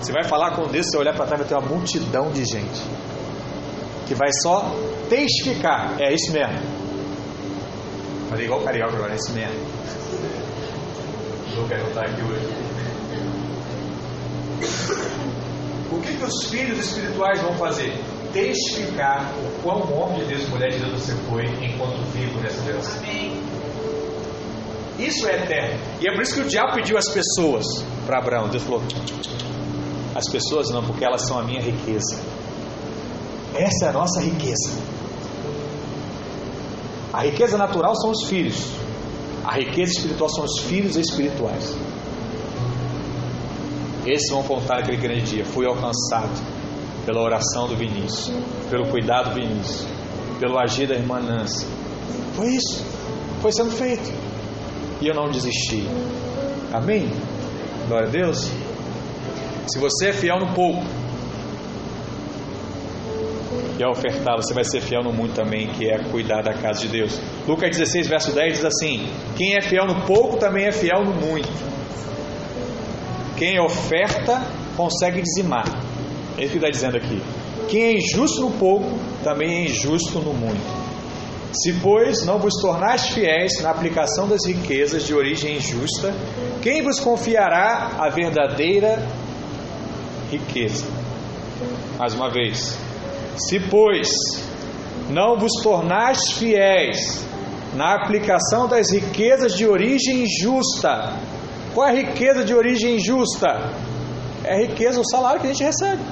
Você 0.00 0.12
vai 0.12 0.22
falar 0.22 0.54
com 0.54 0.68
Deus, 0.68 0.86
você 0.88 0.96
olhar 0.96 1.14
para 1.16 1.26
trás, 1.26 1.40
vai 1.40 1.48
ter 1.48 1.56
uma 1.56 1.68
multidão 1.68 2.30
de 2.30 2.44
gente 2.44 2.80
que 4.06 4.14
vai 4.14 4.28
só 4.40 4.72
testificar. 5.08 6.00
É 6.00 6.14
isso 6.14 6.30
mesmo. 6.30 6.60
Falei 8.28 8.44
igual 8.44 8.60
o 8.60 8.64
carioca 8.64 8.94
agora, 8.94 9.14
é 9.14 9.16
isso 9.16 9.32
mesmo. 9.32 9.81
Não 11.56 11.68
quero 11.68 11.86
estar 11.88 12.06
aqui 12.06 12.22
hoje. 12.22 12.48
O 15.90 16.00
que, 16.00 16.16
que 16.16 16.24
os 16.24 16.44
filhos 16.44 16.78
espirituais 16.78 17.40
vão 17.42 17.54
fazer? 17.54 17.92
Testificar 18.32 19.30
o 19.44 19.62
quão 19.62 19.92
homem 19.92 20.20
de 20.20 20.26
Deus, 20.26 20.48
mulher 20.48 20.70
de 20.70 20.78
Deus 20.78 21.02
você 21.02 21.14
foi 21.28 21.44
enquanto 21.64 22.00
vivo 22.12 22.40
nessa 22.40 22.62
geração. 22.64 23.02
Isso 24.98 25.28
é 25.28 25.42
eterno. 25.42 25.80
E 26.00 26.08
é 26.08 26.12
por 26.12 26.22
isso 26.22 26.34
que 26.34 26.40
o 26.40 26.48
diabo 26.48 26.74
pediu 26.74 26.96
as 26.96 27.08
pessoas 27.08 27.66
para 28.06 28.18
Abraão. 28.18 28.48
Deus 28.48 28.62
falou: 28.62 28.82
as 30.14 30.28
pessoas 30.30 30.70
não, 30.70 30.82
porque 30.82 31.04
elas 31.04 31.22
são 31.22 31.38
a 31.38 31.42
minha 31.42 31.60
riqueza. 31.60 32.18
Essa 33.54 33.86
é 33.86 33.88
a 33.88 33.92
nossa 33.92 34.20
riqueza. 34.20 34.70
A 37.12 37.24
riqueza 37.24 37.58
natural 37.58 37.94
são 37.96 38.10
os 38.10 38.24
filhos. 38.24 38.72
A 39.52 39.56
riqueza 39.56 39.92
espiritual 39.92 40.30
são 40.30 40.44
os 40.44 40.60
filhos 40.60 40.96
espirituais. 40.96 41.76
Esses 44.06 44.30
vão 44.30 44.42
contar 44.44 44.78
aquele 44.78 44.96
grande 44.96 45.26
dia. 45.26 45.44
Fui 45.44 45.66
alcançado 45.66 46.40
pela 47.04 47.20
oração 47.20 47.68
do 47.68 47.76
Vinícius, 47.76 48.34
pelo 48.70 48.88
cuidado 48.88 49.28
do 49.28 49.34
Vinícius, 49.34 49.86
pelo 50.40 50.58
agir 50.58 50.88
da 50.88 50.94
irmã 50.94 51.20
Nancy. 51.20 51.66
Foi 52.34 52.48
isso. 52.48 52.82
Foi 53.42 53.52
sendo 53.52 53.72
feito. 53.72 54.10
E 55.02 55.06
eu 55.06 55.14
não 55.14 55.30
desisti. 55.30 55.86
Amém? 56.72 57.10
Glória 57.86 58.08
a 58.08 58.10
Deus. 58.10 58.50
Se 59.66 59.78
você 59.78 60.08
é 60.08 60.12
fiel 60.14 60.40
no 60.40 60.54
pouco, 60.54 60.82
e 63.78 63.84
a 63.84 63.90
ofertar, 63.90 64.36
você 64.36 64.54
vai 64.54 64.64
ser 64.64 64.80
fiel 64.80 65.02
no 65.02 65.12
muito 65.12 65.34
também, 65.34 65.66
que 65.74 65.90
é 65.90 65.98
cuidar 66.04 66.40
da 66.40 66.54
casa 66.54 66.80
de 66.80 66.88
Deus. 66.88 67.20
Lucas 67.46 67.76
16, 67.76 68.06
verso 68.06 68.32
10 68.32 68.52
diz 68.54 68.64
assim: 68.64 69.08
Quem 69.36 69.56
é 69.56 69.60
fiel 69.60 69.86
no 69.86 70.02
pouco 70.06 70.36
também 70.36 70.66
é 70.66 70.72
fiel 70.72 71.04
no 71.04 71.14
muito. 71.14 71.48
Quem 73.36 73.58
oferta 73.60 74.40
consegue 74.76 75.20
dizimar. 75.20 75.66
É 76.38 76.42
isso 76.44 76.52
que 76.52 76.58
está 76.58 76.70
dizendo 76.70 76.96
aqui. 76.96 77.20
Quem 77.68 77.82
é 77.82 77.92
injusto 77.94 78.42
no 78.42 78.50
pouco 78.52 78.98
também 79.24 79.54
é 79.54 79.64
injusto 79.64 80.20
no 80.20 80.32
muito. 80.32 80.82
Se, 81.52 81.72
pois, 81.74 82.24
não 82.24 82.38
vos 82.38 82.54
tornais 82.60 83.08
fiéis 83.08 83.60
na 83.60 83.70
aplicação 83.70 84.26
das 84.26 84.46
riquezas 84.46 85.04
de 85.04 85.14
origem 85.14 85.56
injusta, 85.56 86.14
quem 86.62 86.82
vos 86.82 86.98
confiará 86.98 87.96
a 87.98 88.08
verdadeira 88.08 89.06
riqueza? 90.30 90.86
Mais 91.98 92.14
uma 92.14 92.30
vez, 92.30 92.78
se, 93.36 93.60
pois, 93.60 94.08
não 95.12 95.36
vos 95.36 95.52
tornais 95.62 96.32
fiéis 96.32 97.24
na 97.74 97.94
aplicação 97.94 98.66
das 98.66 98.90
riquezas 98.90 99.54
de 99.54 99.66
origem 99.66 100.26
justa, 100.26 101.18
qual 101.74 101.88
é 101.88 101.90
a 101.90 101.94
riqueza 101.94 102.44
de 102.44 102.54
origem 102.54 102.98
justa? 102.98 103.48
É 104.44 104.54
a 104.54 104.58
riqueza, 104.58 105.00
o 105.00 105.08
salário 105.08 105.40
que 105.40 105.46
a 105.46 105.50
gente 105.50 105.62
recebe. 105.62 106.02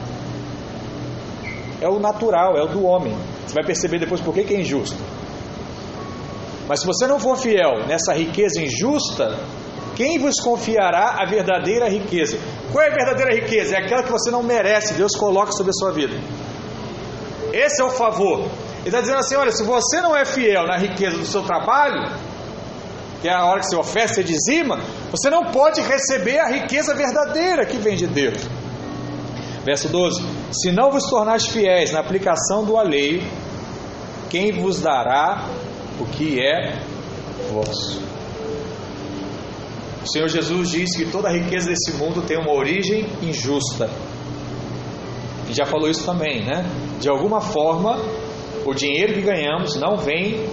É 1.80 1.88
o 1.88 1.98
natural, 1.98 2.56
é 2.56 2.62
o 2.62 2.68
do 2.68 2.84
homem. 2.84 3.14
Você 3.46 3.54
vai 3.54 3.64
perceber 3.64 3.98
depois 3.98 4.20
por 4.20 4.32
que 4.32 4.54
é 4.54 4.60
injusto. 4.60 4.96
Mas 6.68 6.80
se 6.80 6.86
você 6.86 7.06
não 7.06 7.18
for 7.18 7.36
fiel 7.36 7.86
nessa 7.86 8.12
riqueza 8.14 8.62
injusta, 8.62 9.36
quem 9.96 10.18
vos 10.18 10.40
confiará 10.40 11.16
a 11.18 11.26
verdadeira 11.28 11.88
riqueza? 11.88 12.38
Qual 12.72 12.84
é 12.84 12.90
a 12.90 12.94
verdadeira 12.94 13.34
riqueza? 13.34 13.76
É 13.76 13.78
aquela 13.78 14.02
que 14.02 14.12
você 14.12 14.30
não 14.30 14.42
merece, 14.42 14.94
Deus 14.94 15.16
coloca 15.16 15.52
sobre 15.52 15.70
a 15.70 15.74
sua 15.74 15.92
vida. 15.92 16.14
Esse 17.52 17.82
é 17.82 17.84
o 17.84 17.90
favor. 17.90 18.48
Ele 18.80 18.88
está 18.88 19.00
dizendo 19.00 19.18
assim: 19.18 19.36
olha, 19.36 19.52
se 19.52 19.62
você 19.62 20.00
não 20.00 20.16
é 20.16 20.24
fiel 20.24 20.66
na 20.66 20.76
riqueza 20.76 21.16
do 21.16 21.26
seu 21.26 21.42
trabalho, 21.42 22.10
que 23.20 23.28
é 23.28 23.32
a 23.32 23.44
hora 23.44 23.60
que 23.60 23.66
você 23.66 23.76
oferece, 23.76 24.14
você 24.14 24.24
dizima, 24.24 24.80
você 25.10 25.28
não 25.28 25.44
pode 25.52 25.80
receber 25.82 26.38
a 26.38 26.48
riqueza 26.48 26.94
verdadeira 26.94 27.66
que 27.66 27.76
vem 27.76 27.96
de 27.96 28.06
Deus. 28.06 28.38
Verso 29.64 29.88
12: 29.88 30.22
Se 30.52 30.72
não 30.72 30.90
vos 30.90 31.04
tornais 31.04 31.46
fiéis 31.46 31.92
na 31.92 32.00
aplicação 32.00 32.64
do 32.64 32.78
alheio, 32.78 33.22
quem 34.30 34.52
vos 34.52 34.80
dará 34.80 35.44
o 36.00 36.06
que 36.06 36.40
é 36.40 36.78
vosso? 37.52 38.00
O 40.02 40.10
Senhor 40.10 40.28
Jesus 40.28 40.70
diz 40.70 40.96
que 40.96 41.04
toda 41.04 41.28
a 41.28 41.32
riqueza 41.32 41.68
desse 41.68 41.92
mundo 41.92 42.22
tem 42.22 42.38
uma 42.38 42.52
origem 42.52 43.06
injusta. 43.20 43.90
E 45.46 45.52
já 45.52 45.66
falou 45.66 45.90
isso 45.90 46.06
também, 46.06 46.42
né? 46.42 46.64
De 46.98 47.08
alguma 47.10 47.40
forma, 47.40 47.98
o 48.64 48.74
dinheiro 48.74 49.14
que 49.14 49.22
ganhamos 49.22 49.76
não 49.76 49.96
vem 49.96 50.48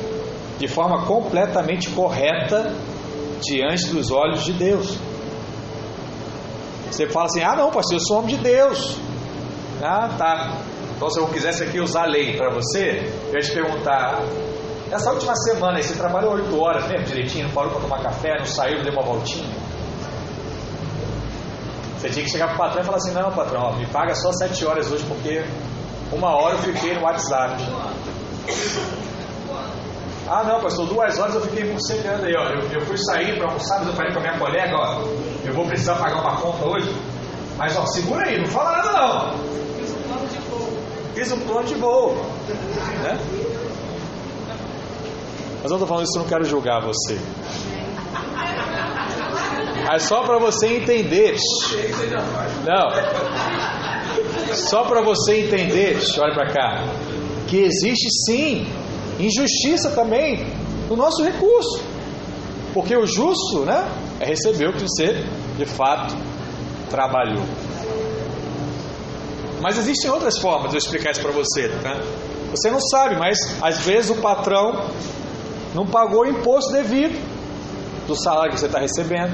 de 0.57 0.67
forma 0.67 1.05
completamente 1.05 1.89
correta 1.89 2.73
diante 3.41 3.87
dos 3.87 4.11
olhos 4.11 4.43
de 4.43 4.53
Deus. 4.53 4.97
Você 6.89 7.07
fala 7.07 7.25
assim: 7.25 7.43
ah, 7.43 7.55
não, 7.55 7.69
pastor, 7.69 7.97
eu 7.97 7.99
sou 7.99 8.19
homem 8.19 8.35
de 8.35 8.41
Deus. 8.41 8.97
Ah, 9.81 10.09
tá. 10.17 10.57
Então, 10.95 11.09
se 11.09 11.19
eu 11.19 11.27
quisesse 11.27 11.63
aqui 11.63 11.79
usar 11.79 12.03
a 12.03 12.07
lei 12.07 12.35
para 12.35 12.49
você, 12.49 13.11
eu 13.27 13.33
ia 13.33 13.39
te 13.39 13.51
perguntar: 13.51 14.23
essa 14.91 15.11
última 15.11 15.35
semana 15.35 15.81
você 15.81 15.93
trabalhou 15.93 16.33
oito 16.33 16.59
horas 16.59 16.87
mesmo 16.87 17.05
direitinho, 17.05 17.47
não 17.47 17.53
parou 17.53 17.71
para 17.71 17.81
tomar 17.81 18.01
café, 18.01 18.35
não 18.39 18.45
saiu, 18.45 18.81
deu 18.83 18.93
uma 18.93 19.03
voltinha? 19.03 19.47
Você 21.97 22.09
tinha 22.09 22.25
que 22.25 22.31
chegar 22.31 22.47
para 22.47 22.55
o 22.55 22.57
patrão 22.57 22.81
e 22.81 22.85
falar 22.85 22.97
assim: 22.97 23.13
não, 23.13 23.31
patrão, 23.31 23.61
ó, 23.61 23.75
me 23.75 23.85
paga 23.87 24.15
só 24.15 24.31
sete 24.31 24.65
horas 24.65 24.91
hoje 24.91 25.03
porque 25.05 25.43
uma 26.11 26.35
hora 26.35 26.55
eu 26.55 26.59
fiquei 26.59 26.93
no 26.93 27.03
WhatsApp. 27.03 27.63
Ah, 30.29 30.43
não, 30.43 30.59
pastor, 30.59 30.87
duas 30.87 31.17
horas 31.17 31.35
eu 31.35 31.41
fiquei 31.41 31.71
morcegando 31.71 32.25
aí, 32.25 32.33
ó. 32.35 32.49
Eu, 32.49 32.71
eu 32.71 32.81
fui 32.85 32.97
sair 32.97 33.37
para 33.37 33.47
almoçar, 33.47 33.79
mas 33.79 33.87
eu 33.87 33.93
falei 33.93 34.11
para 34.11 34.21
minha 34.21 34.37
colega, 34.37 34.75
ó, 34.75 35.01
eu 35.45 35.53
vou 35.53 35.65
precisar 35.65 35.95
pagar 35.95 36.21
uma 36.21 36.35
conta 36.35 36.65
hoje. 36.67 36.93
Mas, 37.57 37.77
ó, 37.77 37.85
segura 37.85 38.27
aí, 38.27 38.37
não 38.37 38.47
fala 38.47 38.71
nada 38.73 38.91
não. 38.91 39.37
Fiz 39.77 39.91
um 39.91 40.01
plano 40.03 40.27
de 40.27 40.37
voo. 40.39 40.77
Fiz 41.15 41.31
um 41.31 41.39
plano 41.39 41.67
de 41.67 41.75
voo. 41.75 42.15
Né? 43.03 43.17
Mas 45.63 45.63
eu 45.63 45.69
não 45.69 45.77
estou 45.77 45.87
falando 45.87 46.05
isso, 46.05 46.17
eu 46.17 46.21
não 46.21 46.29
quero 46.29 46.43
julgar 46.43 46.81
você. 46.81 47.17
Mas 49.87 50.03
só 50.03 50.21
para 50.23 50.37
você 50.37 50.67
entender. 50.67 51.37
Não. 52.65 53.76
Só 54.57 54.83
para 54.83 55.01
você 55.01 55.41
entender, 55.41 55.97
olha 56.19 56.33
para 56.33 56.51
cá, 56.51 56.83
que 57.47 57.57
existe 57.57 58.09
sim 58.25 58.67
injustiça 59.19 59.91
também 59.91 60.45
no 60.89 60.95
nosso 60.95 61.23
recurso. 61.23 61.81
Porque 62.73 62.95
o 62.95 63.05
justo, 63.05 63.59
né, 63.65 63.89
é 64.19 64.25
receber 64.25 64.69
o 64.69 64.73
que 64.73 64.81
você 64.81 65.23
de 65.57 65.65
fato 65.65 66.15
trabalhou. 66.89 67.43
Mas 69.61 69.77
existem 69.77 70.09
outras 70.11 70.37
formas 70.37 70.69
de 70.69 70.75
eu 70.75 70.79
explicar 70.79 71.11
isso 71.11 71.21
para 71.21 71.31
você, 71.31 71.69
tá? 71.81 71.99
Você 72.51 72.69
não 72.69 72.79
sabe, 72.79 73.15
mas 73.17 73.37
às 73.61 73.79
vezes 73.79 74.11
o 74.11 74.15
patrão 74.15 74.89
não 75.73 75.85
pagou 75.85 76.21
o 76.21 76.27
imposto 76.27 76.71
devido 76.71 77.19
do 78.07 78.15
salário 78.15 78.53
que 78.53 78.59
você 78.59 78.67
está 78.67 78.79
recebendo. 78.79 79.33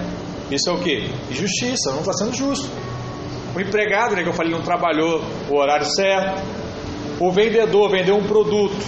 Isso 0.49 0.69
é 0.69 0.73
o 0.73 0.79
que? 0.79 1.09
Injustiça, 1.29 1.91
não 1.91 1.99
está 1.99 2.13
sendo 2.13 2.33
justo. 2.33 2.67
O 3.55 3.59
empregado, 3.59 4.15
né, 4.15 4.23
que 4.23 4.29
eu 4.29 4.33
falei, 4.33 4.51
não 4.51 4.61
trabalhou 4.61 5.23
o 5.49 5.55
horário 5.55 5.85
certo. 5.85 6.41
O 7.19 7.31
vendedor 7.31 7.89
vendeu 7.89 8.15
um 8.15 8.23
produto 8.23 8.83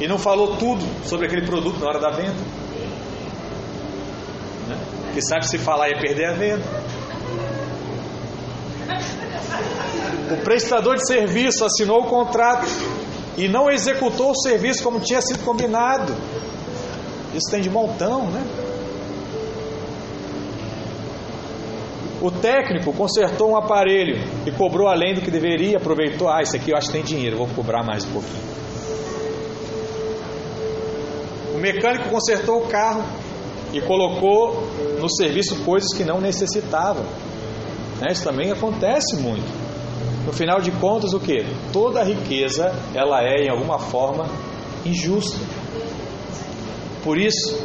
e 0.00 0.06
não 0.06 0.18
falou 0.18 0.56
tudo 0.56 0.84
sobre 1.04 1.26
aquele 1.26 1.46
produto 1.46 1.80
na 1.80 1.88
hora 1.88 1.98
da 1.98 2.10
venda. 2.10 2.36
Né? 4.68 4.78
que 5.14 5.22
sabe 5.22 5.48
se 5.48 5.58
falar 5.58 5.88
ia 5.88 5.98
perder 5.98 6.26
a 6.26 6.32
venda. 6.34 6.64
O 10.30 10.36
prestador 10.44 10.96
de 10.96 11.06
serviço 11.06 11.64
assinou 11.64 12.02
o 12.02 12.04
contrato 12.04 12.68
e 13.36 13.48
não 13.48 13.70
executou 13.70 14.30
o 14.30 14.36
serviço 14.36 14.82
como 14.82 15.00
tinha 15.00 15.20
sido 15.22 15.44
combinado. 15.44 16.14
Isso 17.34 17.50
tem 17.50 17.60
de 17.60 17.70
montão, 17.70 18.30
né? 18.30 18.44
O 22.20 22.32
técnico 22.32 22.92
consertou 22.92 23.50
um 23.50 23.56
aparelho 23.56 24.16
e 24.44 24.50
cobrou 24.50 24.88
além 24.88 25.14
do 25.14 25.20
que 25.20 25.30
deveria, 25.30 25.76
aproveitou, 25.76 26.28
ah, 26.28 26.40
isso 26.42 26.56
aqui 26.56 26.72
eu 26.72 26.76
acho 26.76 26.88
que 26.88 26.94
tem 26.94 27.04
dinheiro, 27.04 27.36
vou 27.36 27.46
cobrar 27.48 27.84
mais 27.84 28.04
um 28.04 28.10
pouquinho. 28.10 28.48
O 31.54 31.58
mecânico 31.58 32.08
consertou 32.08 32.58
o 32.58 32.66
carro 32.68 33.04
e 33.72 33.80
colocou 33.80 34.62
no 35.00 35.08
serviço 35.08 35.62
coisas 35.64 35.92
que 35.96 36.02
não 36.02 36.20
necessitava. 36.20 37.02
Né? 38.00 38.08
Isso 38.10 38.24
também 38.24 38.50
acontece 38.50 39.16
muito. 39.16 39.46
No 40.26 40.32
final 40.32 40.60
de 40.60 40.70
contas, 40.72 41.12
o 41.12 41.20
que? 41.20 41.46
Toda 41.72 42.02
riqueza 42.02 42.72
ela 42.94 43.22
é 43.22 43.44
em 43.44 43.50
alguma 43.50 43.78
forma 43.78 44.28
injusta. 44.84 45.38
Por 47.02 47.16
isso, 47.16 47.58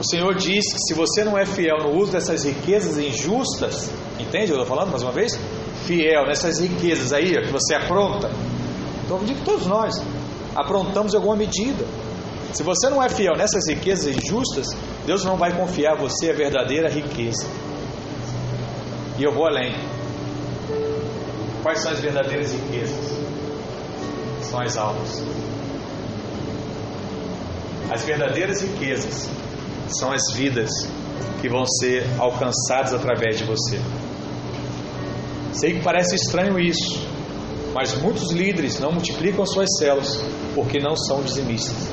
o 0.00 0.04
Senhor 0.04 0.34
diz 0.34 0.72
que 0.72 0.78
se 0.78 0.94
você 0.94 1.22
não 1.22 1.36
é 1.36 1.44
fiel 1.44 1.76
no 1.82 1.94
uso 1.94 2.10
dessas 2.10 2.42
riquezas 2.42 2.96
injustas, 2.96 3.92
entende? 4.18 4.50
Eu 4.50 4.56
estou 4.56 4.64
falando 4.64 4.90
mais 4.90 5.02
uma 5.02 5.12
vez? 5.12 5.38
Fiel 5.84 6.26
nessas 6.26 6.58
riquezas 6.58 7.12
aí 7.12 7.30
que 7.42 7.52
você 7.52 7.74
apronta. 7.74 8.30
Então 9.04 9.18
eu 9.18 9.24
digo 9.24 9.40
que 9.40 9.44
todos 9.44 9.66
nós 9.66 10.02
aprontamos 10.56 11.14
alguma 11.14 11.36
medida. 11.36 11.84
Se 12.50 12.62
você 12.62 12.88
não 12.88 13.02
é 13.02 13.10
fiel 13.10 13.36
nessas 13.36 13.68
riquezas 13.68 14.16
injustas, 14.16 14.68
Deus 15.04 15.22
não 15.22 15.36
vai 15.36 15.54
confiar 15.54 15.92
a 15.92 15.96
você 15.96 16.30
a 16.30 16.34
verdadeira 16.34 16.88
riqueza. 16.88 17.46
E 19.18 19.22
eu 19.22 19.34
vou 19.34 19.46
além. 19.46 19.74
Quais 21.62 21.82
são 21.82 21.92
as 21.92 22.00
verdadeiras 22.00 22.52
riquezas? 22.54 23.18
São 24.40 24.62
as 24.62 24.78
almas. 24.78 25.22
As 27.92 28.02
verdadeiras 28.02 28.62
riquezas 28.62 29.28
são 29.98 30.12
as 30.12 30.32
vidas 30.34 30.70
que 31.40 31.48
vão 31.48 31.64
ser 31.66 32.06
alcançadas 32.18 32.92
através 32.92 33.38
de 33.38 33.44
você. 33.44 33.80
Sei 35.52 35.74
que 35.74 35.82
parece 35.82 36.14
estranho 36.14 36.58
isso, 36.58 37.00
mas 37.74 37.94
muitos 37.94 38.30
líderes 38.32 38.78
não 38.78 38.92
multiplicam 38.92 39.44
suas 39.46 39.68
células 39.78 40.20
porque 40.54 40.78
não 40.78 40.96
são 40.96 41.22
dizimistas, 41.22 41.88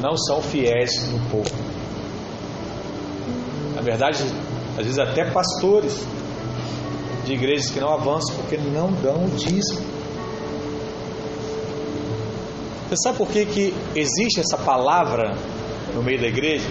não 0.00 0.16
são 0.16 0.42
fiéis 0.42 0.90
no 1.10 1.18
pouco. 1.30 1.50
Na 3.74 3.82
verdade, 3.82 4.22
às 4.78 4.84
vezes 4.84 4.98
até 4.98 5.30
pastores 5.30 6.06
de 7.24 7.32
igrejas 7.32 7.70
que 7.70 7.80
não 7.80 7.92
avançam 7.92 8.34
porque 8.36 8.56
não 8.56 8.92
dão 8.92 9.24
o 9.24 9.30
dízimo. 9.30 9.96
Você 12.88 12.96
sabe 13.02 13.18
por 13.18 13.28
que, 13.28 13.44
que 13.44 13.74
existe 13.96 14.40
essa 14.40 14.56
palavra 14.56 15.36
no 15.96 16.02
meio 16.02 16.20
da 16.20 16.26
igreja? 16.28 16.68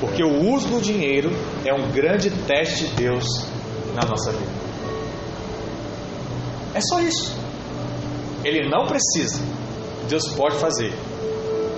Porque 0.00 0.24
o 0.24 0.50
uso 0.52 0.68
do 0.68 0.80
dinheiro 0.80 1.30
é 1.64 1.72
um 1.72 1.90
grande 1.92 2.30
teste 2.30 2.86
de 2.86 2.94
Deus 2.94 3.24
na 3.94 4.08
nossa 4.08 4.32
vida. 4.32 4.52
É 6.74 6.80
só 6.80 7.00
isso. 7.00 7.36
Ele 8.42 8.68
não 8.68 8.86
precisa. 8.86 9.40
Deus 10.08 10.28
pode 10.30 10.56
fazer. 10.56 10.92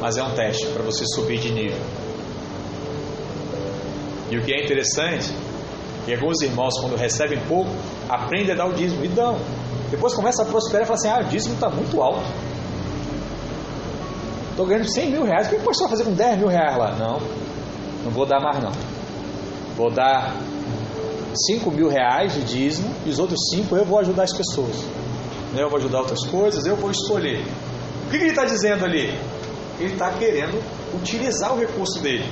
Mas 0.01 0.17
é 0.17 0.23
um 0.23 0.31
teste 0.35 0.67
para 0.69 0.83
você 0.83 1.05
subir 1.15 1.39
de 1.39 1.53
nível. 1.53 1.79
E 4.31 4.37
o 4.39 4.43
que 4.43 4.53
é 4.53 4.65
interessante, 4.65 5.33
e 6.07 6.15
alguns 6.15 6.41
irmãos, 6.41 6.81
quando 6.81 6.97
recebem 6.97 7.39
pouco, 7.47 7.71
aprendem 8.09 8.53
a 8.53 8.57
dar 8.57 8.67
o 8.67 8.73
dízimo 8.73 9.05
e 9.05 9.09
dão. 9.09 9.39
Depois 9.91 10.15
começa 10.15 10.43
a 10.43 10.47
prosperar 10.47 10.83
e 10.83 10.87
fala 10.87 10.99
assim: 10.99 11.09
ah, 11.09 11.21
o 11.27 11.31
dízimo 11.31 11.55
está 11.55 11.69
muito 11.69 12.03
alto. 12.03 12.27
Estou 14.57 14.65
ganhando 14.65 14.91
100 14.91 15.11
mil 15.11 15.23
reais. 15.23 15.49
O 15.49 15.51
que 15.51 15.57
o 15.57 15.61
pastor 15.61 15.87
vai 15.87 15.99
fazer 15.99 16.09
com 16.09 16.17
10 16.17 16.39
mil 16.39 16.49
reais 16.49 16.79
lá? 16.79 16.93
Não, 16.93 17.21
não 18.03 18.11
vou 18.11 18.25
dar 18.25 18.41
mais 18.41 18.59
não. 18.59 18.73
Vou 19.77 19.91
dar 19.91 20.35
5 21.47 21.71
mil 21.71 21.91
reais 21.91 22.33
de 22.33 22.43
dízimo 22.43 22.91
e 23.05 23.11
os 23.11 23.19
outros 23.19 23.39
5 23.51 23.77
eu 23.77 23.85
vou 23.85 23.99
ajudar 23.99 24.23
as 24.23 24.33
pessoas. 24.33 24.83
Eu 25.55 25.69
vou 25.69 25.79
ajudar 25.79 25.99
outras 25.99 26.27
coisas, 26.27 26.65
eu 26.65 26.75
vou 26.75 26.91
escolher. 26.91 27.45
O 28.07 28.11
que 28.11 28.17
ele 28.17 28.29
está 28.29 28.47
dizendo 28.47 28.87
ali? 28.87 29.13
Ele 29.79 29.93
está 29.93 30.11
querendo 30.13 30.59
utilizar 30.95 31.53
o 31.53 31.59
recurso 31.59 32.01
dele. 32.01 32.25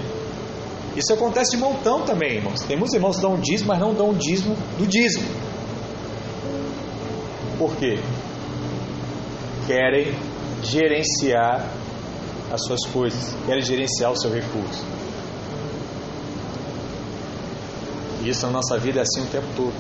Isso 0.96 1.12
acontece 1.12 1.50
de 1.50 1.56
montão 1.58 2.06
também, 2.06 2.36
irmãos. 2.36 2.62
Tem 2.62 2.74
muitos 2.74 2.94
irmãos 2.94 3.16
que 3.16 3.22
dão 3.22 3.36
dízimo, 3.36 3.68
mas 3.68 3.80
não 3.80 3.92
dão 3.92 4.14
dízimo 4.14 4.56
do 4.78 4.86
dízimo. 4.86 5.28
Por 7.58 7.76
quê? 7.76 7.98
Querem 9.66 10.14
gerenciar 10.62 11.83
as 12.54 12.64
suas 12.64 12.80
coisas, 12.92 13.34
querem 13.46 13.62
gerenciar 13.62 14.12
o 14.12 14.16
seu 14.16 14.32
recurso. 14.32 14.84
E 18.22 18.28
isso 18.28 18.46
na 18.46 18.52
nossa 18.52 18.78
vida 18.78 19.00
é 19.00 19.02
assim 19.02 19.22
o 19.22 19.26
tempo 19.26 19.46
todo. 19.56 19.74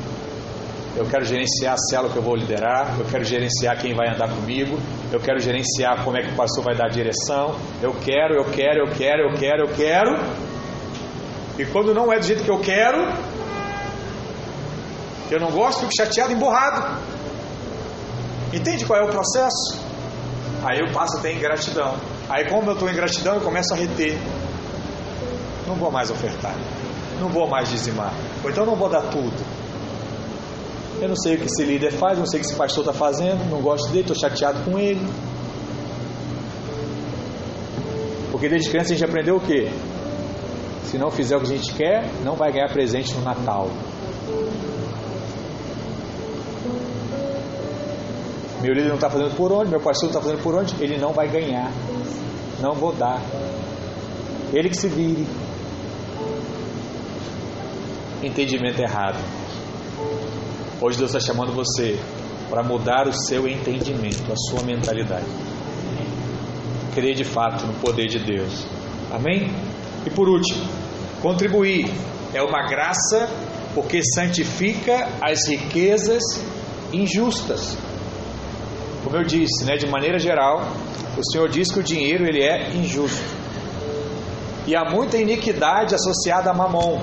Eu 0.96 1.06
quero 1.06 1.24
gerenciar 1.24 1.74
a 1.74 1.76
célula 1.76 2.12
que 2.12 2.18
eu 2.18 2.22
vou 2.22 2.36
liderar, 2.36 2.96
eu 2.98 3.04
quero 3.06 3.24
gerenciar 3.24 3.80
quem 3.80 3.94
vai 3.94 4.14
andar 4.14 4.28
comigo, 4.28 4.78
eu 5.12 5.18
quero 5.18 5.40
gerenciar 5.40 6.04
como 6.04 6.16
é 6.16 6.22
que 6.22 6.30
o 6.30 6.36
pastor 6.36 6.62
vai 6.62 6.76
dar 6.76 6.86
a 6.86 6.88
direção, 6.88 7.56
eu 7.82 7.92
quero, 7.94 8.34
eu 8.34 8.44
quero, 8.44 8.86
eu 8.86 8.92
quero, 8.92 9.22
eu 9.22 9.34
quero, 9.34 9.62
eu 9.62 9.74
quero. 9.74 10.44
E 11.58 11.64
quando 11.66 11.94
não 11.94 12.12
é 12.12 12.18
do 12.18 12.24
jeito 12.24 12.44
que 12.44 12.50
eu 12.50 12.60
quero, 12.60 12.98
que 15.28 15.34
eu 15.34 15.40
não 15.40 15.50
gosto, 15.50 15.80
fico 15.80 15.92
chateado, 15.96 16.32
emborrado. 16.32 17.00
Entende 18.52 18.84
qual 18.84 19.00
é 19.00 19.04
o 19.04 19.08
processo? 19.08 19.80
Aí 20.64 20.78
eu 20.78 20.92
passo 20.92 21.18
a 21.18 21.20
ter 21.20 21.34
ingratidão. 21.34 21.96
Aí, 22.28 22.48
como 22.48 22.70
eu 22.70 22.74
estou 22.74 22.88
em 22.88 22.94
gratidão, 22.94 23.34
eu 23.34 23.40
começo 23.40 23.74
a 23.74 23.76
reter. 23.76 24.18
Não 25.66 25.74
vou 25.74 25.90
mais 25.90 26.10
ofertar. 26.10 26.54
Não 27.20 27.28
vou 27.28 27.48
mais 27.48 27.68
dizimar. 27.70 28.12
Ou 28.42 28.50
então 28.50 28.64
não 28.64 28.76
vou 28.76 28.88
dar 28.88 29.02
tudo. 29.02 29.44
Eu 31.00 31.08
não 31.08 31.16
sei 31.16 31.34
o 31.34 31.38
que 31.38 31.46
esse 31.46 31.64
líder 31.64 31.92
faz, 31.92 32.18
não 32.18 32.26
sei 32.26 32.38
o 32.38 32.42
que 32.42 32.48
esse 32.48 32.56
pastor 32.56 32.82
está 32.82 32.92
fazendo, 32.92 33.48
não 33.50 33.60
gosto 33.60 33.88
dele, 33.88 34.00
estou 34.00 34.16
chateado 34.16 34.62
com 34.64 34.78
ele. 34.78 35.04
Porque 38.30 38.48
desde 38.48 38.70
criança 38.70 38.92
a 38.92 38.96
gente 38.96 39.04
aprendeu 39.04 39.36
o 39.36 39.40
quê? 39.40 39.70
Se 40.84 40.96
não 40.96 41.10
fizer 41.10 41.36
o 41.36 41.40
que 41.40 41.46
a 41.46 41.56
gente 41.56 41.74
quer, 41.74 42.10
não 42.24 42.36
vai 42.36 42.52
ganhar 42.52 42.68
presente 42.68 43.14
no 43.14 43.22
Natal. 43.22 43.68
Meu 48.62 48.72
líder 48.72 48.88
não 48.88 48.94
está 48.94 49.10
fazendo 49.10 49.36
por 49.36 49.52
onde, 49.52 49.70
meu 49.70 49.80
pastor 49.80 50.04
não 50.04 50.10
está 50.10 50.22
fazendo 50.22 50.42
por 50.42 50.54
onde, 50.54 50.74
ele 50.82 50.96
não 50.96 51.12
vai 51.12 51.28
ganhar. 51.28 51.70
Não 52.64 52.72
vou 52.72 52.94
dar. 52.94 53.20
Ele 54.50 54.70
que 54.70 54.76
se 54.78 54.88
vire. 54.88 55.26
Entendimento 58.22 58.80
errado. 58.80 59.18
Hoje 60.80 60.96
Deus 60.96 61.14
está 61.14 61.20
chamando 61.20 61.52
você 61.52 62.00
para 62.48 62.62
mudar 62.62 63.06
o 63.06 63.12
seu 63.12 63.46
entendimento, 63.46 64.32
a 64.32 64.36
sua 64.48 64.62
mentalidade. 64.62 65.26
Crer 66.94 67.14
de 67.14 67.24
fato 67.24 67.66
no 67.66 67.74
poder 67.74 68.06
de 68.06 68.18
Deus. 68.20 68.66
Amém? 69.12 69.52
E 70.06 70.08
por 70.08 70.26
último, 70.26 70.66
contribuir 71.20 71.92
é 72.32 72.42
uma 72.42 72.66
graça 72.66 73.28
porque 73.74 74.00
santifica 74.02 75.06
as 75.20 75.46
riquezas 75.46 76.22
injustas. 76.94 77.76
Como 79.04 79.18
eu 79.18 79.22
disse, 79.22 79.66
né, 79.66 79.76
de 79.76 79.86
maneira 79.86 80.18
geral, 80.18 80.66
o 81.16 81.32
Senhor 81.32 81.48
diz 81.48 81.72
que 81.72 81.80
o 81.80 81.82
dinheiro 81.82 82.26
ele 82.26 82.42
é 82.42 82.70
injusto. 82.74 83.22
E 84.66 84.74
há 84.74 84.84
muita 84.84 85.16
iniquidade 85.16 85.94
associada 85.94 86.50
a 86.50 86.54
mamon. 86.54 87.00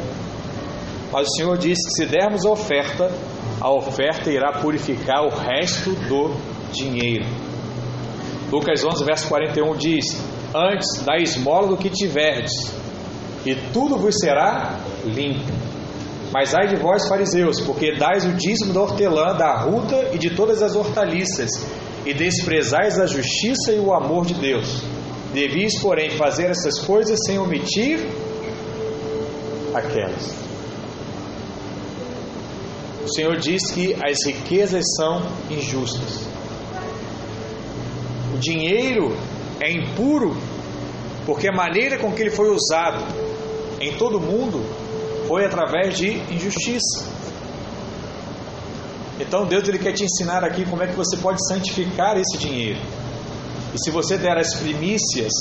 Mas 1.12 1.28
o 1.28 1.36
Senhor 1.36 1.58
diz 1.58 1.78
que 1.86 1.92
se 1.94 2.06
dermos 2.06 2.46
oferta, 2.46 3.12
a 3.60 3.72
oferta 3.72 4.32
irá 4.32 4.54
purificar 4.54 5.24
o 5.24 5.30
resto 5.30 5.92
do 6.08 6.36
dinheiro. 6.72 7.26
Lucas 8.52 8.84
11, 8.84 9.04
verso 9.06 9.28
41 9.28 9.76
diz: 9.76 10.06
Antes 10.54 11.06
da 11.06 11.18
esmola 11.18 11.68
do 11.68 11.78
que 11.78 11.90
tiverdes, 11.90 12.52
e 13.46 13.56
tudo 13.74 13.98
vos 13.98 14.16
será 14.20 14.78
limpo. 15.06 15.52
Mas 16.34 16.56
ai 16.56 16.68
de 16.68 16.78
vós, 16.78 17.08
fariseus, 17.08 17.60
porque 17.60 17.98
dais 17.98 18.26
o 18.26 18.32
dízimo 18.34 18.74
da 18.74 18.82
hortelã, 18.82 19.36
da 19.36 19.54
ruta 19.58 20.10
e 20.14 20.18
de 20.18 20.30
todas 20.30 20.62
as 20.62 20.76
hortaliças, 20.76 21.50
e 22.06 22.14
desprezais 22.14 23.00
a 23.00 23.06
justiça 23.06 23.72
e 23.72 23.80
o 23.80 23.94
amor 23.94 24.26
de 24.26 24.34
Deus. 24.34 24.84
Devis, 25.34 25.80
porém, 25.80 26.12
fazer 26.12 26.50
essas 26.50 26.80
coisas 26.80 27.20
sem 27.26 27.40
omitir 27.40 28.00
aquelas. 29.74 30.42
O 33.04 33.14
Senhor 33.14 33.38
diz 33.38 33.72
que 33.72 33.96
as 33.96 34.26
riquezas 34.26 34.84
são 34.96 35.22
injustas. 35.50 36.28
O 38.34 38.38
dinheiro 38.38 39.16
é 39.60 39.72
impuro 39.72 40.36
porque 41.26 41.48
a 41.48 41.52
maneira 41.52 41.98
com 41.98 42.12
que 42.12 42.22
ele 42.22 42.32
foi 42.32 42.50
usado 42.50 43.06
em 43.80 43.94
todo 43.94 44.20
mundo 44.20 44.64
foi 45.28 45.46
através 45.46 45.98
de 45.98 46.10
injustiça. 46.34 47.11
Então 49.22 49.46
Deus 49.46 49.68
ele 49.68 49.78
quer 49.78 49.94
te 49.94 50.04
ensinar 50.04 50.44
aqui 50.44 50.66
como 50.66 50.82
é 50.82 50.88
que 50.88 50.96
você 50.96 51.16
pode 51.18 51.38
santificar 51.48 52.18
esse 52.18 52.40
dinheiro. 52.40 52.80
E 53.74 53.78
se 53.78 53.92
você 53.92 54.18
der 54.18 54.36
as 54.38 54.56
primícias, 54.56 55.32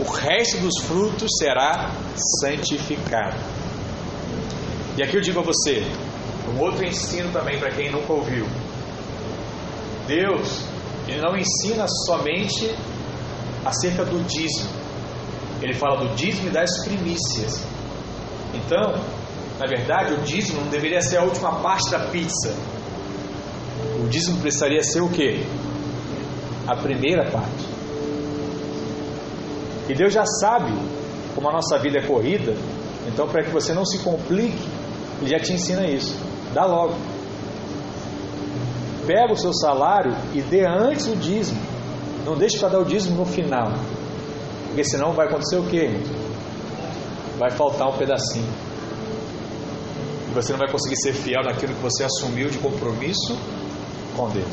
o 0.00 0.04
resto 0.04 0.56
dos 0.58 0.78
frutos 0.84 1.30
será 1.38 1.92
santificado. 2.40 3.36
E 4.96 5.02
aqui 5.02 5.16
eu 5.16 5.20
digo 5.20 5.38
a 5.38 5.42
você, 5.42 5.84
um 6.52 6.60
outro 6.60 6.84
ensino 6.84 7.30
também 7.30 7.58
para 7.58 7.70
quem 7.70 7.90
nunca 7.90 8.10
ouviu. 8.10 8.46
Deus, 10.06 10.64
ele 11.06 11.20
não 11.20 11.36
ensina 11.36 11.84
somente 12.06 12.74
acerca 13.64 14.04
do 14.04 14.24
dízimo. 14.26 14.70
Ele 15.60 15.74
fala 15.74 16.06
do 16.06 16.14
dízimo 16.14 16.48
e 16.48 16.50
das 16.50 16.84
primícias. 16.84 17.62
Então, 18.54 18.94
na 19.58 19.66
verdade, 19.66 20.14
o 20.14 20.18
dízimo 20.22 20.62
não 20.62 20.68
deveria 20.68 21.02
ser 21.02 21.18
a 21.18 21.22
última 21.22 21.60
parte 21.60 21.90
da 21.90 21.98
pizza. 22.06 22.56
O 24.02 24.08
dízimo 24.08 24.40
precisaria 24.40 24.82
ser 24.82 25.00
o 25.00 25.08
quê? 25.08 25.44
A 26.66 26.76
primeira 26.76 27.30
parte. 27.30 27.66
E 29.88 29.94
Deus 29.94 30.12
já 30.12 30.24
sabe 30.24 30.72
como 31.34 31.48
a 31.48 31.52
nossa 31.52 31.78
vida 31.78 31.98
é 31.98 32.06
corrida, 32.06 32.54
então 33.06 33.26
para 33.26 33.42
que 33.42 33.50
você 33.50 33.72
não 33.72 33.84
se 33.84 33.98
complique, 33.98 34.68
Ele 35.20 35.30
já 35.30 35.38
te 35.38 35.52
ensina 35.52 35.86
isso. 35.86 36.16
Dá 36.52 36.64
logo. 36.64 36.94
Pega 39.06 39.32
o 39.32 39.36
seu 39.36 39.52
salário 39.54 40.14
e 40.34 40.42
dê 40.42 40.66
antes 40.66 41.06
o 41.06 41.16
dízimo. 41.16 41.60
Não 42.24 42.36
deixe 42.36 42.58
para 42.58 42.68
dar 42.68 42.80
o 42.80 42.84
dízimo 42.84 43.16
no 43.16 43.24
final. 43.24 43.72
Porque 44.66 44.84
senão 44.84 45.12
vai 45.12 45.26
acontecer 45.26 45.56
o 45.56 45.64
quê? 45.64 45.90
Vai 47.38 47.50
faltar 47.50 47.88
um 47.88 47.96
pedacinho. 47.96 48.48
E 50.28 50.34
você 50.34 50.52
não 50.52 50.58
vai 50.58 50.70
conseguir 50.70 50.96
ser 50.96 51.14
fiel 51.14 51.42
naquilo 51.42 51.74
que 51.74 51.80
você 51.80 52.04
assumiu 52.04 52.50
de 52.50 52.58
compromisso 52.58 53.38
com 54.18 54.28
Deus. 54.30 54.52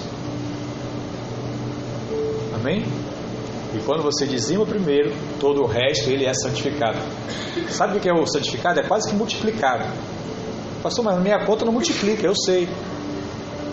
Amém? 2.54 2.86
E 3.74 3.80
quando 3.84 4.04
você 4.04 4.28
dizima 4.28 4.66
primeiro, 4.66 5.12
todo 5.40 5.64
o 5.64 5.66
resto 5.66 6.10
ele 6.10 6.26
é 6.26 6.34
santificado. 6.34 7.00
Sabe 7.70 7.98
o 7.98 8.00
que 8.00 8.08
é 8.08 8.14
o 8.14 8.26
santificado? 8.28 8.80
É 8.80 8.84
quase 8.84 9.10
que 9.10 9.16
multiplicado. 9.16 9.84
Pastor, 10.84 11.04
mas 11.04 11.16
na 11.16 11.22
minha 11.22 11.46
conta 11.46 11.66
não 11.66 11.74
multiplica, 11.74 12.26
eu 12.26 12.36
sei. 12.36 12.70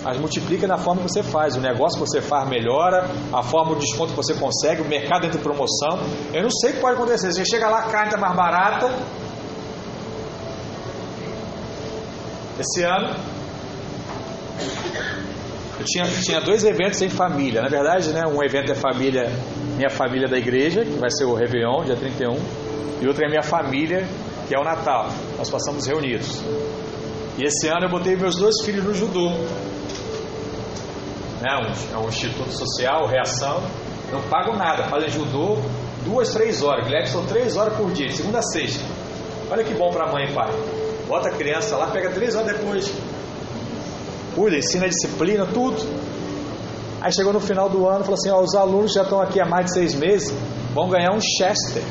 Mas 0.03 0.18
multiplica 0.18 0.66
na 0.66 0.78
forma 0.78 1.03
que 1.03 1.09
você 1.12 1.22
faz. 1.22 1.57
O 1.57 1.61
negócio 1.61 2.01
que 2.01 2.09
você 2.09 2.22
faz 2.22 2.49
melhora, 2.49 3.09
a 3.32 3.43
forma 3.43 3.74
de 3.74 3.82
desconto 3.82 4.11
que 4.11 4.16
você 4.16 4.34
consegue, 4.34 4.80
o 4.80 4.88
mercado 4.88 5.26
entra 5.26 5.38
em 5.38 5.43
promoção. 5.43 6.01
Eu 6.32 6.43
não 6.43 6.51
sei 6.51 6.70
o 6.70 6.74
que 6.74 6.80
pode 6.80 6.97
acontecer. 6.97 7.32
Você 7.32 7.45
chega 7.45 7.68
lá, 7.68 7.80
a 7.80 7.82
carne 7.82 8.09
está 8.09 8.18
mais 8.18 8.34
barata. 8.34 8.90
Esse 12.59 12.82
ano, 12.82 13.14
eu 15.79 15.85
tinha, 15.85 16.05
tinha 16.05 16.41
dois 16.41 16.64
eventos 16.64 17.01
em 17.01 17.09
família. 17.09 17.62
Na 17.62 17.68
verdade, 17.68 18.11
né, 18.11 18.23
um 18.27 18.43
evento 18.43 18.73
é 18.73 18.75
família, 18.75 19.31
minha 19.77 19.91
família 19.91 20.29
da 20.29 20.37
igreja, 20.37 20.85
que 20.85 20.99
vai 20.99 21.11
ser 21.11 21.25
o 21.25 21.35
Réveillon, 21.35 21.85
dia 21.85 21.97
31, 21.97 22.37
e 23.01 23.07
outro 23.07 23.25
é 23.25 23.29
minha 23.29 23.43
família, 23.43 24.07
que 24.47 24.55
é 24.55 24.59
o 24.59 24.64
Natal. 24.64 25.09
Nós 25.39 25.51
passamos 25.51 25.87
reunidos. 25.87 26.43
E 27.39 27.45
esse 27.45 27.68
ano 27.68 27.87
eu 27.87 27.89
botei 27.89 28.16
meus 28.16 28.37
dois 28.37 28.62
filhos 28.64 28.85
no 28.85 28.95
judô. 28.95 29.31
Né, 31.41 31.51
um, 31.57 31.95
é 31.95 31.99
um 31.99 32.09
instituto 32.09 32.53
social, 32.53 33.07
reação. 33.07 33.62
Não 34.12 34.20
pago 34.23 34.55
nada, 34.55 34.85
fazem 34.85 35.09
judô 35.09 35.57
duas, 36.05 36.33
três 36.33 36.62
horas. 36.62 36.85
Guilherme 36.85 37.09
três 37.29 37.57
horas 37.57 37.77
por 37.77 37.91
dia, 37.93 38.11
segunda 38.11 38.39
a 38.39 38.43
sexta. 38.43 38.85
Olha 39.51 39.64
que 39.64 39.75
bom 39.75 39.91
para 39.91 40.12
mãe 40.12 40.27
e 40.27 40.33
pai. 40.33 40.51
Bota 41.09 41.29
a 41.29 41.33
criança 41.33 41.77
lá, 41.77 41.89
pega 41.89 42.11
três 42.11 42.35
horas 42.35 42.57
depois 42.57 42.93
cuida, 44.35 44.57
ensina 44.57 44.87
a 44.87 44.89
disciplina, 44.89 45.47
tudo. 45.47 45.76
Aí 47.01 47.12
chegou 47.12 47.33
no 47.33 47.41
final 47.41 47.68
do 47.68 47.89
ano 47.89 48.05
falou 48.05 48.14
assim: 48.14 48.30
ó, 48.30 48.41
os 48.41 48.55
alunos 48.55 48.93
já 48.93 49.03
estão 49.03 49.20
aqui 49.20 49.41
há 49.41 49.45
mais 49.45 49.66
de 49.66 49.74
seis 49.74 49.95
meses, 49.95 50.33
vão 50.72 50.89
ganhar 50.89 51.12
um 51.12 51.20
Chester. 51.20 51.83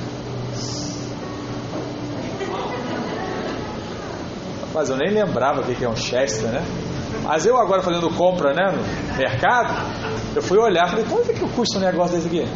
Mas 4.74 4.90
eu 4.90 4.96
nem 4.96 5.12
lembrava 5.12 5.62
o 5.62 5.64
que 5.64 5.84
é 5.84 5.90
um 5.90 5.96
Chester, 5.96 6.50
né? 6.50 6.64
Mas 7.24 7.46
eu 7.46 7.58
agora 7.58 7.82
fazendo 7.82 8.10
compra 8.16 8.54
né, 8.54 8.72
no 8.72 9.18
mercado, 9.18 9.74
eu 10.36 10.42
fui 10.42 10.58
olhar 10.58 10.90
falei, 10.90 11.06
quanto 11.06 11.30
é 11.30 11.34
que 11.34 11.48
custa 11.50 11.78
um 11.78 11.82
negócio 11.82 12.16
desse 12.16 12.28
aqui? 12.28 12.48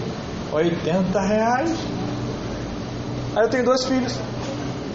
80 0.51 1.19
reais. 1.21 1.77
Aí 3.35 3.43
eu 3.43 3.49
tenho 3.49 3.65
dois 3.65 3.83
filhos. 3.83 4.17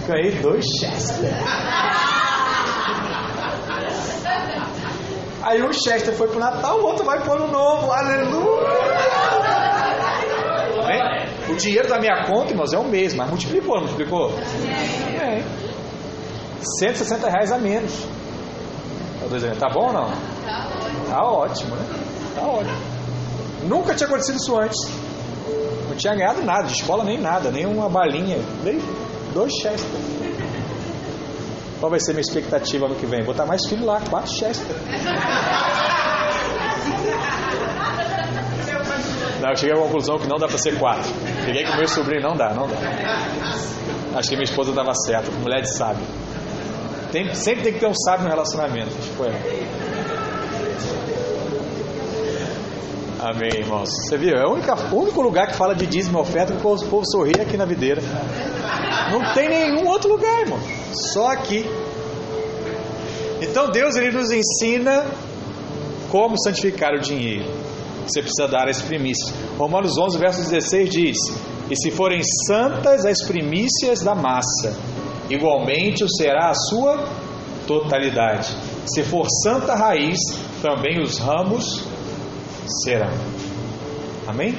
Ganhei 0.09 0.32
dois 0.41 0.64
Chester. 0.80 1.30
Aí 5.51 5.61
um 5.61 5.72
Chester 5.72 6.14
foi 6.14 6.28
pro 6.28 6.38
Natal, 6.38 6.78
o 6.78 6.84
outro 6.84 7.05
vai 7.05 7.18
pôr 7.24 7.36
no 7.40 7.48
novo. 7.48 7.90
Aleluia! 7.90 8.70
O 11.48 11.57
dinheiro 11.57 11.88
da 11.88 11.98
minha 11.98 12.24
conta, 12.24 12.53
irmãos, 12.53 12.72
é 12.72 12.78
o 12.78 12.84
mesmo, 12.84 13.18
mas 13.18 13.28
multiplicou, 13.28 13.74
não 13.74 13.82
multiplicou? 13.82 14.30
É. 15.20 15.42
160 16.78 17.28
reais 17.28 17.51
a 17.51 17.59
menos. 17.59 18.07
Tá 19.59 19.68
bom 19.70 19.88
ou 19.88 19.92
não? 19.92 20.12
Tá 21.09 21.24
ótimo, 21.24 21.74
né? 21.74 21.84
Tá 22.36 22.42
ótimo. 22.42 22.78
Nunca 23.64 23.92
tinha 23.92 24.07
acontecido 24.07 24.36
isso 24.36 24.57
antes. 24.57 24.78
Não 25.88 25.96
tinha 25.96 26.14
ganhado 26.14 26.42
nada, 26.42 26.68
de 26.68 26.74
escola 26.74 27.03
nem 27.03 27.20
nada, 27.20 27.51
nem 27.51 27.66
uma 27.66 27.88
balinha. 27.88 28.38
Dei 28.62 28.80
dois 29.34 29.53
Chester. 29.55 30.01
Qual 31.81 31.91
vai 31.91 31.99
ser 31.99 32.12
minha 32.12 32.20
expectativa 32.20 32.87
no 32.87 32.95
que 32.95 33.07
vem? 33.07 33.24
Botar 33.24 33.47
mais 33.47 33.66
filho 33.66 33.87
lá, 33.87 34.01
quatro 34.09 34.31
Chester. 34.31 34.76
Não, 39.41 39.49
eu 39.49 39.57
cheguei 39.57 39.74
à 39.74 39.78
conclusão 39.78 40.18
que 40.18 40.28
não 40.28 40.37
dá 40.37 40.47
para 40.47 40.59
ser 40.59 40.78
quatro. 40.78 41.11
Peguei 41.47 41.64
com 41.64 41.74
meu 41.76 41.89
sobrinho, 41.89 42.22
não 42.22 42.37
dá, 42.37 42.53
não 42.53 42.68
dá. 42.68 42.76
Acho 44.14 44.28
que 44.28 44.37
minha 44.37 44.45
esposa 44.45 44.70
estava 44.70 44.93
certa, 44.95 45.31
mulher 45.31 45.62
de 45.62 45.74
sábio. 45.74 46.05
Tem, 47.11 47.35
sempre 47.35 47.62
tem 47.62 47.72
que 47.72 47.81
ter 47.81 47.87
um 47.87 47.95
sábio 47.95 48.24
no 48.24 48.31
relacionamento. 48.31 48.91
Que 48.91 49.16
foi 49.16 49.28
Amém, 53.22 53.51
irmãos. 53.55 53.89
Você 53.91 54.16
viu? 54.18 54.37
É 54.37 54.47
o 54.47 54.53
único, 54.53 54.97
único 54.97 55.20
lugar 55.22 55.47
que 55.47 55.55
fala 55.55 55.74
de 55.74 55.87
dízimo 55.87 56.18
e 56.18 56.20
oferta 56.22 56.53
que 56.55 56.59
o 56.59 56.78
povo 56.89 57.03
sorri 57.11 57.33
é 57.39 57.43
aqui 57.43 57.57
na 57.57 57.64
videira. 57.64 58.03
Não 59.11 59.35
tem 59.35 59.49
nenhum 59.49 59.89
outro 59.89 60.11
lugar, 60.11 60.41
irmão. 60.41 60.59
Só 61.13 61.29
aqui. 61.29 61.65
Então 63.41 63.71
Deus 63.71 63.97
ele 63.97 64.13
nos 64.13 64.31
ensina 64.31 65.05
como 66.11 66.39
santificar 66.39 66.93
o 66.93 67.01
dinheiro. 67.01 67.45
Você 68.07 68.23
precisa 68.23 68.49
dar 68.49 68.69
as 68.69 68.83
primícias. 68.83 69.33
Romanos 69.57 69.97
11, 69.97 70.19
verso 70.19 70.43
16 70.43 70.91
diz: 70.91 71.17
E 71.71 71.77
se 71.77 71.91
forem 71.91 72.21
santas 72.47 73.05
as 73.05 73.23
primícias 73.23 74.01
da 74.01 74.15
massa, 74.15 74.77
igualmente 75.29 76.05
o 76.05 76.09
será 76.09 76.51
a 76.51 76.55
sua 76.55 77.07
totalidade. 77.67 78.55
Se 78.87 79.03
for 79.03 79.27
santa 79.43 79.75
raiz, 79.75 80.19
também 80.61 81.01
os 81.01 81.19
ramos 81.19 81.85
serão. 82.85 83.13
Amém? 84.27 84.55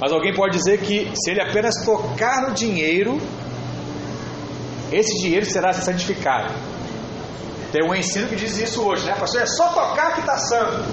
Mas 0.00 0.12
alguém 0.12 0.34
pode 0.34 0.56
dizer 0.56 0.80
que 0.80 1.10
se 1.14 1.30
ele 1.30 1.42
apenas 1.42 1.74
tocar 1.84 2.42
no 2.42 2.54
dinheiro, 2.54 3.18
esse 4.92 5.18
dinheiro 5.20 5.44
será 5.44 5.72
santificado. 5.72 6.52
Tem 7.72 7.84
um 7.84 7.94
ensino 7.94 8.28
que 8.28 8.36
diz 8.36 8.56
isso 8.58 8.82
hoje, 8.82 9.04
né? 9.04 9.14
Pastor, 9.14 9.42
é 9.42 9.46
só 9.46 9.68
tocar 9.68 10.14
que 10.14 10.20
está 10.20 10.38
santo. 10.38 10.84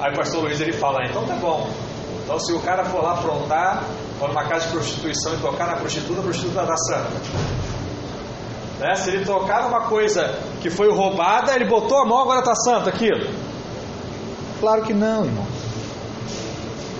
Aí 0.00 0.12
o 0.12 0.16
pastor 0.16 0.44
Luiz 0.44 0.60
ele 0.60 0.72
fala, 0.72 1.04
então 1.06 1.26
tá 1.26 1.34
bom. 1.34 1.68
Então 2.24 2.38
se 2.38 2.52
o 2.52 2.60
cara 2.60 2.84
for 2.84 3.02
lá 3.02 3.12
aprontar, 3.14 3.84
for 4.18 4.28
numa 4.28 4.44
casa 4.44 4.66
de 4.66 4.72
prostituição 4.72 5.34
e 5.34 5.38
tocar 5.38 5.66
na 5.66 5.76
prostituta, 5.76 6.20
a 6.20 6.22
prostituta 6.22 6.62
está 6.62 6.76
santa. 6.76 7.10
Né? 8.78 8.94
Se 8.94 9.10
ele 9.10 9.24
tocar 9.26 9.64
numa 9.64 9.82
coisa 9.82 10.38
que 10.62 10.70
foi 10.70 10.90
roubada, 10.90 11.54
ele 11.54 11.66
botou 11.66 11.98
a 11.98 12.06
mão, 12.06 12.20
agora 12.20 12.38
está 12.38 12.54
santo 12.54 12.88
aquilo. 12.88 13.28
Claro 14.58 14.82
que 14.82 14.94
não, 14.94 15.26
irmão. 15.26 15.46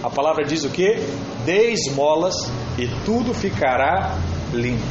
A 0.03 0.09
palavra 0.09 0.44
diz 0.44 0.64
o 0.64 0.70
que? 0.70 0.96
Dê 1.44 1.72
esmolas 1.72 2.34
e 2.78 2.88
tudo 3.05 3.34
ficará 3.34 4.16
limpo. 4.53 4.82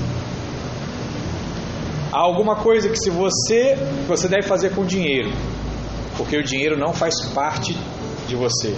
Há 2.11 2.19
alguma 2.19 2.55
coisa 2.55 2.89
que 2.89 2.97
se 2.97 3.09
você 3.09 3.75
você 4.07 4.27
deve 4.27 4.43
fazer 4.43 4.71
com 4.75 4.85
dinheiro, 4.85 5.31
porque 6.17 6.37
o 6.37 6.43
dinheiro 6.43 6.77
não 6.77 6.93
faz 6.93 7.21
parte 7.33 7.75
de 8.27 8.35
você. 8.35 8.75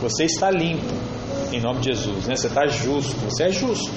Você 0.00 0.24
está 0.24 0.50
limpo 0.50 0.94
em 1.52 1.60
nome 1.60 1.80
de 1.80 1.92
Jesus, 1.92 2.26
né? 2.26 2.34
Você 2.34 2.48
está 2.48 2.66
justo, 2.66 3.16
você 3.20 3.44
é 3.44 3.50
justo. 3.50 3.90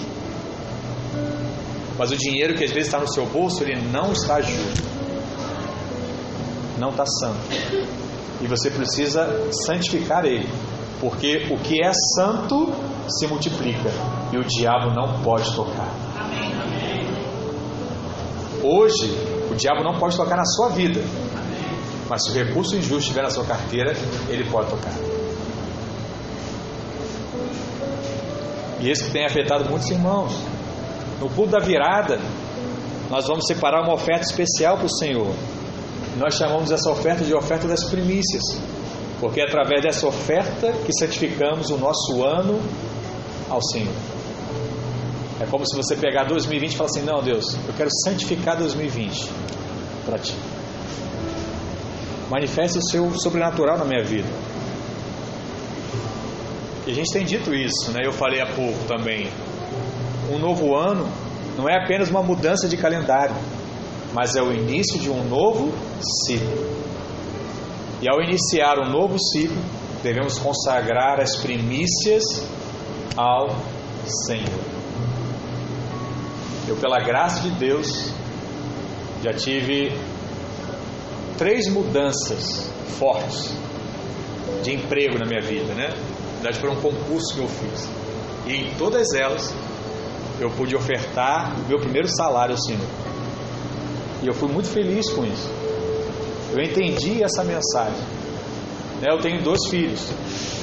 Mas 1.98 2.12
o 2.12 2.18
dinheiro 2.18 2.56
que 2.56 2.64
às 2.64 2.72
vezes 2.72 2.88
está 2.88 3.00
no 3.00 3.12
seu 3.12 3.26
bolso, 3.26 3.64
ele 3.64 3.82
não 3.92 4.14
está 4.14 4.40
justo, 4.42 4.84
não 6.78 6.90
está 6.90 7.06
santo. 7.06 7.40
E 8.42 8.48
você 8.48 8.70
precisa 8.70 9.50
santificar 9.66 10.24
ele. 10.24 10.48
Porque 11.00 11.48
o 11.50 11.58
que 11.58 11.84
é 11.84 11.92
santo 12.16 12.74
se 13.08 13.28
multiplica. 13.28 13.90
e 14.32 14.38
o 14.38 14.44
diabo 14.44 14.92
não 14.92 15.22
pode 15.24 15.56
tocar. 15.56 15.92
Hoje, 18.62 19.08
o 19.50 19.56
diabo 19.56 19.84
não 19.84 19.98
pode 19.98 20.16
tocar 20.16 20.36
na 20.36 20.46
sua 20.46 20.70
vida, 20.70 21.02
mas 22.08 22.24
se 22.24 22.32
o 22.32 22.34
recurso 22.34 22.76
injusto 22.76 23.00
estiver 23.00 23.24
na 23.24 23.30
sua 23.30 23.46
carteira, 23.46 23.94
ele 24.28 24.44
pode 24.52 24.70
tocar. 24.70 24.94
E 28.80 28.90
isso 28.90 29.12
tem 29.12 29.26
afetado 29.26 29.70
muitos 29.70 29.90
irmãos. 29.90 30.34
No 31.20 31.30
culto 31.30 31.52
da 31.52 31.60
virada, 31.60 32.20
nós 33.10 33.26
vamos 33.28 33.46
separar 33.48 33.84
uma 33.84 33.94
oferta 33.94 34.26
especial 34.26 34.78
para 34.78 34.86
o 34.86 34.98
Senhor. 34.98 35.34
Nós 36.18 36.36
chamamos 36.36 36.72
essa 36.72 36.90
oferta 36.90 37.24
de 37.24 37.34
oferta 37.34 37.68
das 37.68 37.84
primícias, 37.86 38.44
porque 39.20 39.42
é 39.42 39.46
através 39.46 39.82
dessa 39.82 40.08
oferta 40.08 40.72
que 40.86 40.94
santificamos 40.94 41.70
o 41.70 41.78
nosso 41.78 42.24
ano 42.24 42.60
ao 43.50 43.62
Senhor. 43.62 43.94
É 45.40 45.46
como 45.46 45.66
se 45.66 45.76
você 45.76 45.96
pegar 45.96 46.26
2020 46.26 46.74
e 46.74 46.76
falar 46.78 46.90
assim: 46.90 47.02
Não, 47.02 47.22
Deus, 47.22 47.46
eu 47.68 47.74
quero 47.76 47.90
santificar 48.04 48.58
2020 48.58 49.30
para 50.06 50.18
ti. 50.18 50.36
Manifeste 52.30 52.78
o 52.78 52.82
seu 52.82 53.12
sobrenatural 53.20 53.78
na 53.78 53.86
minha 53.86 54.04
vida. 54.04 54.28
E 56.86 56.92
a 56.92 56.94
gente 56.94 57.12
tem 57.12 57.26
dito 57.26 57.54
isso, 57.54 57.92
né? 57.92 58.02
Eu 58.04 58.12
falei 58.12 58.42
há 58.42 58.48
pouco 58.48 58.80
também. 58.88 59.30
Um 60.30 60.38
novo 60.38 60.76
ano 60.76 61.08
não 61.58 61.68
é 61.68 61.84
apenas 61.84 62.10
uma 62.10 62.22
mudança 62.22 62.68
de 62.68 62.78
calendário, 62.78 63.36
mas 64.14 64.36
é 64.36 64.42
o 64.42 64.52
início 64.52 65.00
de 65.00 65.10
um 65.10 65.24
novo 65.24 65.74
ciclo. 66.26 66.70
E 68.02 68.10
ao 68.10 68.22
iniciar 68.22 68.80
um 68.80 68.90
novo 68.90 69.18
ciclo, 69.20 69.62
devemos 70.02 70.40
consagrar 70.40 71.20
as 71.20 71.36
primícias 71.36 72.24
ao 73.18 73.50
Senhor. 74.26 74.64
Eu, 76.68 76.78
pela 76.78 77.00
graça 77.00 77.42
de 77.42 77.50
Deus, 77.52 78.14
já 79.22 79.34
tive 79.34 79.92
três 81.38 81.68
mudanças 81.68 82.70
fortes 82.98 83.54
de 84.64 84.76
emprego 84.76 85.18
na 85.18 85.26
minha 85.26 85.42
vida, 85.42 85.74
né? 85.74 85.90
Na 85.90 86.52
verdade, 86.52 86.60
foi 86.60 86.70
um 86.70 86.76
concurso 86.76 87.34
que 87.34 87.42
eu 87.42 87.48
fiz. 87.48 87.90
E 88.46 88.56
em 88.56 88.74
todas 88.76 89.14
elas, 89.14 89.54
eu 90.40 90.50
pude 90.52 90.76
ofertar 90.76 91.54
o 91.60 91.68
meu 91.68 91.80
primeiro 91.80 92.08
salário 92.08 92.56
ao 92.56 92.62
Senhor. 92.62 92.88
E 94.24 94.28
eu 94.28 94.34
fui 94.34 94.50
muito 94.50 94.70
feliz 94.70 95.10
com 95.10 95.26
isso. 95.26 95.59
Eu 96.52 96.64
entendi 96.64 97.24
essa 97.24 97.44
mensagem. 97.44 98.02
Né? 99.02 99.08
Eu 99.10 99.20
tenho 99.20 99.42
dois 99.44 99.68
filhos. 99.70 100.10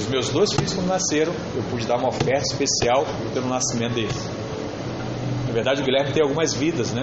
Os 0.01 0.09
meus 0.09 0.29
dois 0.29 0.53
filhos, 0.53 0.73
quando 0.75 0.89
nasceram, 0.89 1.33
eu 1.55 1.63
pude 1.71 1.87
dar 1.87 1.97
uma 1.97 2.09
oferta 2.09 2.43
especial 2.43 3.07
pelo 3.33 3.49
nascimento 3.49 3.95
deles 3.95 4.37
verdade, 5.57 5.81
o 5.81 5.85
Guilherme 5.85 6.13
tem 6.13 6.23
algumas 6.23 6.53
vidas, 6.53 6.93
né? 6.93 7.03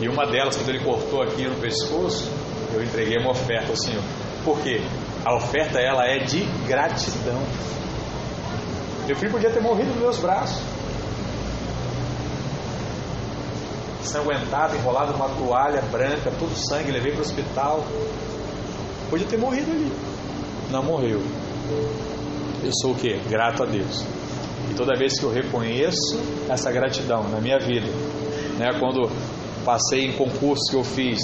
E 0.00 0.08
uma 0.08 0.26
delas, 0.26 0.56
quando 0.56 0.70
ele 0.70 0.82
cortou 0.82 1.22
aqui 1.22 1.46
no 1.46 1.54
pescoço, 1.56 2.28
eu 2.74 2.82
entreguei 2.82 3.16
uma 3.18 3.30
oferta 3.30 3.70
ao 3.70 3.76
Senhor. 3.76 4.02
Por 4.44 4.58
quê? 4.60 4.80
A 5.24 5.36
oferta 5.36 5.78
ela 5.78 6.04
é 6.04 6.18
de 6.18 6.42
gratidão. 6.66 7.40
Meu 9.06 9.14
filho 9.14 9.30
podia 9.30 9.50
ter 9.50 9.60
morrido 9.60 9.90
nos 9.90 10.00
meus 10.00 10.18
braços. 10.18 10.60
Sanguentado, 14.02 14.76
enrolado 14.76 15.12
numa 15.12 15.28
toalha 15.28 15.82
branca, 15.82 16.32
todo 16.38 16.54
sangue, 16.56 16.90
levei 16.90 17.12
para 17.12 17.20
o 17.20 17.22
hospital. 17.22 17.84
Podia 19.08 19.26
ter 19.26 19.38
morrido 19.38 19.70
ali. 19.70 19.92
Não 20.70 20.82
morreu. 20.82 21.20
Eu 22.62 22.70
sou 22.80 22.92
o 22.92 22.94
que? 22.94 23.18
Grato 23.28 23.62
a 23.62 23.66
Deus. 23.66 24.04
E 24.70 24.74
toda 24.74 24.96
vez 24.96 25.18
que 25.18 25.24
eu 25.24 25.32
reconheço 25.32 26.20
essa 26.48 26.70
gratidão 26.70 27.28
na 27.28 27.40
minha 27.40 27.58
vida, 27.58 27.88
né, 28.58 28.68
quando 28.78 29.10
passei 29.64 30.06
em 30.06 30.12
concursos 30.12 30.70
que 30.70 30.76
eu 30.76 30.84
fiz, 30.84 31.18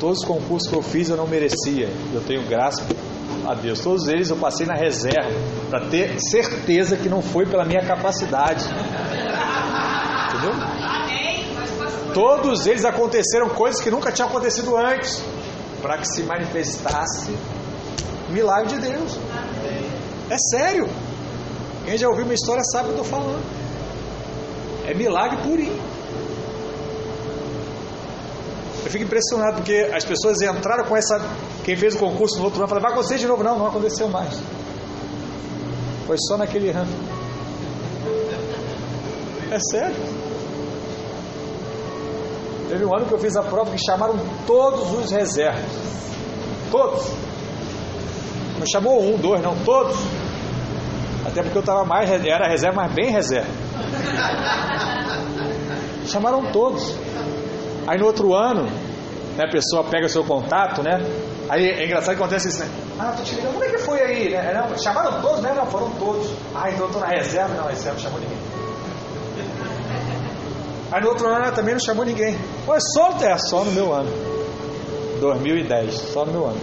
todos 0.00 0.20
os 0.20 0.24
concursos 0.24 0.68
que 0.68 0.76
eu 0.76 0.82
fiz 0.82 1.08
eu 1.08 1.16
não 1.16 1.26
merecia, 1.26 1.88
eu 2.12 2.20
tenho 2.22 2.42
graça 2.48 2.86
a 3.46 3.54
Deus. 3.54 3.80
Todos 3.80 4.08
eles 4.08 4.30
eu 4.30 4.36
passei 4.36 4.66
na 4.66 4.74
reserva 4.74 5.30
para 5.68 5.86
ter 5.88 6.18
certeza 6.20 6.96
que 6.96 7.08
não 7.08 7.20
foi 7.20 7.46
pela 7.46 7.64
minha 7.64 7.82
capacidade. 7.82 8.64
Entendeu? 10.28 10.95
Todos 12.16 12.66
eles 12.66 12.82
aconteceram 12.86 13.50
coisas 13.50 13.78
que 13.78 13.90
nunca 13.90 14.10
tinham 14.10 14.26
acontecido 14.26 14.74
antes, 14.74 15.22
para 15.82 15.98
que 15.98 16.06
se 16.06 16.22
manifestasse 16.22 17.30
milagre 18.30 18.68
de 18.68 18.80
Deus. 18.88 19.18
É 20.30 20.38
sério. 20.38 20.88
Quem 21.84 21.98
já 21.98 22.08
ouviu 22.08 22.24
uma 22.24 22.32
história 22.32 22.64
sabe 22.72 22.88
o 22.88 22.94
que 22.94 23.00
eu 23.00 23.02
estou 23.02 23.20
falando. 23.20 23.44
É 24.86 24.94
milagre 24.94 25.36
purinho. 25.42 25.78
Eu 28.82 28.90
fico 28.90 29.04
impressionado 29.04 29.56
porque 29.56 29.90
as 29.94 30.06
pessoas 30.06 30.40
entraram 30.40 30.84
com 30.84 30.96
essa. 30.96 31.20
Quem 31.64 31.76
fez 31.76 31.96
o 31.96 31.98
concurso 31.98 32.38
no 32.38 32.44
outro 32.44 32.60
ano 32.60 32.68
falou: 32.68 32.82
vai 32.82 32.92
acontecer 32.92 33.18
de 33.18 33.26
novo. 33.26 33.44
Não, 33.44 33.58
não 33.58 33.66
aconteceu 33.66 34.08
mais. 34.08 34.40
Foi 36.06 36.16
só 36.26 36.38
naquele 36.38 36.70
ano. 36.70 36.90
É 39.50 39.58
sério. 39.70 40.25
Teve 42.68 42.84
um 42.84 42.94
ano 42.94 43.06
que 43.06 43.12
eu 43.12 43.18
fiz 43.18 43.36
a 43.36 43.42
prova 43.42 43.70
que 43.70 43.78
chamaram 43.78 44.18
todos 44.46 44.92
os 44.92 45.10
reservas. 45.10 45.64
Todos. 46.70 47.06
Não 48.58 48.66
chamou 48.66 49.02
um, 49.02 49.16
dois, 49.18 49.40
não, 49.42 49.54
todos. 49.64 49.96
Até 51.24 51.42
porque 51.42 51.58
eu 51.58 51.60
estava 51.60 51.84
mais, 51.84 52.10
era 52.10 52.48
reserva, 52.48 52.82
mas 52.82 52.92
bem 52.92 53.10
reserva. 53.10 53.48
Chamaram 56.06 56.50
todos. 56.52 56.94
Aí 57.86 57.98
no 57.98 58.06
outro 58.06 58.34
ano, 58.34 58.64
né, 59.36 59.44
a 59.44 59.50
pessoa 59.50 59.84
pega 59.84 60.06
o 60.06 60.08
seu 60.08 60.24
contato, 60.24 60.82
né? 60.82 60.98
Aí 61.48 61.64
é 61.64 61.84
engraçado 61.84 62.16
que 62.16 62.22
acontece 62.22 62.48
isso, 62.48 62.60
né? 62.60 62.68
Ah, 62.98 63.12
tô 63.16 63.22
te 63.22 63.34
ligando, 63.36 63.52
como 63.52 63.64
é 63.64 63.68
que 63.68 63.78
foi 63.78 64.00
aí? 64.00 64.30
Né? 64.30 64.52
Não, 64.52 64.76
chamaram 64.78 65.20
todos, 65.20 65.40
né? 65.40 65.52
Não, 65.54 65.66
foram 65.66 65.90
todos. 65.92 66.28
Ah, 66.54 66.70
então 66.70 66.86
eu 66.86 66.92
tô 66.92 66.98
na 66.98 67.06
reserva. 67.06 67.54
Não, 67.54 67.68
reserva 67.68 67.92
não 67.92 68.02
chamou 68.02 68.20
ninguém. 68.20 68.55
Aí 70.96 71.02
no 71.02 71.10
outro 71.10 71.28
ano 71.28 71.52
também 71.52 71.74
não 71.74 71.80
chamou 71.84 72.06
ninguém. 72.06 72.38
Foi 72.64 72.78
só, 72.80 73.18
é, 73.20 73.36
só 73.36 73.62
no 73.62 73.70
meu 73.72 73.92
ano. 73.92 74.08
2010, 75.20 75.92
só 75.92 76.24
no 76.24 76.32
meu 76.32 76.46
ano. 76.46 76.58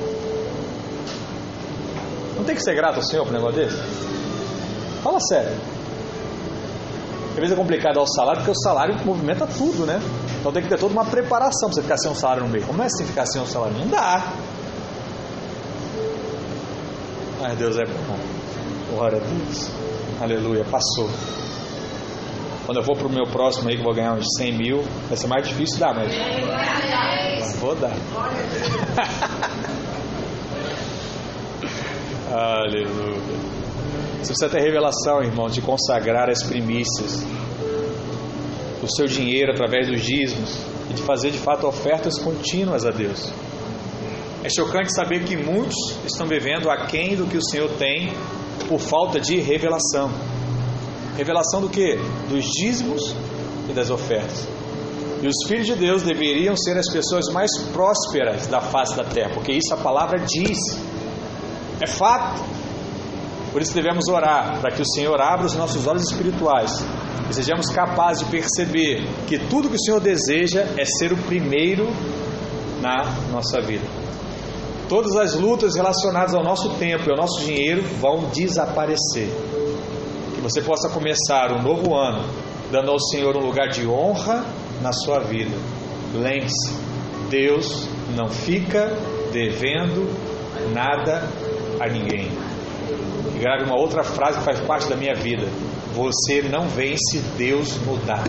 Não 2.36 2.44
tem 2.44 2.56
que 2.56 2.64
ser 2.64 2.74
grato 2.74 2.96
ao 2.96 3.04
Senhor 3.04 3.26
por 3.26 3.30
um 3.30 3.38
negócio 3.38 3.58
desse? 3.58 3.78
Fala 5.04 5.20
sério. 5.20 5.56
Às 7.30 7.36
vezes 7.36 7.52
é 7.52 7.56
complicado 7.56 8.00
ao 8.00 8.08
salário, 8.08 8.40
porque 8.40 8.58
o 8.58 8.60
salário 8.64 8.96
movimenta 9.06 9.46
tudo, 9.46 9.86
né? 9.86 10.02
Então 10.40 10.52
tem 10.52 10.64
que 10.64 10.70
ter 10.70 10.80
toda 10.80 10.94
uma 10.94 11.06
preparação 11.06 11.70
para 11.70 11.76
você 11.76 11.82
ficar 11.84 11.98
sem 12.00 12.10
um 12.10 12.16
salário 12.16 12.42
no 12.42 12.50
meio. 12.50 12.66
Como 12.66 12.82
é 12.82 12.88
assim 12.88 13.06
ficar 13.06 13.28
sem 13.28 13.40
um 13.40 13.46
salário? 13.46 13.78
Não 13.78 13.88
dá. 13.88 14.34
Ai, 17.44 17.56
Deus 17.56 17.78
é 17.78 17.86
bom. 17.86 18.18
Glória 18.96 19.20
a 19.20 19.22
Deus. 19.22 19.70
Aleluia. 20.20 20.66
Passou. 20.66 21.08
Quando 22.66 22.78
eu 22.78 22.84
for 22.84 22.96
para 22.98 23.08
o 23.08 23.12
meu 23.12 23.26
próximo 23.26 23.70
aí, 23.70 23.76
que 23.76 23.84
vou 23.84 23.94
ganhar 23.94 24.14
uns 24.14 24.26
100 24.38 24.54
mil, 24.54 24.84
vai 25.08 25.18
ser 25.18 25.28
mais 25.28 25.46
difícil 25.48 25.80
dar, 25.80 25.94
mas. 25.94 26.14
mas 27.40 27.56
vou 27.60 27.76
dar. 27.76 27.92
Aleluia. 32.32 33.22
Você 34.20 34.34
precisa 34.34 34.50
ter 34.50 34.62
revelação, 34.62 35.22
irmão, 35.22 35.50
de 35.50 35.62
consagrar 35.62 36.30
as 36.30 36.42
primícias, 36.44 37.26
o 38.82 38.88
seu 38.96 39.06
dinheiro 39.06 39.52
através 39.52 39.88
dos 39.88 40.02
dízimos 40.02 40.58
e 40.90 40.94
de 40.94 41.02
fazer 41.02 41.32
de 41.32 41.38
fato 41.38 41.68
ofertas 41.68 42.18
contínuas 42.18 42.86
a 42.86 42.92
Deus. 42.92 43.32
É 44.44 44.50
chocante 44.50 44.94
saber 44.96 45.26
que 45.26 45.36
muitos 45.36 45.76
estão 46.06 46.26
vivendo 46.26 46.70
aquém 46.70 47.16
do 47.16 47.26
que 47.26 47.38
o 47.38 47.44
Senhor 47.44 47.70
tem 47.78 48.14
por 48.68 48.80
falta 48.80 49.20
de 49.20 49.40
revelação. 49.40 50.10
Revelação 51.18 51.62
do 51.62 51.70
que? 51.70 51.96
Dos 52.30 52.46
dízimos 52.46 53.16
e 53.70 53.74
das 53.74 53.90
ofertas. 53.90 54.48
E 55.22 55.28
os 55.28 55.48
filhos 55.48 55.68
de 55.68 55.76
Deus 55.76 56.04
deveriam 56.04 56.56
ser 56.56 56.78
as 56.78 56.92
pessoas 56.92 57.28
mais 57.32 57.50
prósperas 57.72 58.48
da 58.48 58.60
face 58.60 58.96
da 58.96 59.06
terra, 59.06 59.32
porque 59.34 59.54
isso 59.54 59.74
a 59.74 59.78
palavra 59.78 60.20
diz. 60.20 60.58
É 61.80 61.88
fato. 61.88 62.44
Por 63.52 63.62
isso 63.62 63.74
devemos 63.74 64.08
orar, 64.10 64.60
para 64.60 64.72
que 64.72 64.82
o 64.82 64.86
Senhor 64.86 65.22
abra 65.22 65.46
os 65.46 65.54
nossos 65.54 65.86
olhos 65.86 66.04
espirituais 66.04 66.84
e 67.30 67.34
sejamos 67.34 67.70
capazes 67.70 68.26
de 68.26 68.32
perceber 68.32 69.08
que 69.28 69.38
tudo 69.38 69.70
que 69.70 69.76
o 69.76 69.80
Senhor 69.80 70.00
deseja 70.00 70.62
é 70.76 70.84
ser 70.84 71.14
o 71.14 71.18
primeiro 71.18 71.88
na 72.82 73.06
nossa 73.32 73.62
vida. 73.62 73.86
Todas 74.90 75.16
as 75.16 75.36
lutas 75.36 75.76
relacionadas 75.76 76.36
ao 76.36 76.44
nosso 76.44 76.72
tempo 76.72 77.08
e 77.08 77.12
ao 77.12 77.18
nosso 77.18 77.40
dinheiro 77.46 77.84
vão 78.00 78.30
desaparecer. 78.34 79.30
Você 80.44 80.62
possa 80.62 80.90
começar 80.90 81.54
um 81.54 81.62
novo 81.62 81.96
ano 81.96 82.30
dando 82.70 82.92
ao 82.92 83.00
Senhor 83.00 83.34
um 83.38 83.46
lugar 83.46 83.70
de 83.70 83.88
honra 83.88 84.46
na 84.82 84.92
sua 84.92 85.20
vida. 85.20 85.56
Lembre-se, 86.14 86.76
Deus 87.30 87.88
não 88.14 88.28
fica 88.28 88.92
devendo 89.32 90.06
nada 90.74 91.30
a 91.80 91.88
ninguém. 91.88 92.30
grave 93.40 93.64
uma 93.64 93.80
outra 93.80 94.04
frase 94.04 94.40
que 94.40 94.44
faz 94.44 94.60
parte 94.60 94.90
da 94.90 94.98
minha 94.98 95.16
vida: 95.16 95.48
Você 95.96 96.42
não 96.42 96.68
vence 96.68 97.20
Deus 97.38 97.78
mudar. 97.78 98.26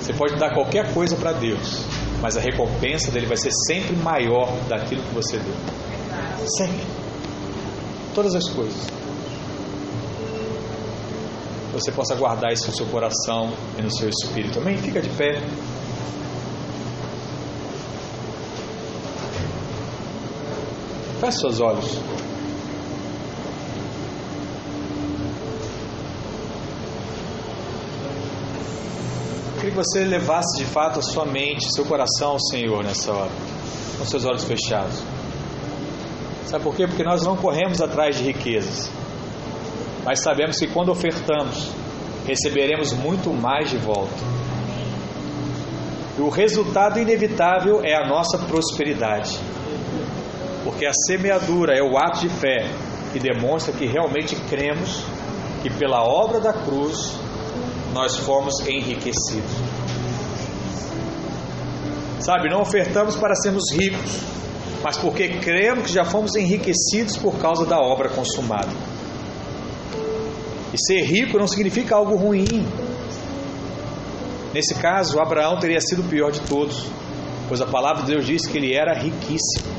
Você 0.00 0.12
pode 0.12 0.36
dar 0.36 0.54
qualquer 0.54 0.94
coisa 0.94 1.16
para 1.16 1.32
Deus, 1.32 1.84
mas 2.20 2.36
a 2.36 2.40
recompensa 2.40 3.10
dele 3.10 3.26
vai 3.26 3.36
ser 3.36 3.50
sempre 3.66 3.96
maior 3.96 4.48
daquilo 4.68 5.02
que 5.02 5.12
você 5.12 5.36
deu. 5.36 5.54
Sempre. 6.46 6.86
Todas 8.14 8.36
as 8.36 8.48
coisas. 8.48 9.01
Você 11.72 11.90
possa 11.90 12.14
guardar 12.14 12.52
isso 12.52 12.66
no 12.68 12.76
seu 12.76 12.86
coração 12.86 13.52
e 13.78 13.82
no 13.82 13.90
seu 13.90 14.08
espírito. 14.08 14.58
Amém? 14.58 14.76
Fica 14.76 15.00
de 15.00 15.08
pé. 15.10 15.40
Feche 21.20 21.38
seus 21.38 21.60
olhos. 21.60 21.98
queria 29.62 29.70
que 29.70 29.76
você 29.76 30.04
levasse 30.04 30.58
de 30.58 30.64
fato 30.64 30.98
a 30.98 31.02
sua 31.02 31.24
mente, 31.24 31.72
seu 31.72 31.84
coração 31.84 32.32
ao 32.32 32.40
Senhor 32.40 32.82
nessa 32.82 33.12
hora, 33.12 33.30
com 33.96 34.04
seus 34.04 34.24
olhos 34.24 34.42
fechados. 34.42 35.00
Sabe 36.46 36.64
por 36.64 36.74
quê? 36.74 36.86
Porque 36.86 37.04
nós 37.04 37.22
não 37.22 37.36
corremos 37.36 37.80
atrás 37.80 38.16
de 38.16 38.24
riquezas, 38.24 38.90
mas 40.04 40.20
sabemos 40.20 40.58
que 40.58 40.66
quando 40.66 40.90
ofertamos, 40.90 41.70
receberemos 42.26 42.92
muito 42.92 43.30
mais 43.30 43.70
de 43.70 43.78
volta. 43.78 44.14
E 46.18 46.20
o 46.20 46.28
resultado 46.28 46.98
inevitável 46.98 47.80
é 47.84 47.94
a 47.94 48.06
nossa 48.06 48.38
prosperidade, 48.38 49.38
porque 50.64 50.86
a 50.86 50.92
semeadura 51.06 51.74
é 51.74 51.82
o 51.82 51.96
ato 51.96 52.20
de 52.20 52.28
fé 52.28 52.66
que 53.12 53.18
demonstra 53.18 53.72
que 53.72 53.86
realmente 53.86 54.36
cremos 54.48 55.02
que 55.62 55.70
pela 55.70 56.02
obra 56.02 56.40
da 56.40 56.52
cruz 56.52 57.14
nós 57.92 58.16
fomos 58.16 58.60
enriquecidos. 58.66 59.52
Sabe, 62.20 62.48
não 62.50 62.60
ofertamos 62.60 63.16
para 63.16 63.34
sermos 63.34 63.64
ricos, 63.72 64.20
mas 64.82 64.96
porque 64.96 65.28
cremos 65.38 65.86
que 65.86 65.92
já 65.92 66.04
fomos 66.04 66.34
enriquecidos 66.36 67.16
por 67.16 67.36
causa 67.38 67.64
da 67.66 67.78
obra 67.78 68.08
consumada. 68.08 68.70
E 70.72 70.78
ser 70.78 71.02
rico 71.02 71.38
não 71.38 71.46
significa 71.46 71.94
algo 71.94 72.16
ruim. 72.16 72.66
Nesse 74.54 74.74
caso, 74.74 75.20
Abraão 75.20 75.58
teria 75.58 75.80
sido 75.80 76.02
o 76.02 76.08
pior 76.08 76.30
de 76.30 76.40
todos, 76.40 76.86
pois 77.48 77.60
a 77.60 77.66
palavra 77.66 78.02
de 78.02 78.12
Deus 78.12 78.26
diz 78.26 78.46
que 78.46 78.58
ele 78.58 78.74
era 78.74 78.94
riquíssimo. 78.94 79.72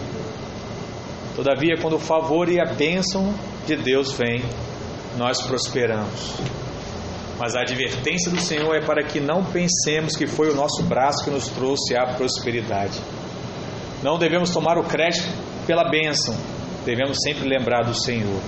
Todavia, 1.36 1.78
quando 1.82 1.96
o 1.96 2.00
favor 2.00 2.48
e 2.50 2.60
a 2.60 2.66
bênção 2.66 3.34
de 3.66 3.76
Deus 3.76 4.12
vem, 4.12 4.44
nós 5.18 5.42
prosperamos. 5.42 6.34
Mas 7.40 7.56
a 7.56 7.62
advertência 7.62 8.32
do 8.32 8.40
Senhor 8.40 8.76
é 8.76 8.86
para 8.86 9.04
que 9.04 9.20
não 9.20 9.44
pensemos 9.44 10.16
que 10.16 10.28
foi 10.28 10.52
o 10.52 10.56
nosso 10.56 10.84
braço 10.84 11.24
que 11.24 11.32
nos 11.32 11.48
trouxe 11.48 11.96
a 11.96 12.06
prosperidade. 12.14 13.00
Não 14.04 14.20
devemos 14.20 14.52
tomar 14.52 14.78
o 14.78 14.84
crédito 14.84 15.28
pela 15.66 15.90
bênção, 15.90 16.36
devemos 16.86 17.18
sempre 17.24 17.48
lembrar 17.48 17.84
do 17.84 17.96
Senhor. 17.96 18.40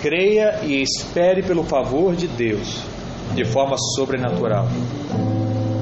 Creia 0.00 0.60
e 0.62 0.80
espere 0.80 1.42
pelo 1.42 1.64
favor 1.64 2.14
de 2.14 2.28
Deus, 2.28 2.84
de 3.34 3.44
forma 3.44 3.76
sobrenatural. 3.96 4.66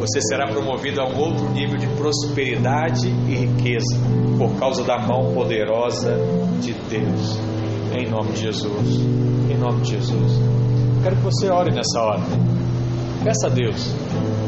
Você 0.00 0.20
será 0.22 0.46
promovido 0.46 1.02
a 1.02 1.04
um 1.04 1.18
outro 1.18 1.50
nível 1.50 1.76
de 1.76 1.86
prosperidade 1.88 3.08
e 3.08 3.34
riqueza, 3.34 3.98
por 4.38 4.58
causa 4.58 4.82
da 4.84 4.98
mão 4.98 5.34
poderosa 5.34 6.16
de 6.62 6.72
Deus. 6.88 7.38
Em 7.94 8.08
nome 8.08 8.32
de 8.32 8.40
Jesus. 8.40 9.00
Em 9.50 9.58
nome 9.58 9.82
de 9.82 9.90
Jesus. 9.90 10.32
Quero 11.02 11.16
que 11.16 11.22
você 11.22 11.50
ore 11.50 11.74
nessa 11.74 12.00
hora. 12.00 12.22
Peça 13.22 13.48
a 13.48 13.50
Deus. 13.50 13.92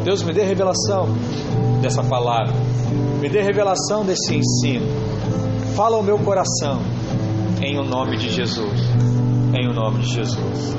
Deus 0.02 0.22
me 0.22 0.32
dê 0.32 0.44
revelação 0.44 1.08
dessa 1.82 2.02
palavra. 2.02 2.54
Me 3.20 3.28
dê 3.28 3.42
revelação 3.42 4.04
desse 4.04 4.34
ensino. 4.34 4.86
Fala 5.76 5.96
ao 5.96 6.02
meu 6.02 6.18
coração. 6.18 6.80
Em 7.60 7.78
o 7.78 7.84
nome 7.84 8.16
de 8.16 8.30
Jesus. 8.30 8.80
Em 9.54 9.66
o 9.66 9.72
nome 9.72 10.00
de 10.00 10.14
Jesus. 10.14 10.78